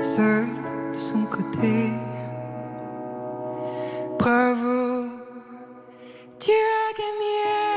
seul 0.00 0.46
de 0.94 0.98
son 0.98 1.24
côté. 1.26 1.92
Bravo, 4.18 5.10
tu 6.40 6.50
as 6.50 6.92
gagné. 6.96 7.67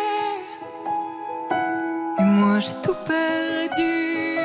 Moi 2.40 2.60
j'ai 2.60 2.74
tout 2.82 2.95
perdu. 3.06 4.38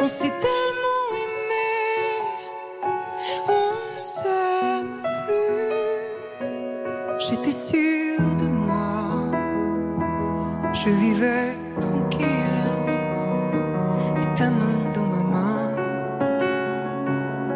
On 0.00 0.06
s'est 0.06 0.34
tellement 0.46 1.04
aimé. 1.24 1.70
On 3.48 3.94
ne 3.94 4.00
s'aime 4.12 5.00
plus. 5.26 6.04
J'étais 7.24 7.52
sûre 7.52 8.36
de 8.42 8.46
moi. 8.46 9.30
Je 10.74 10.90
vivais 10.90 11.56
tranquille. 11.80 12.62
Et 14.20 14.28
ta 14.36 14.50
main 14.50 14.78
dans 14.94 15.08
ma 15.14 15.22
main. 15.34 15.74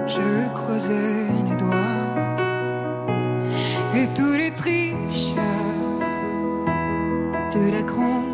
Je 0.07 0.49
croisais 0.55 1.27
les 1.49 1.57
doigts. 1.57 2.01
Et 3.95 4.07
tous 4.15 4.35
les 4.43 4.53
tricheurs 4.53 5.43
de 7.55 7.71
la 7.71 7.83
grande 7.83 8.32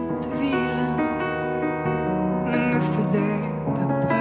me 3.08 3.12
faisaient 3.12 3.50
pas 3.64 4.08
peur 4.08 4.17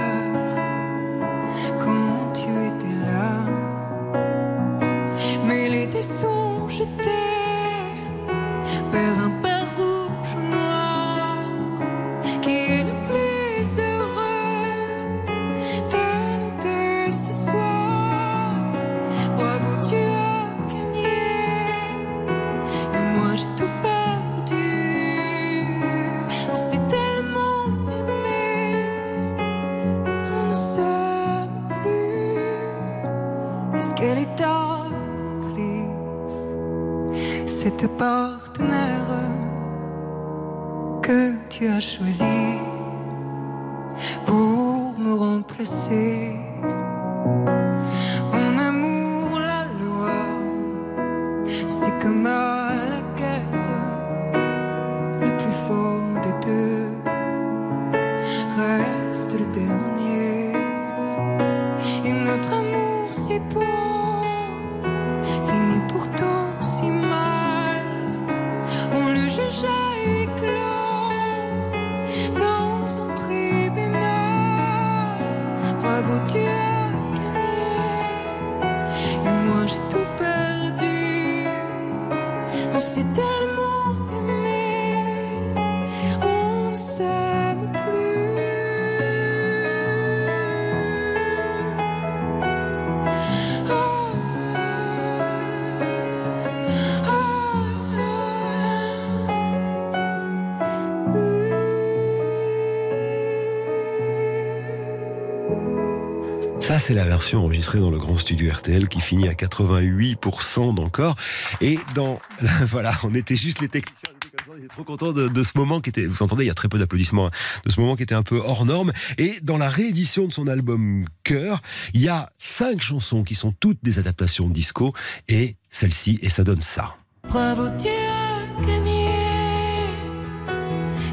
c'est 106.88 106.94
la 106.94 107.04
version 107.04 107.44
enregistrée 107.44 107.80
dans 107.80 107.90
le 107.90 107.98
grand 107.98 108.16
studio 108.16 108.50
RTL 108.50 108.88
qui 108.88 109.02
finit 109.02 109.28
à 109.28 109.34
88% 109.34 110.74
d'encore. 110.74 111.16
Et 111.60 111.78
dans, 111.94 112.18
voilà, 112.66 112.94
on 113.04 113.12
était 113.12 113.36
juste 113.36 113.60
les 113.60 113.68
techniciens. 113.68 114.08
était 114.56 114.68
trop 114.68 114.84
contents 114.84 115.12
de, 115.12 115.28
de 115.28 115.42
ce 115.42 115.58
moment 115.58 115.82
qui 115.82 115.90
était, 115.90 116.06
vous 116.06 116.22
entendez, 116.22 116.44
il 116.44 116.46
y 116.46 116.50
a 116.50 116.54
très 116.54 116.68
peu 116.68 116.78
d'applaudissements, 116.78 117.26
hein, 117.26 117.30
de 117.66 117.70
ce 117.70 117.78
moment 117.78 117.94
qui 117.94 118.04
était 118.04 118.14
un 118.14 118.22
peu 118.22 118.38
hors 118.38 118.64
norme. 118.64 118.92
Et 119.18 119.38
dans 119.42 119.58
la 119.58 119.68
réédition 119.68 120.28
de 120.28 120.32
son 120.32 120.46
album 120.46 121.04
Cœur, 121.24 121.60
il 121.92 122.00
y 122.00 122.08
a 122.08 122.32
cinq 122.38 122.80
chansons 122.80 123.22
qui 123.22 123.34
sont 123.34 123.52
toutes 123.52 123.80
des 123.82 123.98
adaptations 123.98 124.48
de 124.48 124.54
disco 124.54 124.94
et 125.28 125.56
celle-ci, 125.68 126.18
et 126.22 126.30
ça 126.30 126.42
donne 126.42 126.62
ça. 126.62 126.96
Bravo, 127.28 127.64
as 127.64 128.66
gagné. 128.66 129.08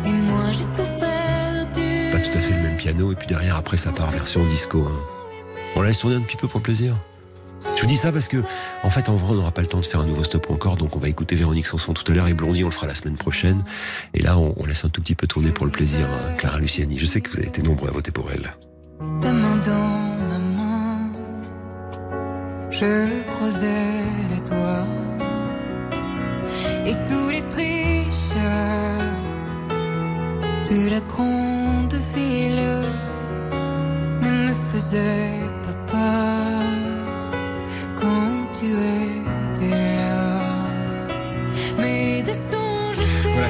Et 0.06 0.10
moi 0.10 0.46
j'ai 0.54 0.64
tout 0.68 0.90
perdu. 1.02 2.12
Pas 2.14 2.20
tout 2.20 2.38
à 2.38 2.42
fait 2.42 2.56
le 2.56 2.64
même 2.64 2.78
piano, 2.78 3.12
et 3.12 3.16
puis 3.16 3.28
derrière, 3.28 3.58
après, 3.58 3.76
ça 3.76 3.92
part 3.92 4.12
version 4.12 4.48
disco. 4.48 4.88
hein. 4.88 5.25
On 5.76 5.82
la 5.82 5.90
laisse 5.90 6.00
tourner 6.00 6.16
un 6.16 6.22
petit 6.22 6.38
peu 6.38 6.48
pour 6.48 6.60
le 6.60 6.64
plaisir. 6.64 6.96
Je 7.76 7.82
vous 7.82 7.88
dis 7.88 7.98
ça 7.98 8.12
parce 8.12 8.28
que, 8.28 8.38
en 8.84 8.90
fait, 8.90 9.10
en 9.10 9.16
vrai, 9.16 9.34
on 9.34 9.36
n'aura 9.36 9.52
pas 9.52 9.62
le 9.62 9.68
temps 9.68 9.80
de 9.80 9.86
faire 9.86 10.00
un 10.00 10.06
nouveau 10.06 10.24
stop 10.24 10.50
encore, 10.50 10.78
donc 10.78 10.96
on 10.96 11.00
va 11.00 11.10
écouter 11.10 11.36
Véronique 11.36 11.66
Sanson 11.66 11.94
tout 11.94 12.10
à 12.12 12.16
l'heure 12.16 12.28
et 12.28 12.34
Blondie, 12.34 12.64
on 12.64 12.68
le 12.68 12.74
fera 12.74 12.88
la 12.88 12.96
semaine 12.96 13.18
prochaine. 13.18 13.64
Et 14.14 14.22
là, 14.22 14.38
on, 14.38 14.66
laisse 14.66 14.86
un 14.86 14.90
tout 14.90 15.02
petit 15.02 15.16
peu 15.16 15.28
tourner 15.28 15.50
pour 15.50 15.66
le 15.66 15.72
plaisir, 15.72 16.06
hein, 16.06 16.36
Clara 16.38 16.60
Luciani. 16.60 16.98
Je 16.98 17.06
sais 17.06 17.22
que 17.22 17.30
vous 17.30 17.38
avez 17.38 17.48
été 17.48 17.62
nombreux 17.62 17.90
à 17.90 17.92
voter 17.92 18.12
pour 18.12 18.32
elle. 18.32 18.56
Ta 19.22 19.34
main 19.34 19.58
dans 19.58 20.28
ma 20.30 20.40
main. 20.40 21.12
Les. 22.82 23.26
Et 26.88 26.96
tous 27.08 27.30
les 27.30 27.42
tricheurs 27.50 29.02
de 30.70 30.90
la 30.90 31.00
grande 31.02 31.96
ville 32.16 32.62
ne 34.22 34.48
me 34.48 34.54
faisaient 34.72 35.45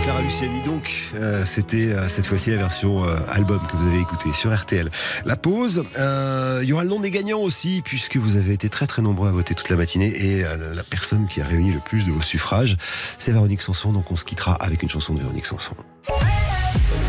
Clara 0.06 0.22
Luciani, 0.22 0.62
donc, 0.62 1.12
euh, 1.16 1.44
c'était 1.48 1.88
euh, 1.88 2.08
cette 2.10 2.28
fois-ci 2.28 2.52
la 2.52 2.58
version 2.58 3.06
euh, 3.06 3.18
album 3.28 3.60
que 3.66 3.76
vous 3.76 3.88
avez 3.88 4.00
écoutée 4.00 4.32
sur 4.34 4.56
RTL. 4.56 4.92
La 5.26 5.36
pause, 5.36 5.84
euh, 5.98 6.60
il 6.62 6.70
y 6.70 6.74
aura 6.74 6.84
le 6.84 6.90
nom 6.90 7.00
des 7.00 7.10
gagnants 7.10 7.40
aussi, 7.40 7.82
puisque 7.84 8.18
vous 8.18 8.36
avez 8.36 8.54
été 8.54 8.70
très 8.70 8.86
très 8.86 9.02
nombreux 9.02 9.30
à 9.30 9.32
voter 9.32 9.56
toute 9.56 9.68
la 9.70 9.78
matinée, 9.78 10.14
et 10.16 10.46
euh, 10.46 10.76
la 10.76 10.84
personne 10.84 11.26
qui 11.26 11.42
a 11.42 11.46
réuni 11.46 11.74
le 11.74 11.80
plus 11.80 12.06
de 12.06 12.12
vos 12.12 12.22
suffrages, 12.22 12.78
c'est 13.18 13.32
Véronique 13.32 13.64
Sanson, 13.64 13.94
donc 13.94 14.12
on 14.12 14.16
se 14.16 14.26
quittera 14.26 14.54
avec 14.54 14.84
une 14.84 14.90
chanson 14.90 15.16
de 15.16 15.22
Véronique 15.22 15.48
Sanson. 15.48 15.76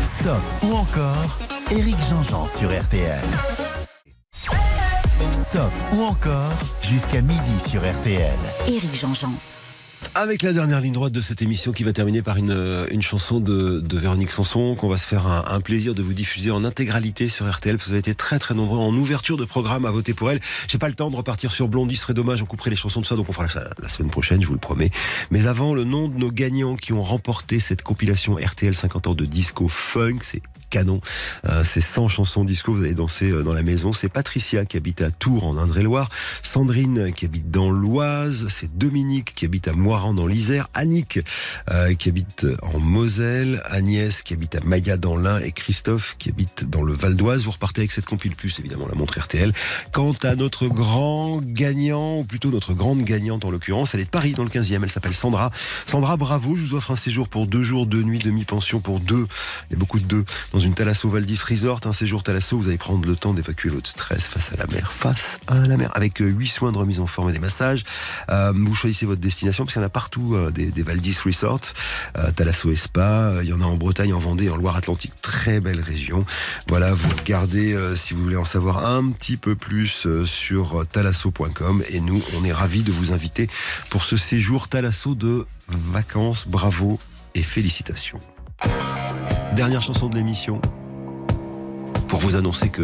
Stop 0.01 0.41
ou 0.63 0.73
encore 0.73 1.37
Éric 1.69 1.97
Jean-Jean 2.09 2.47
sur 2.47 2.69
RTL. 2.69 3.21
Stop 5.31 5.71
ou 5.93 6.01
encore 6.01 6.51
jusqu'à 6.81 7.21
midi 7.21 7.59
sur 7.69 7.81
RTL. 7.81 8.33
Éric 8.67 8.99
Jean-Jean. 8.99 9.33
Avec 10.15 10.41
la 10.41 10.53
dernière 10.53 10.81
ligne 10.81 10.93
droite 10.93 11.13
de 11.13 11.21
cette 11.21 11.41
émission 11.41 11.71
qui 11.71 11.83
va 11.83 11.93
terminer 11.93 12.21
par 12.21 12.37
une, 12.37 12.51
euh, 12.51 13.01
chanson 13.01 13.39
de, 13.39 13.83
Véronique 13.97 14.31
Sanson 14.31 14.75
qu'on 14.75 14.89
va 14.89 14.97
se 14.97 15.07
faire 15.07 15.27
un, 15.27 15.61
plaisir 15.61 15.95
de 15.95 16.01
vous 16.01 16.13
diffuser 16.13 16.51
en 16.51 16.63
intégralité 16.63 17.29
sur 17.29 17.49
RTL 17.49 17.77
vous 17.77 17.89
avez 17.89 17.99
été 17.99 18.13
très 18.13 18.37
très 18.39 18.53
nombreux 18.53 18.79
en 18.79 18.93
ouverture 18.93 19.37
de 19.37 19.45
programme 19.45 19.85
à 19.85 19.91
voter 19.91 20.13
pour 20.13 20.29
elle. 20.29 20.39
J'ai 20.67 20.77
pas 20.77 20.87
le 20.87 20.93
temps 20.93 21.09
de 21.09 21.15
repartir 21.15 21.51
sur 21.51 21.67
Blondie, 21.67 21.95
ce 21.95 22.03
serait 22.03 22.13
dommage, 22.13 22.41
on 22.41 22.45
couperait 22.45 22.69
les 22.69 22.75
chansons 22.75 23.01
de 23.01 23.05
ça 23.05 23.15
donc 23.15 23.29
on 23.29 23.33
fera 23.33 23.49
ça 23.49 23.69
la 23.81 23.89
semaine 23.89 24.11
prochaine, 24.11 24.41
je 24.41 24.47
vous 24.47 24.53
le 24.53 24.59
promets. 24.59 24.91
Mais 25.31 25.47
avant, 25.47 25.73
le 25.73 25.83
nom 25.83 26.07
de 26.07 26.17
nos 26.17 26.31
gagnants 26.31 26.75
qui 26.75 26.93
ont 26.93 27.01
remporté 27.01 27.59
cette 27.59 27.81
compilation 27.81 28.35
RTL 28.35 28.75
50 28.75 29.07
ans 29.07 29.15
de 29.15 29.25
disco 29.25 29.67
funk, 29.67 30.19
c'est 30.21 30.41
canon. 30.69 31.01
Euh, 31.45 31.63
c'est 31.65 31.81
100 31.81 32.09
chansons 32.09 32.43
disco, 32.43 32.73
vous 32.73 32.83
allez 32.83 32.93
danser 32.93 33.31
euh, 33.31 33.43
dans 33.43 33.53
la 33.53 33.63
maison. 33.63 33.93
C'est 33.93 34.09
Patricia 34.09 34.65
qui 34.65 34.77
habite 34.77 35.01
à 35.01 35.11
Tours 35.11 35.45
en 35.45 35.57
Indre-et-Loire, 35.57 36.09
Sandrine 36.43 37.13
qui 37.13 37.25
habite 37.25 37.49
dans 37.51 37.69
l'Oise, 37.69 38.47
c'est 38.49 38.77
Dominique 38.77 39.33
qui 39.35 39.45
habite 39.45 39.67
à 39.67 39.73
Moiran 39.73 40.13
dans 40.13 40.27
l'Isère, 40.27 40.69
Annick 40.73 41.19
euh, 41.71 41.93
qui 41.93 42.09
habite 42.09 42.45
en 42.61 42.79
Moselle, 42.79 43.61
Agnès 43.65 44.23
qui 44.23 44.33
habite 44.33 44.55
à 44.55 44.61
Maillat 44.61 44.97
dans 44.97 45.17
l'Ain 45.17 45.39
et 45.39 45.51
Christophe 45.51 46.15
qui 46.17 46.29
habite 46.29 46.69
dans 46.69 46.81
le 46.81 46.93
Val 46.93 47.15
d'Oise. 47.15 47.43
Vous 47.43 47.51
repartez 47.51 47.81
avec 47.81 47.91
cette 47.91 48.05
compile 48.05 48.35
plus, 48.35 48.59
évidemment, 48.59 48.87
la 48.87 48.95
montre 48.95 49.19
RTL. 49.19 49.53
Quant 49.91 50.13
à 50.23 50.35
notre 50.35 50.67
grand 50.67 51.41
gagnant, 51.41 52.19
ou 52.19 52.23
plutôt 52.23 52.49
notre 52.49 52.73
grande 52.73 53.01
gagnante 53.01 53.45
en 53.45 53.51
l'occurrence, 53.51 53.93
elle 53.93 54.01
est 54.01 54.05
de 54.05 54.09
Paris 54.09 54.33
dans 54.33 54.43
le 54.43 54.49
15e, 54.49 54.83
elle 54.83 54.91
s'appelle 54.91 55.13
Sandra. 55.13 55.51
Sandra, 55.85 56.17
bravo, 56.17 56.55
je 56.55 56.63
vous 56.63 56.75
offre 56.75 56.91
un 56.91 56.95
séjour 56.95 57.29
pour 57.29 57.47
deux 57.47 57.63
jours, 57.63 57.85
deux 57.85 58.03
nuits, 58.03 58.19
demi-pension 58.19 58.79
pour 58.79 58.99
deux. 58.99 59.27
Il 59.69 59.73
y 59.73 59.75
a 59.75 59.79
beaucoup 59.79 59.99
de 59.99 60.05
deux. 60.05 60.25
Dans 60.57 60.63
une 60.63 60.73
Thalasso 60.73 61.07
Valdis 61.07 61.39
Resort, 61.47 61.81
un 61.85 61.93
séjour 61.93 62.23
Thalasso, 62.23 62.57
vous 62.57 62.67
allez 62.67 62.79
prendre 62.79 63.07
le 63.07 63.15
temps 63.15 63.31
d'évacuer 63.35 63.69
votre 63.69 63.87
stress 63.87 64.23
face 64.23 64.51
à 64.51 64.57
la 64.57 64.65
mer, 64.65 64.91
face 64.91 65.37
à 65.45 65.53
la 65.53 65.77
mer, 65.77 65.91
avec 65.93 66.19
euh, 66.19 66.25
huit 66.25 66.47
soins 66.47 66.71
de 66.71 66.79
remise 66.79 66.99
en 66.99 67.05
forme 67.05 67.29
et 67.29 67.31
des 67.31 67.37
massages. 67.37 67.83
Euh, 68.31 68.53
vous 68.55 68.73
choisissez 68.73 69.05
votre 69.05 69.21
destination, 69.21 69.65
parce 69.65 69.73
qu'il 69.73 69.83
y 69.83 69.85
en 69.85 69.85
a 69.85 69.91
partout 69.91 70.33
euh, 70.33 70.49
des, 70.49 70.71
des 70.71 70.81
Valdis 70.81 71.15
Resort, 71.23 71.61
euh, 72.17 72.31
Thalasso 72.31 72.71
et 72.71 72.75
Spa, 72.75 73.33
il 73.43 73.49
y 73.49 73.53
en 73.53 73.61
a 73.61 73.65
en 73.65 73.75
Bretagne, 73.75 74.15
en 74.15 74.17
Vendée, 74.17 74.49
en 74.49 74.55
Loire-Atlantique, 74.55 75.13
très 75.21 75.59
belle 75.59 75.79
région. 75.79 76.25
Voilà, 76.67 76.91
vous 76.91 77.15
regardez 77.15 77.77
si 77.95 78.15
vous 78.15 78.23
voulez 78.23 78.35
en 78.35 78.45
savoir 78.45 78.83
un 78.83 79.11
petit 79.11 79.37
peu 79.37 79.53
plus 79.53 80.07
sur 80.25 80.87
thalasso.com 80.91 81.83
et 81.87 81.99
nous, 81.99 82.19
on 82.35 82.43
est 82.43 82.51
ravis 82.51 82.81
de 82.81 82.91
vous 82.91 83.11
inviter 83.11 83.47
pour 83.91 84.03
ce 84.03 84.17
séjour 84.17 84.69
Thalasso 84.69 85.13
de 85.13 85.45
vacances. 85.67 86.47
Bravo 86.47 86.99
et 87.35 87.43
félicitations. 87.43 88.21
Dernière 89.55 89.81
chanson 89.81 90.09
de 90.09 90.15
l'émission 90.15 90.61
pour 92.07 92.19
vous 92.19 92.35
annoncer 92.35 92.69
que 92.69 92.83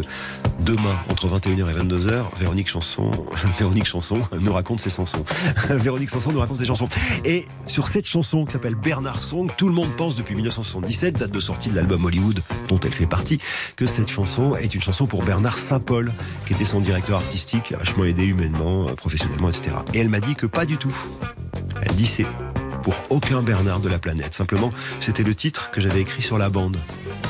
demain, 0.60 0.96
entre 1.10 1.28
21h 1.28 1.70
et 1.70 1.80
22h, 1.82 2.24
Véronique 2.40 2.68
Chanson, 2.68 3.12
Véronique 3.58 3.86
Chanson 3.86 4.20
nous 4.40 4.54
raconte 4.54 4.80
ses 4.80 4.90
chansons. 4.90 5.24
Véronique 5.70 6.10
Chanson 6.10 6.32
nous 6.32 6.40
raconte 6.40 6.58
ses 6.58 6.66
chansons. 6.66 6.90
Et 7.26 7.46
sur 7.68 7.88
cette 7.88 8.06
chanson 8.06 8.46
qui 8.46 8.54
s'appelle 8.54 8.76
Bernard 8.76 9.24
Song, 9.24 9.50
tout 9.58 9.68
le 9.68 9.74
monde 9.74 9.90
pense 9.96 10.16
depuis 10.16 10.36
1977, 10.36 11.20
date 11.20 11.32
de 11.32 11.40
sortie 11.40 11.70
de 11.70 11.76
l'album 11.76 12.04
Hollywood 12.06 12.42
dont 12.68 12.80
elle 12.80 12.94
fait 12.94 13.06
partie, 13.06 13.40
que 13.76 13.86
cette 13.86 14.10
chanson 14.10 14.56
est 14.56 14.76
une 14.76 14.82
chanson 14.82 15.06
pour 15.06 15.24
Bernard 15.24 15.58
Saint-Paul, 15.58 16.12
qui 16.46 16.54
était 16.54 16.66
son 16.66 16.82
directeur 16.82 17.18
artistique, 17.18 17.74
vachement 17.78 18.04
aidé 18.04 18.26
humainement, 18.26 18.88
euh, 18.88 18.94
professionnellement, 18.94 19.50
etc. 19.50 19.78
Et 19.94 20.00
elle 20.00 20.10
m'a 20.10 20.20
dit 20.20 20.36
que 20.36 20.46
pas 20.46 20.66
du 20.66 20.78
tout. 20.78 20.96
Elle 21.82 21.96
dit 21.96 22.06
c'est 22.06 22.26
pour 22.84 22.94
aucun 23.10 23.42
Bernard 23.42 23.80
de 23.80 23.90
la 23.90 23.98
planète. 23.98 24.34
Simplement, 24.34 24.72
c'était 25.00 25.24
le 25.24 25.34
titre 25.34 25.72
que 25.72 25.82
j'avais 25.82 26.02
écrit 26.02 26.22
sur 26.22 26.38
la 26.38 26.50
bande. 26.50 26.78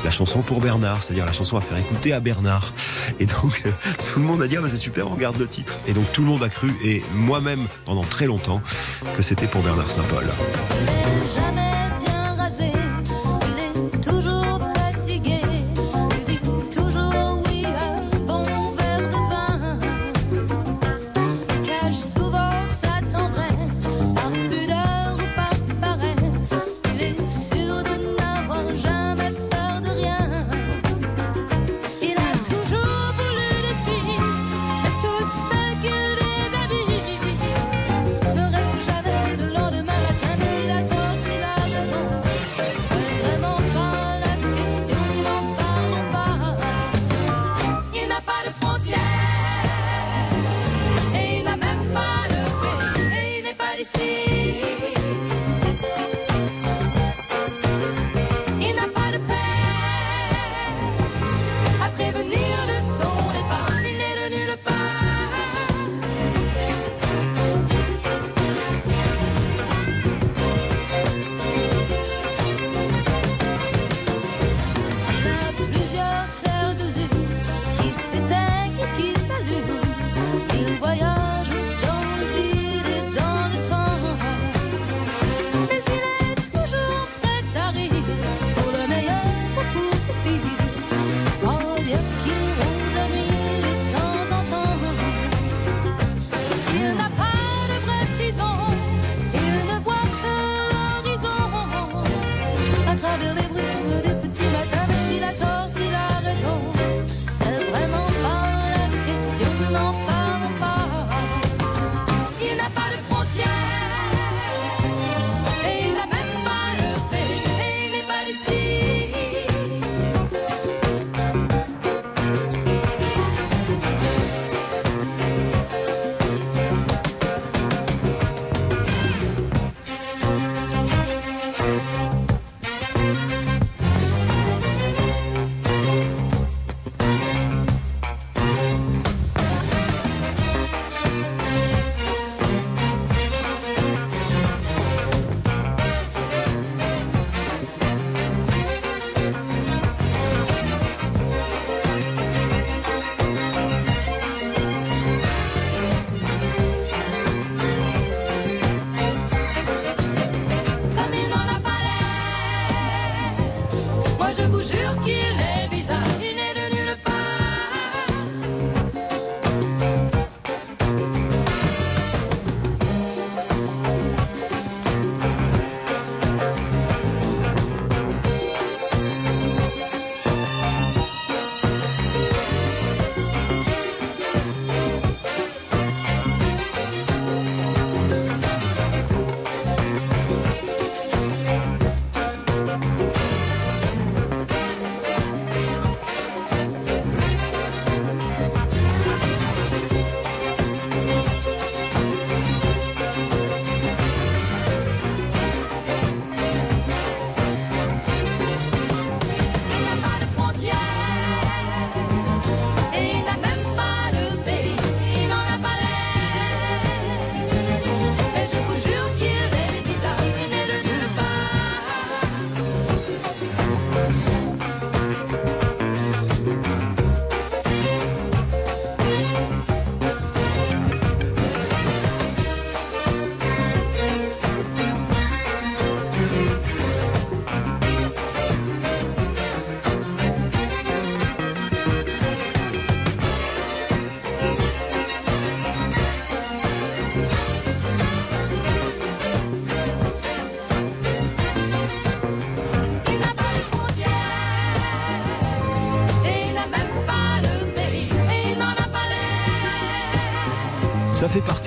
La 0.03 0.11
chanson 0.11 0.41
pour 0.41 0.59
Bernard, 0.59 1.01
c'est-à-dire 1.01 1.25
la 1.25 1.31
chanson 1.31 1.55
à 1.55 1.61
faire 1.61 1.77
écouter 1.77 2.11
à 2.11 2.19
Bernard. 2.19 2.73
Et 3.19 3.25
donc, 3.25 3.63
euh, 3.65 3.71
tout 4.11 4.19
le 4.19 4.25
monde 4.25 4.41
a 4.41 4.47
dit, 4.47 4.57
ah 4.57 4.61
bah 4.61 4.67
c'est 4.69 4.77
super, 4.77 5.07
on 5.07 5.13
regarde 5.13 5.37
le 5.37 5.47
titre. 5.47 5.73
Et 5.87 5.93
donc, 5.93 6.11
tout 6.11 6.21
le 6.21 6.27
monde 6.27 6.43
a 6.43 6.49
cru, 6.49 6.73
et 6.83 7.01
moi-même, 7.13 7.67
pendant 7.85 8.03
très 8.03 8.25
longtemps, 8.25 8.61
que 9.15 9.21
c'était 9.21 9.47
pour 9.47 9.61
Bernard 9.61 9.89
Saint-Paul. 9.89 10.25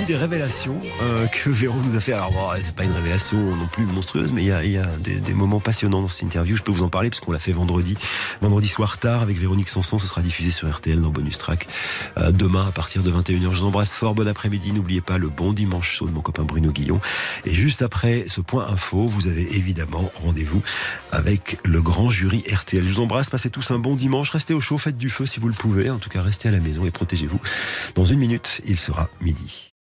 Des 0.07 0.17
révélations 0.17 0.81
euh, 1.03 1.27
que 1.27 1.51
Véro 1.51 1.77
nous 1.85 1.97
a 1.97 2.01
fait. 2.01 2.13
Alors, 2.13 2.31
bon, 2.31 2.49
c'est 2.63 2.75
pas 2.75 2.85
une 2.85 2.93
révélation 2.93 3.39
non 3.39 3.67
plus 3.67 3.85
monstrueuse, 3.85 4.31
mais 4.33 4.43
il 4.43 4.47
y 4.47 4.53
a, 4.53 4.65
y 4.65 4.77
a 4.77 4.87
des, 5.01 5.17
des 5.17 5.33
moments 5.33 5.59
passionnants 5.59 6.01
dans 6.01 6.09
cette 6.09 6.23
interview. 6.23 6.57
Je 6.57 6.63
peux 6.63 6.71
vous 6.71 6.85
en 6.85 6.89
parler 6.89 7.11
parce 7.11 7.21
qu'on 7.21 7.33
l'a 7.33 7.39
fait 7.39 7.53
vendredi, 7.53 7.97
vendredi 8.41 8.69
soir 8.69 8.99
tard 8.99 9.23
avec 9.23 9.39
Véronique 9.39 9.69
Sanson. 9.69 9.99
Ce 9.99 10.07
sera 10.07 10.21
diffusé 10.21 10.51
sur 10.51 10.71
RTL 10.71 11.01
dans 11.01 11.11
Bonus 11.11 11.39
Track 11.39 11.67
euh, 12.19 12.31
demain 12.31 12.67
à 12.69 12.71
partir 12.71 13.03
de 13.03 13.11
21h. 13.11 13.43
Je 13.43 13.59
vous 13.59 13.65
embrasse 13.65 13.95
fort. 13.95 14.15
Bon 14.15 14.29
après-midi. 14.29 14.73
N'oubliez 14.73 15.01
pas 15.01 15.19
le 15.19 15.29
bon 15.29 15.53
dimanche 15.53 15.91
chaud 15.91 16.07
de 16.07 16.13
mon 16.13 16.21
copain 16.21 16.45
Bruno 16.45 16.71
Guillon. 16.71 17.01
Et 17.45 17.55
juste 17.55 17.83
après 17.83 18.27
ce 18.29 18.41
point 18.41 18.67
info, 18.69 19.09
vous 19.09 19.27
avez 19.27 19.57
évidemment 19.57 20.11
rendez-vous 20.23 20.63
avec 21.11 21.59
le 21.65 21.81
grand 21.81 22.11
jury 22.11 22.45
RTL. 22.53 22.87
Je 22.87 22.93
vous 22.93 23.01
embrasse. 23.01 23.31
Passez 23.31 23.51
tous 23.51 23.71
un 23.71 23.79
bon 23.79 23.97
dimanche. 23.97 24.31
Restez 24.31 24.55
au 24.55 24.61
chaud. 24.61 24.79
Faites 24.79 24.99
du 24.99 25.11
feu 25.11 25.27
si 25.27 25.41
vous 25.41 25.49
le 25.49 25.55
pouvez. 25.55 25.91
En 25.91 25.99
tout 25.99 26.11
cas, 26.11 26.23
restez 26.23 26.49
à 26.49 26.53
la 26.53 26.61
maison 26.61 26.85
et 26.87 26.91
protégez-vous. 26.91 27.41
Dans 27.95 28.05
une 28.05 28.19
minute, 28.19 28.61
il 28.67 28.77
sera 28.77 29.09
midi. 29.21 29.76